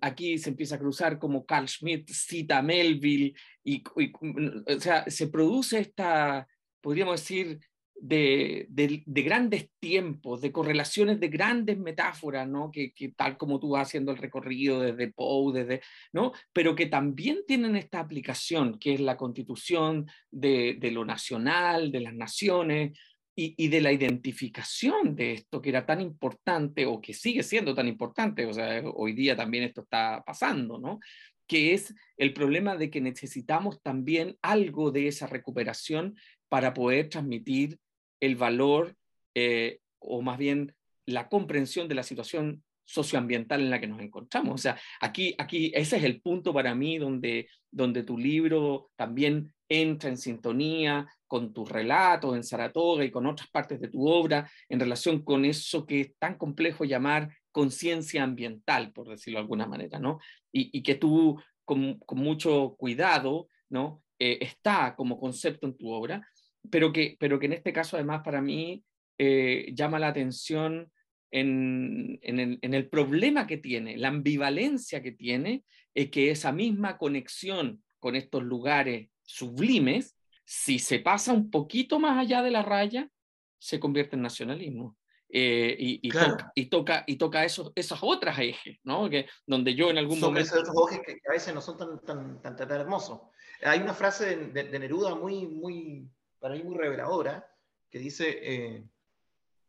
aquí 0.01 0.37
se 0.37 0.49
empieza 0.49 0.75
a 0.75 0.79
cruzar 0.79 1.19
como 1.19 1.45
Carl 1.45 1.67
Schmitt 1.67 2.09
cita 2.09 2.61
Melville 2.61 3.33
y, 3.63 3.83
o 3.85 4.79
sea, 4.79 5.05
se 5.07 5.27
produce 5.27 5.79
esta, 5.79 6.47
podríamos 6.81 7.19
decir, 7.19 7.59
de, 8.01 9.03
grandes 9.05 9.69
tiempos, 9.79 10.41
de 10.41 10.51
correlaciones 10.51 11.19
de 11.19 11.27
grandes 11.27 11.77
metáforas, 11.77 12.47
¿no? 12.47 12.71
Que, 12.71 12.93
tal 13.15 13.37
como 13.37 13.59
tú 13.59 13.69
vas 13.69 13.87
haciendo 13.87 14.11
el 14.11 14.17
recorrido 14.17 14.81
desde 14.81 15.11
Poe, 15.11 15.53
desde, 15.53 15.81
¿no? 16.11 16.31
Pero 16.51 16.75
que 16.75 16.87
también 16.87 17.41
tienen 17.47 17.75
esta 17.75 17.99
aplicación, 17.99 18.79
que 18.79 18.95
es 18.95 18.99
la 18.99 19.17
constitución 19.17 20.07
de, 20.31 20.77
lo 20.91 21.05
nacional, 21.05 21.91
de 21.91 22.01
las 22.01 22.13
naciones, 22.13 22.97
y, 23.35 23.67
de 23.69 23.81
la 23.81 23.91
identificación 23.91 25.15
de 25.15 25.33
esto 25.33 25.61
que 25.61 25.69
era 25.69 25.85
tan 25.85 26.01
importante 26.01 26.85
o 26.85 26.99
que 26.99 27.13
sigue 27.13 27.43
siendo 27.43 27.73
tan 27.73 27.87
importante, 27.87 28.45
o 28.45 28.53
sea, 28.53 28.83
hoy 28.93 29.13
día 29.13 29.35
también 29.35 29.63
esto 29.63 29.81
está 29.81 30.21
pasando, 30.25 30.77
¿no? 30.77 30.99
Que 31.47 31.73
es 31.73 31.93
el 32.17 32.33
problema 32.33 32.75
de 32.75 32.89
que 32.89 33.01
necesitamos 33.01 33.81
también 33.81 34.37
algo 34.41 34.91
de 34.91 35.07
esa 35.07 35.27
recuperación 35.27 36.15
para 36.49 36.73
poder 36.73 37.09
transmitir 37.09 37.79
el 38.19 38.35
valor 38.35 38.95
eh, 39.33 39.79
o 39.99 40.21
más 40.21 40.37
bien 40.37 40.75
la 41.05 41.29
comprensión 41.29 41.87
de 41.87 41.95
la 41.95 42.03
situación 42.03 42.63
socioambiental 42.83 43.61
en 43.61 43.69
la 43.69 43.79
que 43.79 43.87
nos 43.87 44.01
encontramos. 44.01 44.53
O 44.55 44.57
sea, 44.57 44.77
aquí, 44.99 45.33
aquí 45.37 45.71
ese 45.73 45.97
es 45.97 46.03
el 46.03 46.21
punto 46.21 46.53
para 46.53 46.75
mí 46.75 46.97
donde, 46.97 47.47
donde 47.71 48.03
tu 48.03 48.17
libro 48.17 48.91
también 48.95 49.53
entra 49.71 50.09
en 50.09 50.17
sintonía 50.17 51.07
con 51.27 51.53
tus 51.53 51.69
relatos 51.69 52.35
en 52.35 52.43
Saratoga 52.43 53.05
y 53.05 53.11
con 53.11 53.25
otras 53.25 53.49
partes 53.49 53.79
de 53.79 53.87
tu 53.87 54.05
obra 54.05 54.51
en 54.67 54.81
relación 54.81 55.23
con 55.23 55.45
eso 55.45 55.85
que 55.85 56.01
es 56.01 56.17
tan 56.19 56.37
complejo 56.37 56.83
llamar 56.83 57.29
conciencia 57.51 58.23
ambiental, 58.23 58.91
por 58.91 59.07
decirlo 59.07 59.39
de 59.39 59.43
alguna 59.43 59.67
manera, 59.67 59.97
¿no? 59.97 60.19
Y, 60.51 60.83
que 60.83 60.95
tú 60.95 61.41
con, 61.63 61.99
mucho 62.11 62.75
cuidado, 62.77 63.47
¿no? 63.69 64.03
Eh, 64.19 64.39
está 64.41 64.93
como 64.97 65.17
concepto 65.17 65.67
en 65.67 65.77
tu 65.77 65.89
obra, 65.89 66.27
pero 66.69 66.91
que, 66.91 67.15
pero 67.17 67.39
que 67.39 67.45
en 67.45 67.53
este 67.53 67.71
caso 67.71 67.95
además 67.95 68.23
para 68.25 68.41
mí 68.41 68.83
eh, 69.17 69.71
llama 69.73 69.99
la 69.99 70.09
atención 70.09 70.91
en, 71.31 72.19
el, 72.21 72.89
problema 72.89 73.47
que 73.47 73.57
tiene, 73.57 73.95
la 73.95 74.09
ambivalencia 74.09 75.01
que 75.01 75.13
tiene, 75.13 75.63
es 75.93 76.09
que 76.09 76.29
esa 76.29 76.51
misma 76.51 76.97
conexión 76.97 77.81
con 77.99 78.17
estos 78.17 78.43
lugares 78.43 79.10
sublimes, 79.31 80.15
si 80.43 80.79
se 80.79 80.99
pasa 80.99 81.31
un 81.31 81.49
poquito 81.49 81.99
más 81.99 82.17
allá 82.17 82.41
de 82.41 82.51
la 82.51 82.61
raya, 82.61 83.09
se 83.57 83.79
convierte 83.79 84.15
en 84.15 84.21
nacionalismo. 84.21 84.97
Eh, 85.33 85.77
y, 85.79 85.99
y, 86.03 86.65
toca, 86.65 87.05
y 87.07 87.15
toca 87.15 87.45
esos, 87.45 87.71
otras 88.01 88.37
ejes, 88.39 88.79
¿no? 88.83 89.09
Que, 89.09 89.27
donde 89.45 89.75
yo 89.75 89.89
en 89.89 89.97
algún 89.97 90.19
momento... 90.19 90.59
Esos 90.59 90.91
ejes 90.91 91.01
que, 91.05 91.21
a 91.29 91.31
veces 91.31 91.53
no 91.53 91.61
son 91.61 91.77
tan, 91.77 92.01
tan, 92.01 92.41
tan, 92.41 92.55
tan 92.57 92.71
hermosos. 92.71 93.21
Hay 93.63 93.79
una 93.79 93.93
frase 93.93 94.35
de, 94.35 94.63
de 94.63 94.79
Neruda 94.79 95.15
muy, 95.15 95.47
muy, 95.47 96.09
para 96.39 96.55
mí 96.55 96.63
muy 96.63 96.75
reveladora, 96.75 97.47
que 97.89 97.99
dice, 97.99 98.39
eh, 98.41 98.83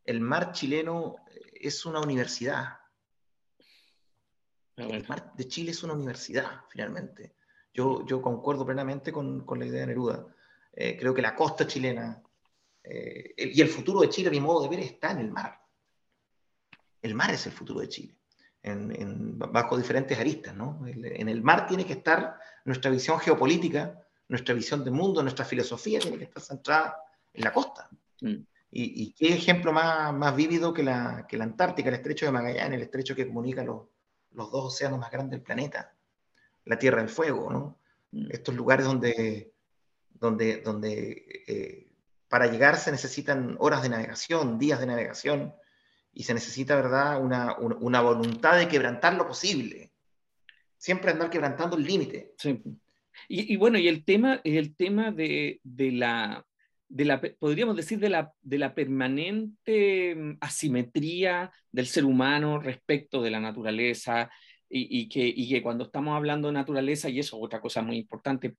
el 0.05 0.21
mar 0.21 0.51
chileno 0.53 1.17
es 1.55 1.87
una 1.87 2.01
universidad. 2.01 2.79
El 4.77 5.07
mar 5.07 5.33
de 5.37 5.47
Chile 5.47 5.71
es 5.71 5.83
una 5.85 5.93
universidad, 5.93 6.63
finalmente. 6.71 7.37
Yo, 7.73 8.05
yo 8.07 8.21
concuerdo 8.21 8.67
plenamente 8.67 9.13
con, 9.13 9.45
con 9.45 9.59
la 9.59 9.67
idea 9.67 9.81
de 9.81 9.87
Neruda. 9.89 10.27
Eh, 10.73 10.97
creo 10.99 11.15
que 11.15 11.23
la 11.23 11.35
costa 11.35 11.67
chilena 11.67 12.23
eh, 12.85 13.35
y 13.37 13.61
el 13.61 13.69
futuro 13.69 14.01
de 14.01 14.09
Chile, 14.09 14.29
a 14.29 14.33
mi 14.33 14.41
modo 14.41 14.63
de 14.63 14.69
ver, 14.69 14.81
está 14.81 15.13
en 15.13 15.19
el 15.19 15.31
mar. 15.31 15.61
El 17.01 17.15
mar 17.15 17.31
es 17.31 17.47
el 17.47 17.53
futuro 17.53 17.81
de 17.81 17.89
Chile, 17.89 18.17
en, 18.63 19.39
bajo 19.39 19.77
diferentes 19.77 20.19
aristas. 20.19 20.55
¿no? 20.55 20.81
en 20.87 21.29
el 21.29 21.43
mar 21.43 21.67
tiene 21.67 21.85
que 21.85 21.95
estar 21.95 22.39
nuestra 22.65 22.91
visión 22.91 23.19
geopolítica, 23.19 23.99
nuestra 24.29 24.55
visión 24.55 24.85
del 24.85 24.95
mundo, 24.95 25.23
nuestra 25.23 25.45
filosofía 25.45 25.99
tiene 25.99 26.19
que 26.19 26.25
estar 26.25 26.43
centrada 26.43 26.97
en 27.33 27.45
la 27.45 27.53
costa. 27.53 27.89
Mm. 28.21 28.45
Y, 28.75 29.13
qué 29.13 29.35
ejemplo 29.35 29.71
más, 29.71 30.15
más 30.15 30.35
vívido 30.35 30.73
que 30.73 30.83
la, 30.83 31.27
que 31.29 31.37
la, 31.37 31.45
Antártica, 31.45 31.91
el 31.91 31.97
estrecho 31.97 32.25
de 32.25 32.33
Magallanes, 32.33 32.79
el 32.79 32.85
estrecho 32.85 33.15
que 33.15 33.27
comunica 33.27 33.63
los, 33.63 33.83
los 34.31 34.51
dos 34.51 34.73
océanos 34.73 34.99
más 34.99 35.11
grandes 35.11 35.33
del 35.33 35.43
planeta, 35.43 35.95
la 36.65 36.79
Tierra 36.79 37.01
del 37.01 37.09
Fuego, 37.09 37.51
¿no? 37.51 37.79
Mm. 38.13 38.31
Estos 38.31 38.55
lugares 38.55 38.87
donde, 38.87 39.53
donde, 40.11 40.59
donde 40.59 41.45
eh, 41.47 41.89
para 42.29 42.47
llegar 42.47 42.77
se 42.77 42.93
necesitan 42.93 43.57
horas 43.59 43.83
de 43.83 43.89
navegación, 43.89 44.59
días 44.59 44.81
de 44.81 44.87
navegación, 44.87 45.55
y 46.15 46.25
se 46.25 46.35
necesita, 46.35 46.77
¿verdad?, 46.77 47.23
una, 47.23 47.57
una, 47.59 48.01
voluntad 48.01 48.59
de 48.59 48.69
quebrantar 48.69 49.15
lo 49.15 49.27
posible. 49.27 49.93
Siempre 50.77 51.11
andar 51.11 51.31
quebrantando 51.31 51.77
el 51.77 51.85
límite. 51.85 52.35
Sí. 52.37 52.63
Y, 53.29 53.57
bueno, 53.57 53.79
y 53.79 53.89
el 53.89 54.05
tema, 54.05 54.41
el 54.45 54.75
tema 54.75 55.11
de, 55.11 55.61
la, 55.65 56.45
de 56.89 57.05
la, 57.05 57.21
podríamos 57.39 57.77
decir, 57.77 57.99
de 57.99 58.11
la, 58.11 58.33
de 58.43 58.59
la 58.59 58.75
permanente 58.75 60.15
mm, 60.15 60.39
asimetría 60.41 61.51
del 61.71 61.87
ser 61.87 62.05
humano 62.05 62.59
respecto 62.59 63.23
de 63.23 63.31
la 63.31 63.41
naturaleza, 63.41 64.31
y, 64.75 65.09
que, 65.09 65.63
cuando 65.63 65.85
estamos 65.85 66.17
hablando 66.17 66.49
de 66.49 66.55
naturaleza, 66.55 67.09
y 67.09 67.19
eso 67.19 67.37
es 67.37 67.43
otra 67.45 67.61
cosa 67.61 67.83
muy 67.83 67.99
importante 67.99 68.57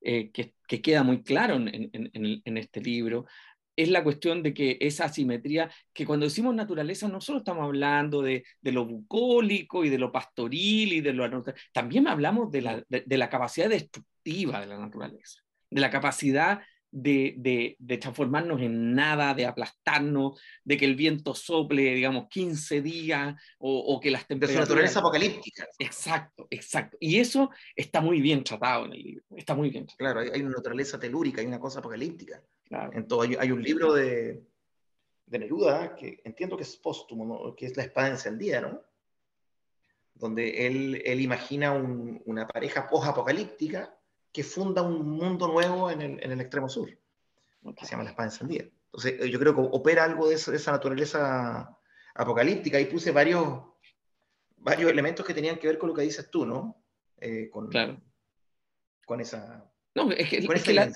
eh, 0.00 0.30
que, 0.30 0.54
que, 0.68 0.80
queda 0.80 1.02
muy 1.02 1.22
claro 1.22 1.56
en, 1.56 2.56
este 2.56 2.80
libro, 2.80 3.26
es 3.74 3.90
la 3.90 4.04
cuestión 4.04 4.42
de 4.42 4.54
que 4.54 4.78
esa 4.80 5.06
asimetría, 5.06 5.70
que 5.92 6.06
cuando 6.06 6.24
decimos 6.24 6.54
naturaleza 6.54 7.08
no 7.08 7.20
solo 7.20 7.38
estamos 7.38 7.64
hablando 7.64 8.22
de, 8.22 8.44
lo 8.62 8.86
bucólico 8.86 9.84
y 9.84 9.90
de 9.90 9.98
lo 9.98 10.12
pastoril 10.12 10.92
y 10.92 11.00
de 11.00 11.12
lo... 11.12 11.44
También 11.72 12.06
hablamos 12.06 12.50
de 12.50 12.62
la, 12.62 12.84
de, 12.88 13.16
la 13.18 13.28
capacidad 13.28 13.68
destructiva 13.68 14.60
de 14.60 14.66
la 14.66 14.78
naturaleza, 14.78 15.40
de 15.68 15.80
la 15.80 15.90
capacidad 15.90 16.60
de, 16.90 17.76
de, 17.78 17.98
transformarnos 17.98 18.60
en 18.60 18.94
nada, 18.94 19.34
de 19.34 19.46
aplastarnos, 19.46 20.40
de 20.64 20.76
que 20.76 20.84
el 20.84 20.96
viento 20.96 21.34
sople, 21.34 21.94
digamos, 21.94 22.28
15 22.28 22.80
días 22.80 23.40
o, 23.58 23.78
o 23.78 24.00
que 24.00 24.10
las 24.10 24.26
temperaturas... 24.26 24.68
De 24.68 24.74
naturaleza 24.74 25.00
apocalíptica. 25.00 25.66
Exacto, 25.78 26.46
exacto. 26.50 26.96
Y 27.00 27.18
eso 27.18 27.50
está 27.74 28.00
muy 28.00 28.20
bien 28.20 28.44
tratado 28.44 28.86
en 28.86 28.92
el 28.92 29.02
libro, 29.02 29.24
está 29.36 29.54
muy 29.54 29.70
bien 29.70 29.86
Claro, 29.96 30.20
hay, 30.20 30.40
una 30.40 30.56
naturaleza 30.56 30.98
telúrica, 30.98 31.40
hay 31.40 31.46
una 31.46 31.60
cosa 31.60 31.80
apocalíptica. 31.80 32.42
Entonces, 32.92 33.36
hay, 33.38 33.52
un 33.52 33.62
libro 33.62 33.92
de, 33.92 34.42
de, 35.26 35.38
Neruda, 35.38 35.94
que 35.94 36.20
entiendo 36.24 36.56
que 36.56 36.64
es 36.64 36.76
póstumo, 36.76 37.54
que 37.54 37.66
es 37.66 37.76
La 37.76 37.84
espada 37.84 38.08
encendida, 38.08 38.60
¿no? 38.60 38.82
Donde 40.14 40.66
él, 40.66 41.02
él 41.04 41.20
imagina 41.20 41.72
una 41.72 42.46
pareja 42.46 42.88
post-apocalíptica 42.88 43.95
que 44.36 44.44
funda 44.44 44.82
un 44.82 45.12
mundo 45.12 45.48
nuevo 45.48 45.90
en 45.90 46.02
el, 46.02 46.22
en 46.22 46.30
el 46.30 46.40
extremo 46.42 46.68
sur, 46.68 46.90
que 46.90 47.86
se 47.86 47.92
llama 47.92 48.04
la 48.04 48.10
espada 48.10 48.28
encendida. 48.28 48.66
Entonces, 48.84 49.18
eh, 49.18 49.30
yo 49.30 49.38
creo 49.38 49.54
que 49.54 49.62
opera 49.62 50.04
algo 50.04 50.28
de, 50.28 50.34
esa 50.34 50.72
naturaleza 50.72 51.74
apocalíptica. 52.14 52.76
Ahí 52.76 52.84
puse 52.84 53.12
varios, 53.12 53.62
varios 54.58 54.90
elementos 54.90 55.24
que 55.24 55.32
tenían 55.32 55.56
que 55.56 55.68
ver 55.68 55.78
con 55.78 55.88
lo 55.88 55.94
que 55.94 56.02
dices 56.02 56.28
tú, 56.30 56.44
¿no? 56.44 56.84
Eh, 57.16 57.48
con, 57.50 57.68
claro. 57.68 57.98
Con 59.06 59.22
esa... 59.22 59.72
No, 59.94 60.12
es 60.12 60.28
que, 60.28 60.36
es 60.36 60.62
que 60.62 60.74
la, 60.74 60.92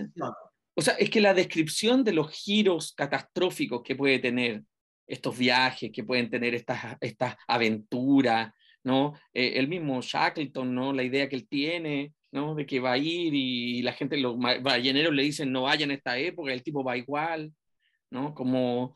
o 0.74 0.82
sea, 0.82 0.93
es 0.97 1.09
que 1.09 1.22
la 1.22 1.32
descripción 1.32 2.05
de 2.05 2.12
los 2.12 2.30
giros 2.30 2.93
catastróficos 2.93 3.80
que 3.82 3.97
puede 3.97 4.18
tener 4.18 4.64
estos 5.07 5.38
viajes, 5.38 5.91
que 5.91 6.05
pueden 6.05 6.28
tener 6.28 6.55
estas, 6.55 6.99
estas 7.01 7.36
aventuras, 7.49 8.53
¿no? 8.84 9.14
Eh, 9.32 9.55
el 9.55 9.66
mismo 9.66 10.03
Shackleton, 10.03 10.74
¿no? 10.74 10.93
La 10.93 11.05
idea 11.05 11.26
que 11.26 11.36
él 11.36 11.49
tiene, 11.49 12.12
¿no? 12.32 12.54
De 12.54 12.66
que 12.66 12.80
va 12.80 12.92
a 12.92 12.98
ir 12.98 13.34
y 13.34 13.82
la 13.82 13.92
gente, 13.92 14.16
los 14.16 14.36
balleneros 14.38 15.14
le 15.14 15.22
dicen 15.22 15.52
no 15.52 15.62
vayan 15.62 15.90
en 15.90 15.96
esta 15.96 16.18
época, 16.18 16.52
el 16.52 16.62
tipo 16.62 16.84
va 16.84 16.96
igual, 16.96 17.52
¿no? 18.10 18.34
Como 18.34 18.94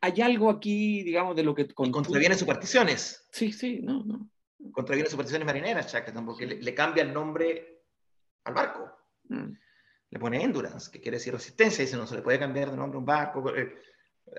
hay 0.00 0.20
algo 0.20 0.50
aquí, 0.50 1.02
digamos, 1.02 1.34
de 1.34 1.42
lo 1.42 1.54
que... 1.54 1.68
Con, 1.68 1.90
contraviene 1.90 2.36
supersticiones. 2.36 3.26
Sí, 3.32 3.52
sí, 3.52 3.80
no, 3.82 4.04
no. 4.04 4.30
Contraviene 4.72 5.10
supersticiones 5.10 5.46
marineras, 5.46 5.92
Shackleton, 5.92 6.26
porque 6.26 6.46
le, 6.46 6.74
cambia 6.74 7.02
el 7.02 7.12
nombre 7.12 7.82
al 8.44 8.54
barco. 8.54 8.90
Mm 9.28 9.52
le 10.10 10.18
pone 10.18 10.42
endurance, 10.42 10.90
que 10.90 11.00
quiere 11.00 11.18
decir 11.18 11.32
resistencia, 11.32 11.84
dice 11.84 11.96
no 11.96 12.06
se 12.06 12.16
le 12.16 12.22
puede 12.22 12.38
cambiar 12.38 12.70
de 12.70 12.76
nombre 12.76 12.96
a 12.96 13.00
un 13.00 13.06
barco. 13.06 13.54
Eh, 13.54 13.74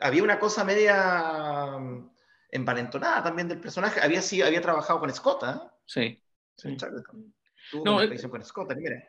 había 0.02 0.24
una 0.24 0.40
cosa 0.40 0.64
media 0.64 1.78
mm, 1.78 2.12
envalentonada 2.52 3.24
también 3.24 3.48
del 3.48 3.60
personaje. 3.60 4.00
Había, 4.02 4.22
sí, 4.22 4.42
había 4.42 4.62
trabajado 4.62 5.00
con 5.00 5.14
Scott, 5.14 5.44
¿eh? 5.44 5.60
Sí. 5.86 6.24
sí. 6.56 6.78
No, 7.74 7.98
una 7.98 8.04
eh, 8.06 8.30
con 8.30 8.44
Scott, 8.44 8.76
mire. 8.76 9.08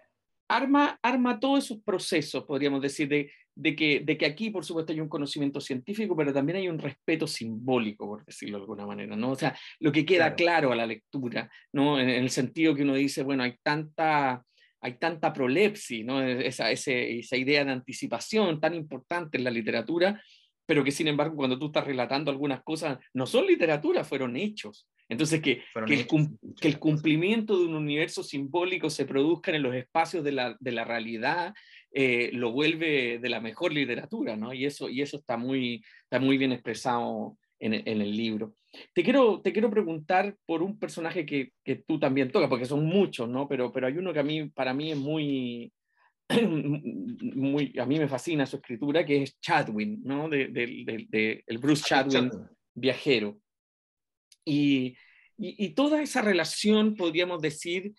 Arma, 0.48 0.98
arma 1.02 1.38
todos 1.38 1.64
esos 1.64 1.78
procesos, 1.82 2.44
podríamos 2.44 2.82
decir, 2.82 3.08
de, 3.08 3.30
de, 3.54 3.76
que, 3.76 4.00
de 4.00 4.18
que 4.18 4.26
aquí, 4.26 4.50
por 4.50 4.64
supuesto, 4.64 4.92
hay 4.92 5.00
un 5.00 5.08
conocimiento 5.08 5.61
científico, 5.61 6.16
pero 6.16 6.32
también 6.32 6.56
hay 6.56 6.68
un 6.68 6.78
respeto 6.78 7.26
simbólico, 7.26 8.06
por 8.06 8.24
decirlo 8.24 8.58
de 8.58 8.62
alguna 8.62 8.86
manera, 8.86 9.14
¿no? 9.14 9.30
O 9.30 9.36
sea, 9.36 9.56
lo 9.78 9.92
que 9.92 10.04
queda 10.04 10.34
claro, 10.34 10.72
a 10.72 10.76
la 10.76 10.86
lectura, 10.86 11.48
¿no? 11.72 12.00
En, 12.00 12.08
en, 12.08 12.24
el 12.24 12.30
sentido 12.30 12.74
que 12.74 12.82
uno 12.82 12.94
dice, 12.94 13.22
bueno, 13.22 13.44
hay 13.44 13.56
tanta 13.62 14.44
hay 14.80 14.98
tanta 14.98 15.32
prolepsis, 15.32 16.04
¿no? 16.04 16.22
esa, 16.22 16.70
esa 16.70 17.36
idea 17.36 17.64
de 17.64 17.72
anticipación 17.72 18.61
tan 18.61 18.74
importante 18.74 19.36
en 19.36 19.44
la 19.44 19.50
literatura, 19.50 20.22
pero 20.66 20.82
que 20.82 20.90
sin 20.90 21.08
embargo 21.08 21.36
cuando 21.36 21.58
tú 21.58 21.66
estás 21.66 21.86
relatando 21.86 22.30
algunas 22.30 22.62
cosas, 22.62 22.98
no 23.12 23.26
son 23.26 23.46
literatura, 23.46 24.04
fueron 24.04 24.36
hechos. 24.36 24.88
Entonces, 25.11 25.42
que, 25.42 25.62
que, 25.86 25.94
el, 25.94 26.06
que, 26.61 26.68
el, 26.68 26.78
cumplimiento 26.78 27.58
de 27.58 27.66
un 27.66 27.74
universo 27.74 28.22
simbólico 28.22 28.88
se 28.88 29.04
produzca 29.04 29.54
en 29.54 29.62
los 29.62 29.74
espacios 29.74 30.22
de 30.24 30.32
la, 30.32 30.56
de 30.61 30.72
la 30.72 30.84
realidad, 30.84 31.52
eh, 31.92 32.30
lo 32.32 32.52
vuelve 32.52 33.18
de 33.18 33.28
la 33.28 33.40
mejor 33.40 33.72
literatura, 33.72 34.36
¿no? 34.36 34.54
Y 34.54 34.64
eso, 34.64 34.88
y 34.88 35.02
eso 35.02 35.18
está, 35.18 35.36
muy, 35.36 35.82
está 36.04 36.20
muy 36.20 36.38
bien 36.38 36.52
expresado 36.52 37.36
en, 37.58 37.74
en 37.74 38.00
el 38.00 38.16
libro. 38.16 38.54
Te 38.94 39.02
quiero, 39.02 39.40
te 39.40 39.52
quiero 39.52 39.68
preguntar 39.68 40.36
por 40.46 40.62
un 40.62 40.78
personaje 40.78 41.26
que, 41.26 41.52
que 41.64 41.76
tú 41.76 41.98
también 41.98 42.30
tocas, 42.30 42.48
porque 42.48 42.64
son 42.64 42.84
muchos, 42.84 43.28
¿no? 43.28 43.48
Pero, 43.48 43.72
pero 43.72 43.88
hay 43.88 43.98
uno 43.98 44.12
que 44.12 44.20
a 44.20 44.24
mí, 44.24 44.48
para 44.50 44.72
mí 44.72 44.92
es 44.92 44.96
muy, 44.96 45.72
muy, 47.34 47.74
a 47.78 47.86
mí 47.86 47.98
me 47.98 48.08
fascina 48.08 48.46
su 48.46 48.56
escritura, 48.56 49.04
que 49.04 49.24
es 49.24 49.40
Chadwin, 49.40 50.00
¿no? 50.04 50.28
De, 50.28 50.48
de, 50.48 51.06
de, 51.08 51.42
el 51.46 51.58
Bruce 51.58 51.82
Chadwin, 51.84 52.30
viajero. 52.74 53.40
Y, 54.51 54.96
y, 55.38 55.64
y, 55.64 55.68
toda 55.70 56.03
esa 56.03 56.22
relación, 56.22 56.96
podríamos 56.96 57.40
decir, 57.40 57.92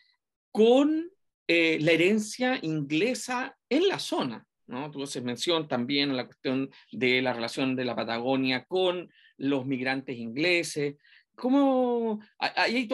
con 0.52 1.10
eh, 1.47 1.80
la 1.80 1.91
herencia 1.91 2.60
inglesa 2.62 3.58
en 3.70 3.88
la 3.88 3.99
zona, 3.99 4.45
¿no? 4.68 4.91
Tú 4.91 5.04
haces 5.04 5.24
mención 5.24 5.68
también 5.68 6.12
a 6.12 6.14
la 6.14 6.26
cuestión 6.26 6.70
de 6.91 7.22
la 7.22 7.34
relación 7.34 7.76
de 7.76 7.86
la 7.86 7.95
Patagonia 7.95 8.66
con 8.66 9.10
los 9.38 9.66
migrantes 9.66 10.18
ingleses. 10.18 10.95
¿Cómo 11.36 12.20
ahí 12.38 12.88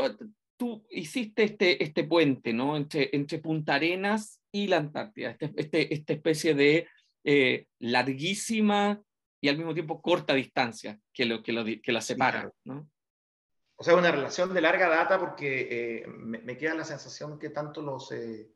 tú, 0.56 0.86
hiciste 0.92 1.44
este, 1.44 1.84
este 1.84 2.04
puente 2.04 2.54
¿no? 2.54 2.78
entre, 2.78 3.10
entre 3.14 3.40
Punta 3.40 3.76
Arenas 3.76 4.42
y 4.52 4.68
la 4.68 4.78
Antártida, 4.78 5.32
este, 5.32 5.54
este 5.56 5.94
esta 5.94 6.14
especie 6.14 6.54
de 6.54 6.88
eh, 7.24 7.66
larguísima 7.80 9.02
y 9.42 9.50
al 9.50 9.58
mismo 9.58 9.74
tiempo 9.74 10.02
corta 10.02 10.34
distancia 10.34 11.00
que, 11.14 11.26
lo, 11.26 11.44
que, 11.44 11.54
lo, 11.54 11.66
que 11.66 11.92
la 11.92 12.02
separa? 12.02 12.52
¿no? 12.64 12.90
O 13.78 13.84
sea, 13.84 13.96
una 13.96 14.12
relación 14.12 14.54
de 14.54 14.62
larga 14.62 14.90
data 14.90 15.20
porque 15.20 15.68
eh, 16.02 16.08
me, 16.08 16.58
queda 16.58 16.74
la 16.74 16.84
sensación 16.84 17.38
que 17.38 17.50
tanto 17.50 17.82
los, 17.82 18.12
eh, 18.12 18.52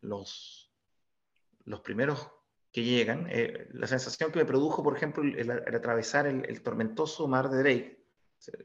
los, 0.00 0.72
los 1.64 1.80
primeros 1.80 2.26
que 2.72 2.82
llegan. 2.82 3.26
Eh, 3.30 3.68
la 3.72 3.86
sensación 3.86 4.32
que 4.32 4.38
me 4.38 4.44
produjo, 4.44 4.82
por 4.82 4.96
ejemplo, 4.96 5.22
el, 5.22 5.50
atravesar 5.50 6.26
el, 6.26 6.62
tormentoso 6.62 7.26
mar 7.28 7.50
de 7.50 7.58
Drake, 7.58 8.04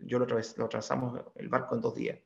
yo 0.01 0.19
lo, 0.19 0.26
lo, 0.26 0.65
atravesamos 0.65 1.21
el 1.36 1.49
barco 1.49 1.76
en 1.76 1.82
dos 1.82 1.95
días. 1.95 2.19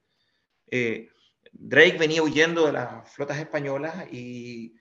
Eh, 0.68 1.10
Drake 1.52 1.98
venía 1.98 2.22
huyendo 2.22 2.66
de 2.66 2.74
las 2.74 3.12
flotas 3.12 3.38
españolas 3.38 4.12
y 4.12 4.76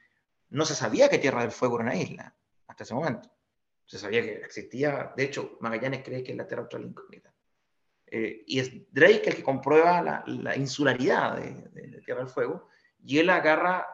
no 0.51 0.65
se 0.65 0.75
sabía 0.75 1.09
que 1.09 1.19
Tierra 1.19 1.43
del 1.43 1.53
Fuego 1.53 1.77
era 1.77 1.85
una 1.85 1.97
isla 1.97 2.37
hasta 2.67 2.85
ese 2.85 2.95
momento. 2.95 3.31
Se 3.87 3.99
sabía 3.99 4.23
que 4.23 4.33
existía, 4.33 5.15
de 5.17 5.25
hecho, 5.25 5.57
Magallanes 5.61 6.03
cree 6.05 6.23
que 6.23 6.33
es 6.33 6.37
la 6.39 6.47
Tierra 6.47 6.63
Austral 6.63 6.85
incógnita. 6.85 7.33
Eh, 8.11 8.45
y 8.47 8.61
es 8.61 8.73
Drake 8.93 9.23
el 9.27 9.37
que 9.37 9.43
comprueba 9.43 10.03
la, 10.27 10.57
insularidad 10.57 11.37
de, 11.37 12.01
Tierra 12.05 12.21
del 12.23 12.31
Fuego 12.31 12.69
y 13.05 13.19
él 13.19 13.29
agarra 13.29 13.87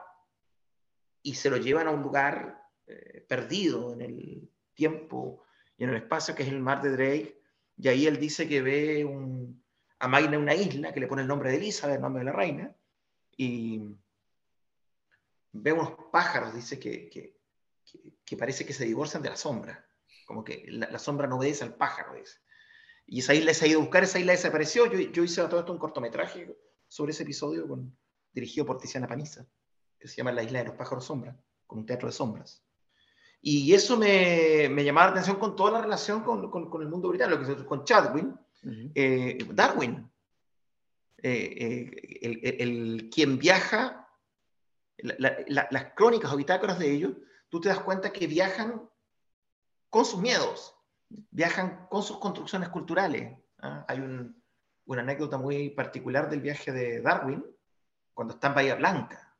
y 1.22 1.34
se 1.34 1.50
lo 1.50 1.56
llevan 1.56 1.88
a 1.88 1.90
un 1.90 2.02
lugar 2.02 2.62
eh, 2.86 3.24
perdido 3.28 3.92
en 3.92 4.02
el 4.02 4.50
tiempo 4.74 5.42
y 5.76 5.84
en 5.84 5.90
el 5.90 5.96
espacio, 5.96 6.34
que 6.34 6.44
es 6.44 6.48
el 6.48 6.60
mar 6.60 6.82
de 6.82 6.90
Drake, 6.90 7.40
y 7.76 7.88
ahí 7.88 8.06
él 8.06 8.18
dice 8.18 8.48
que 8.48 8.62
ve 8.62 9.04
un, 9.04 9.62
a 9.98 10.08
Magna 10.08 10.38
una 10.38 10.54
isla 10.54 10.92
que 10.92 11.00
le 11.00 11.06
pone 11.06 11.22
el 11.22 11.28
nombre 11.28 11.50
de 11.50 11.56
Elizabeth, 11.56 11.96
el 11.96 12.02
nombre 12.02 12.20
de 12.20 12.26
la 12.26 12.36
reina, 12.36 12.74
y 13.36 13.80
ve 15.52 15.72
unos 15.72 15.94
pájaros, 16.12 16.54
dice 16.54 16.78
que, 16.78 17.08
que, 17.08 18.36
parece 18.36 18.66
que 18.66 18.72
se 18.72 18.84
divorcian 18.84 19.22
de 19.22 19.30
la 19.30 19.36
sombra, 19.36 19.86
como 20.26 20.44
que 20.44 20.64
la, 20.68 20.98
sombra 20.98 21.26
no 21.26 21.36
obedece 21.36 21.64
al 21.64 21.74
pájaro, 21.74 22.14
dice. 22.14 22.38
Y 23.06 23.20
esa 23.20 23.34
isla 23.34 23.52
se 23.52 23.64
ha 23.64 23.68
ido 23.68 23.80
a 23.80 23.82
buscar, 23.82 24.04
esa 24.04 24.18
isla 24.18 24.32
desapareció. 24.32 24.86
Yo, 24.86 24.98
yo 24.98 25.22
hice 25.22 25.42
todo 25.42 25.60
esto 25.60 25.72
un 25.72 25.78
cortometraje 25.78 26.56
sobre 26.88 27.12
ese 27.12 27.22
episodio 27.22 27.68
con, 27.68 27.96
dirigido 28.32 28.66
por 28.66 28.78
Tiziana 28.78 29.06
Paniza, 29.06 29.46
que 29.98 30.08
se 30.08 30.16
llama 30.16 30.32
La 30.32 30.42
isla 30.42 30.60
de 30.60 30.66
los 30.66 30.74
pájaros 30.74 31.04
sombra, 31.04 31.38
con 31.66 31.80
un 31.80 31.86
teatro 31.86 32.08
de 32.08 32.12
sombras. 32.12 32.64
Y 33.40 33.74
eso 33.74 33.98
me, 33.98 34.68
me 34.70 34.84
llamaba 34.84 35.08
la 35.08 35.12
atención 35.12 35.36
con 35.36 35.54
toda 35.54 35.72
la 35.72 35.82
relación 35.82 36.22
con, 36.22 36.50
con, 36.50 36.82
el 36.82 36.88
mundo 36.88 37.08
británico, 37.08 37.66
con 37.66 37.84
Chadwin, 37.84 38.34
eh, 38.94 39.36
Darwin, 39.52 40.10
eh, 41.18 41.54
eh, 41.58 42.18
el, 42.22 42.60
el, 42.60 43.10
quien 43.10 43.38
viaja, 43.38 44.08
las 44.96 45.92
crónicas 45.94 46.32
o 46.32 46.36
bitácoras 46.36 46.78
de 46.78 46.90
ellos, 46.90 47.12
tú 47.50 47.60
te 47.60 47.68
das 47.68 47.80
cuenta 47.80 48.12
que 48.12 48.26
viajan 48.26 48.88
con 49.90 50.06
sus 50.06 50.20
miedos, 50.20 50.73
viajan 51.30 51.86
con 51.88 52.02
sus 52.02 52.18
construcciones 52.18 52.68
culturales. 52.68 53.36
¿ah? 53.60 53.84
Hay 53.88 54.00
un, 54.00 54.42
una 54.86 55.02
anécdota 55.02 55.38
muy 55.38 55.70
particular 55.70 56.28
del 56.28 56.40
viaje 56.40 56.72
de 56.72 57.00
Darwin, 57.00 57.44
cuando 58.12 58.34
está 58.34 58.48
en 58.48 58.54
Bahía 58.54 58.74
Blanca, 58.76 59.36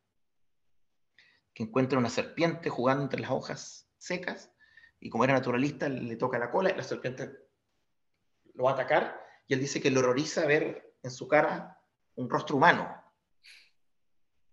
que 1.53 1.63
encuentra 1.63 1.97
una 1.97 2.09
serpiente 2.09 2.69
jugando 2.69 3.03
entre 3.03 3.21
las 3.21 3.31
hojas 3.31 3.89
secas, 3.97 4.51
y 4.99 5.09
como 5.09 5.23
era 5.23 5.33
naturalista, 5.33 5.87
le 5.87 6.15
toca 6.15 6.39
la 6.39 6.51
cola 6.51 6.71
y 6.71 6.75
la 6.75 6.83
serpiente 6.83 7.31
lo 8.53 8.65
va 8.65 8.71
a 8.71 8.73
atacar, 8.73 9.21
y 9.47 9.53
él 9.53 9.59
dice 9.59 9.81
que 9.81 9.91
le 9.91 9.99
horroriza 9.99 10.45
ver 10.45 10.95
en 11.03 11.11
su 11.11 11.27
cara 11.27 11.79
un 12.15 12.29
rostro 12.29 12.57
humano, 12.57 13.01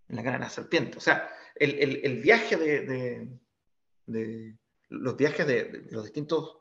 en 0.09 0.17
la 0.17 0.23
cara 0.23 0.39
de 0.39 0.45
la 0.45 0.51
serpiente. 0.51 0.99
O 0.99 1.01
sea, 1.01 1.31
el, 1.55 2.21
viaje 2.23 2.57
de, 2.57 3.39
los 4.89 5.17
viajes 5.17 5.47
de, 5.47 5.87
los 5.91 6.05
distintos, 6.05 6.59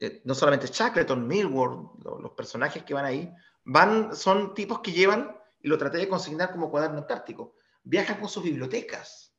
eh, 0.00 0.22
no 0.24 0.34
solamente 0.34 0.66
Shackleton, 0.66 1.26
Millward, 1.26 2.02
los, 2.22 2.32
personajes 2.32 2.82
que 2.82 2.94
van 2.94 3.04
ahí, 3.04 3.30
van, 3.64 4.16
son 4.16 4.54
tipos 4.54 4.80
que 4.80 4.92
llevan, 4.92 5.36
y 5.60 5.68
lo 5.68 5.76
traté 5.76 5.98
de 5.98 6.08
consignar 6.08 6.50
como 6.52 6.70
cuaderno 6.70 6.98
antártico, 6.98 7.54
viajan 7.82 8.18
con 8.18 8.30
sus 8.30 8.42
bibliotecas 8.42 9.36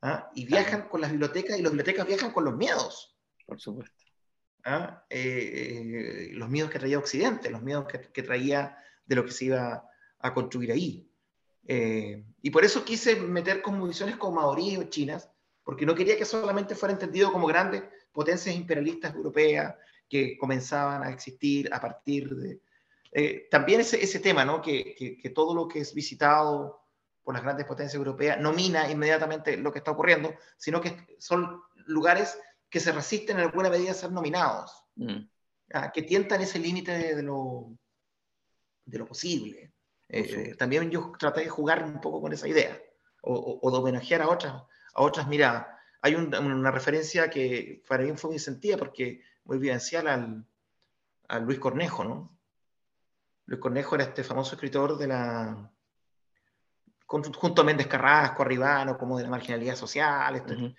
¿ah? 0.00 0.30
y 0.34 0.46
viajan 0.46 0.88
con 0.88 1.02
las 1.02 1.10
bibliotecas 1.10 1.58
y 1.58 1.62
las 1.62 1.70
bibliotecas 1.70 2.06
viajan 2.06 2.32
con 2.32 2.46
los 2.46 2.56
miedos. 2.56 3.14
Por 3.44 3.60
supuesto. 3.60 3.94
¿Ah? 4.64 5.04
Eh, 5.10 6.30
los 6.32 6.48
miedos 6.48 6.70
que 6.70 6.78
traía 6.78 6.98
Occidente, 6.98 7.50
los 7.50 7.60
miedos 7.60 7.86
que, 7.86 8.22
traía 8.22 8.78
de 9.04 9.16
lo 9.16 9.26
que 9.26 9.32
se 9.32 9.44
iba 9.46 9.86
a 10.18 10.32
construir 10.32 10.72
ahí. 10.72 11.10
Eh, 11.66 12.24
y 12.40 12.50
por 12.50 12.64
eso 12.64 12.86
quise 12.86 13.16
meter 13.16 13.60
como 13.60 13.86
visiones 13.86 14.16
como 14.16 14.40
maorí 14.40 14.78
o 14.78 14.84
chinas, 14.84 15.30
porque 15.62 15.84
no 15.84 15.94
quería 15.94 16.16
que 16.16 16.24
solamente 16.24 16.74
fuera 16.74 16.94
entendido 16.94 17.30
como 17.30 17.46
grandes 17.46 17.82
potencias 18.14 18.54
imperialistas 18.54 19.14
europeas 19.14 19.74
que 20.08 20.38
comenzaban 20.38 21.02
a 21.02 21.10
existir 21.10 21.68
a 21.72 21.80
partir 21.80 22.34
de... 22.34 22.60
Eh, 23.12 23.48
también 23.50 23.80
ese, 23.80 24.02
ese 24.02 24.20
tema, 24.20 24.44
¿no? 24.44 24.62
Que, 24.62 24.94
que, 24.94 25.18
que, 25.18 25.30
todo 25.30 25.54
lo 25.54 25.68
que 25.68 25.80
es 25.80 25.94
visitado 25.94 26.84
por 27.22 27.34
las 27.34 27.42
grandes 27.42 27.66
potencias 27.66 27.94
europeas, 27.94 28.40
no 28.40 28.52
mina 28.52 28.90
inmediatamente 28.90 29.56
lo 29.56 29.72
que 29.72 29.78
está 29.78 29.92
ocurriendo, 29.92 30.34
sino 30.56 30.80
que 30.80 31.06
son 31.18 31.62
lugares 31.86 32.38
que 32.68 32.80
se 32.80 32.92
resisten 32.92 33.38
en 33.38 33.44
alguna 33.44 33.70
medida 33.70 33.92
a 33.92 33.94
ser 33.94 34.10
nominados, 34.10 34.84
mm. 34.96 35.20
que 35.92 36.02
tientan 36.02 36.40
ese 36.40 36.58
límite 36.58 37.14
de, 37.14 37.22
lo, 37.22 37.76
de 38.84 38.98
lo 38.98 39.06
posible. 39.06 39.72
Eh, 40.08 40.54
también 40.56 40.90
yo 40.90 41.12
traté 41.18 41.42
de 41.42 41.48
jugar 41.48 41.82
un 41.84 42.00
poco 42.00 42.20
con 42.20 42.32
esa 42.32 42.48
idea, 42.48 42.78
o, 43.22 43.70
de 43.70 43.76
homenajear 43.78 44.22
a 44.22 44.28
otras, 44.28 44.54
a 44.92 45.02
otras 45.02 45.26
miradas. 45.28 45.66
Hay 46.04 46.14
una 46.14 46.70
referencia 46.70 47.30
que 47.30 47.82
para 47.88 48.04
mí 48.04 48.12
fue 48.14 48.32
muy 48.32 48.38
sentida 48.38 48.76
porque 48.76 49.22
muy 49.44 49.56
vivencial 49.56 50.06
al, 50.06 50.44
a 51.28 51.38
Luis 51.38 51.58
Cornejo, 51.58 52.04
¿no? 52.04 52.38
Luis 53.46 53.58
Cornejo 53.58 53.94
era 53.94 54.04
este 54.04 54.22
famoso 54.22 54.54
escritor 54.54 54.98
de 54.98 55.06
la, 55.06 55.72
junto 57.06 57.62
a 57.62 57.64
Méndez 57.64 57.86
Carrasco, 57.86 58.42
Arribano, 58.42 58.98
como 58.98 59.16
de 59.16 59.24
la 59.24 59.30
marginalidad 59.30 59.76
social. 59.76 60.36
Este. 60.36 60.74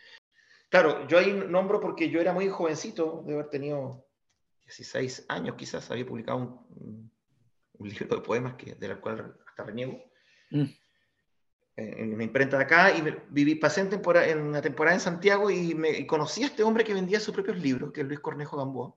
Claro, 0.69 1.07
yo 1.07 1.17
ahí 1.17 1.33
nombro 1.33 1.79
porque 1.79 2.11
yo 2.11 2.21
era 2.21 2.31
muy 2.31 2.47
jovencito, 2.47 3.23
de 3.25 3.33
haber 3.33 3.49
tenido 3.49 4.05
16 4.65 5.25
años 5.29 5.55
quizás, 5.55 5.89
había 5.89 6.05
publicado 6.05 6.37
un, 6.69 7.11
libro 7.79 8.15
de 8.15 8.21
poemas 8.21 8.55
que, 8.57 8.75
de 8.75 8.87
la 8.87 9.01
cual 9.01 9.35
hasta 9.47 9.63
reniego. 9.63 10.03
Mm. 10.51 10.65
En 11.77 12.13
una 12.13 12.23
imprenta 12.23 12.57
de 12.57 12.63
acá 12.63 12.95
y 12.95 13.03
viví, 13.29 13.55
pasé 13.55 13.81
en, 13.81 13.89
en, 13.93 14.41
una 14.41 14.61
temporada 14.61 14.95
en 14.95 15.01
Santiago 15.01 15.49
y, 15.51 15.75
me, 15.75 16.07
conocí 16.07 16.43
a 16.43 16.45
este 16.45 16.63
hombre 16.63 16.85
que 16.85 16.93
vendía 16.93 17.19
sus 17.19 17.33
propios 17.33 17.57
libros, 17.57 17.91
que 17.91 18.01
es 18.01 18.07
Luis 18.07 18.21
Cornejo 18.21 18.55
Gamboa. 18.55 18.95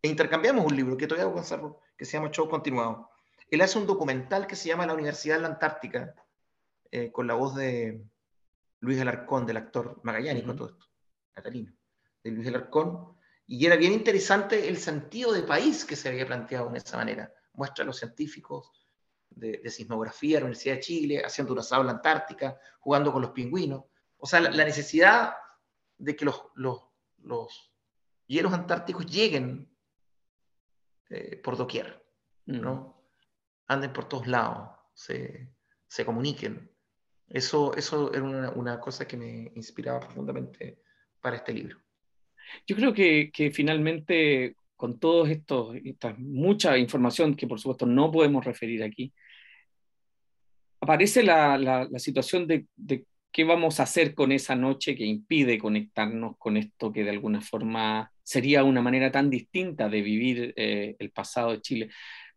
E 0.00 0.08
intercambiamos 0.08 0.64
un 0.64 0.76
libro 0.76 0.96
que 0.96 1.08
todavía 1.08 1.32
conservo, 1.32 1.80
que 1.96 2.04
se 2.04 2.12
llama 2.12 2.30
Show 2.30 2.48
Continuado. 2.48 3.10
Él 3.50 3.60
hace 3.62 3.78
un 3.78 3.86
documental 3.86 4.46
que 4.46 4.54
se 4.54 4.68
llama 4.68 4.86
La 4.86 4.94
Universidad 4.94 5.36
de 5.36 5.42
la 5.42 5.48
Antártica, 5.48 6.14
eh, 6.92 7.10
con 7.10 7.26
la 7.26 7.34
voz 7.34 7.56
de 7.56 8.04
Luis 8.78 9.00
Alarcón, 9.00 9.44
del 9.44 9.56
actor 9.56 10.00
magallánico, 10.04 10.54
todo 10.54 10.68
esto, 10.68 10.86
catalino, 11.32 11.72
de 12.22 12.30
Luis 12.30 12.46
Alarcón, 12.46 13.16
y 13.46 13.66
era 13.66 13.74
bien 13.74 13.92
interesante 13.92 14.68
el 14.68 14.76
sentido 14.76 15.32
de 15.32 15.42
país 15.42 15.84
que 15.84 15.96
se 15.96 16.08
había 16.08 16.26
planteado 16.26 16.68
en 16.68 16.76
esa 16.76 16.96
manera. 16.96 17.32
Muestra 17.54 17.82
a 17.82 17.86
los 17.86 17.98
científicos 17.98 18.83
de, 19.34 19.70
sismografía 19.70 20.36
de 20.36 20.40
la 20.40 20.46
Universidad 20.46 20.76
de 20.76 20.80
Chile, 20.80 21.22
haciendo 21.24 21.52
una 21.52 21.62
la 21.84 21.90
Antártica, 21.92 22.58
jugando 22.80 23.12
con 23.12 23.22
los 23.22 23.30
pingüinos. 23.32 23.84
O 24.16 24.26
sea, 24.26 24.40
la, 24.40 24.64
necesidad 24.64 25.34
de 25.98 26.16
que 26.16 26.24
los, 26.24 26.46
los, 26.54 26.80
los, 27.18 27.72
hielos 28.26 28.52
antárticos 28.52 29.06
lleguen 29.06 29.68
eh, 31.10 31.36
por 31.36 31.56
doquier, 31.56 32.04
¿no? 32.46 32.94
anden 33.66 33.92
por 33.92 34.08
todos 34.08 34.26
lados, 34.26 34.70
se, 34.94 35.50
se 35.86 36.04
comuniquen. 36.04 36.70
Eso, 37.28 37.74
eso 37.74 38.12
era 38.12 38.22
una, 38.22 38.50
una, 38.50 38.80
cosa 38.80 39.06
que 39.06 39.16
me 39.16 39.52
inspiraba 39.54 40.00
profundamente 40.00 40.82
para 41.20 41.36
este 41.36 41.52
libro. 41.52 41.78
Yo 42.66 42.76
creo 42.76 42.92
que, 42.92 43.30
que 43.32 43.50
finalmente, 43.50 44.56
con 44.76 44.98
todo 44.98 45.24
esto, 45.26 45.72
esta 45.72 46.14
mucha 46.18 46.76
información 46.76 47.34
que 47.34 47.46
por 47.46 47.58
supuesto 47.58 47.86
no 47.86 48.10
podemos 48.10 48.44
referir 48.44 48.82
aquí, 48.82 49.12
aparece 50.84 51.22
la, 51.22 51.58
la, 51.58 51.98
situación 51.98 52.46
de, 52.46 52.66
de, 52.76 53.06
qué 53.32 53.44
vamos 53.44 53.80
a 53.80 53.84
hacer 53.84 54.14
con 54.14 54.32
esa 54.32 54.54
noche 54.54 54.94
que 54.94 55.04
impide 55.04 55.58
conectarnos 55.58 56.36
con 56.38 56.56
esto 56.56 56.92
que 56.92 57.04
de 57.04 57.10
alguna 57.10 57.40
forma 57.40 58.12
sería 58.22 58.64
una 58.64 58.82
manera 58.82 59.10
tan 59.10 59.30
distinta 59.30 59.88
de 59.88 60.02
vivir 60.02 60.54
eh, 60.56 60.94
el 60.98 61.10
pasado 61.10 61.52
de 61.52 61.60
Chile. 61.60 61.90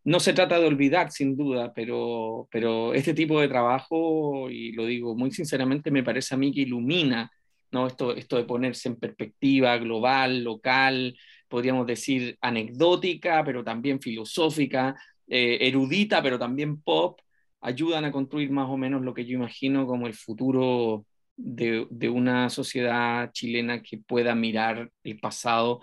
No 0.04 0.20
se 0.20 0.34
trata 0.34 0.60
de 0.60 0.66
olvidar, 0.66 1.12
sin 1.12 1.36
duda, 1.36 1.74
pero, 1.74 2.48
pero 2.52 2.94
este 2.94 3.14
tipo 3.14 3.42
de 3.42 3.50
trabajo, 3.50 4.50
y 4.50 4.72
lo 4.72 4.86
digo 4.86 5.16
muy 5.16 5.32
sinceramente, 5.32 5.92
me 5.92 6.04
parece 6.04 6.34
a 6.34 6.38
mí 6.38 6.54
que 6.54 6.62
ilumina 6.62 7.30
¿no? 7.72 7.88
esto, 7.88 8.16
esto 8.16 8.38
de 8.38 8.46
ponerse 8.46 8.90
en 8.90 8.96
perspectiva 8.96 9.78
global, 9.78 10.44
local, 10.44 11.18
podríamos 11.48 11.86
decir 11.86 12.38
anecdótica, 12.42 13.44
pero 13.44 13.64
también 13.64 14.02
filosófica, 14.02 14.96
eh, 15.28 15.58
erudita, 15.62 16.24
pero 16.24 16.40
también 16.40 16.82
pop, 16.82 17.20
ayudan 17.62 18.06
a 18.06 18.12
construir 18.12 18.52
más 18.52 18.70
o 18.70 18.78
menos 18.78 19.02
lo 19.02 19.14
que 19.14 19.26
yo 19.26 19.38
imagino 19.38 19.88
como 19.88 20.08
el 20.08 20.14
futuro 20.14 21.06
de, 21.36 21.88
de 21.90 22.10
una 22.10 22.50
sociedad 22.50 23.32
chilena 23.32 23.82
que 23.82 23.98
pueda 23.98 24.36
mirar 24.36 24.92
el 25.04 25.20
pasado 25.20 25.82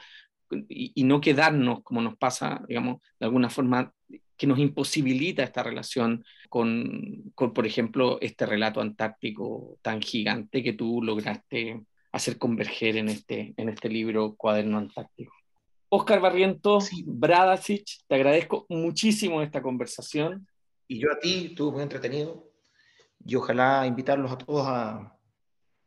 y, 0.69 1.05
no 1.05 1.21
quedarnos 1.21 1.83
como 1.83 2.01
nos 2.01 2.17
pasa, 2.17 2.63
digamos, 2.69 3.01
de 3.19 3.27
alguna 3.27 3.51
forma 3.51 3.93
que 4.37 4.47
nos 4.47 4.59
imposibilita 4.59 5.43
esta 5.43 5.63
relación 5.63 6.25
con, 6.49 7.33
con, 7.35 7.53
por 7.53 7.67
ejemplo, 7.67 8.19
este 8.21 8.47
relato 8.47 8.81
antártico 8.81 9.79
tan 9.83 10.01
gigante 10.03 10.63
que 10.63 10.73
tú 10.73 11.01
lograste 11.03 11.83
hacer 12.13 12.39
converger 12.39 12.97
en 12.97 13.09
este, 13.09 13.55
en 13.57 13.69
este 13.69 13.89
libro 13.89 14.35
Cuaderno 14.37 14.79
Antártico. 14.79 15.33
Oscar 15.89 16.21
Barrientos, 16.21 16.91
Bradasic, 17.05 17.85
te 18.09 18.15
agradezco 18.17 18.67
muchísimo 18.69 19.43
esta 19.43 19.63
conversación. 19.63 20.47
Y 20.89 20.99
yo 20.99 21.13
a 21.13 21.19
ti, 21.19 21.49
estuvo 21.51 21.73
muy 21.73 21.83
entretenido. 21.83 22.51
Y 23.25 23.37
ojalá 23.37 23.87
invitarlos 23.87 24.31
a 24.31 24.39
todos 24.39 24.67
a, 24.67 25.17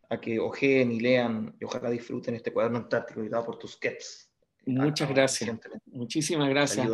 a 0.09 0.19
que 0.19 0.39
ojeen 0.39 0.91
y 0.91 0.99
lean 0.99 1.55
y 1.59 1.65
ojalá 1.65 1.89
disfruten 1.89 2.35
este 2.35 2.51
cuaderno 2.51 2.77
antártico 2.79 3.21
editado 3.21 3.45
por 3.45 3.59
Tusquets. 3.59 4.31
Muchas 4.65 5.09
gracias. 5.09 5.57
Muchísimas 5.85 6.49
gracias. 6.49 6.87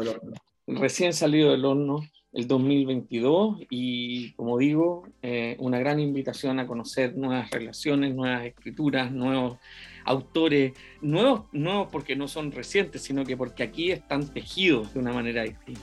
Recién 0.68 1.14
salido 1.14 1.51
del 1.51 1.66
horno 1.66 2.01
el 2.32 2.47
2022 2.47 3.62
y 3.70 4.32
como 4.34 4.58
digo, 4.58 5.08
eh, 5.22 5.56
una 5.60 5.78
gran 5.80 5.99
invitación 5.99 6.60
a 6.60 6.68
conocer 6.68 7.16
nuevas 7.16 7.51
relaciones, 7.51 8.16
nuevas 8.16 8.45
escrituras, 8.45 9.12
nuevos 9.12 9.58
autores, 10.06 10.74
nuevos, 11.01 11.43
nuevos 11.51 11.89
porque 11.91 12.16
no 12.16 12.28
son 12.28 12.51
recientes, 12.51 13.04
sino 13.04 13.24
que 13.24 13.38
porque 13.38 13.64
aquí 13.64 13.91
están 13.91 14.32
tejidos 14.34 14.93
de 14.93 14.99
una 14.99 15.14
manera 15.14 15.43
distinta. 15.43 15.82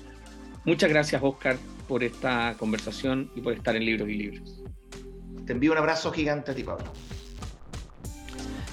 Muchas 0.64 0.90
gracias 0.90 1.22
Oscar 1.22 1.56
por 1.88 2.04
esta 2.04 2.54
conversación 2.58 3.30
y 3.34 3.40
por 3.40 3.54
estar 3.54 3.74
en 3.76 3.84
Libros 3.84 4.08
y 4.08 4.14
Libros. 4.14 4.62
Te 5.46 5.52
envío 5.52 5.72
un 5.72 5.78
abrazo 5.78 6.12
gigante 6.12 6.52
a 6.52 6.54
ti, 6.54 6.62
Pablo. 6.62 6.92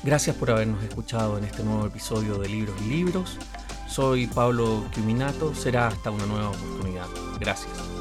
Gracias 0.04 0.36
por 0.36 0.52
habernos 0.52 0.84
escuchado 0.84 1.38
en 1.38 1.44
este 1.44 1.64
nuevo 1.64 1.86
episodio 1.88 2.38
de 2.38 2.50
Libros 2.50 2.76
y 2.86 2.90
Libros. 2.90 3.38
Soy 3.88 4.28
Pablo 4.28 4.86
Quiminato. 4.94 5.56
Será 5.56 5.88
hasta 5.88 6.12
una 6.12 6.26
nueva 6.26 6.50
oportunidad. 6.50 7.08
Gracias. 7.40 7.97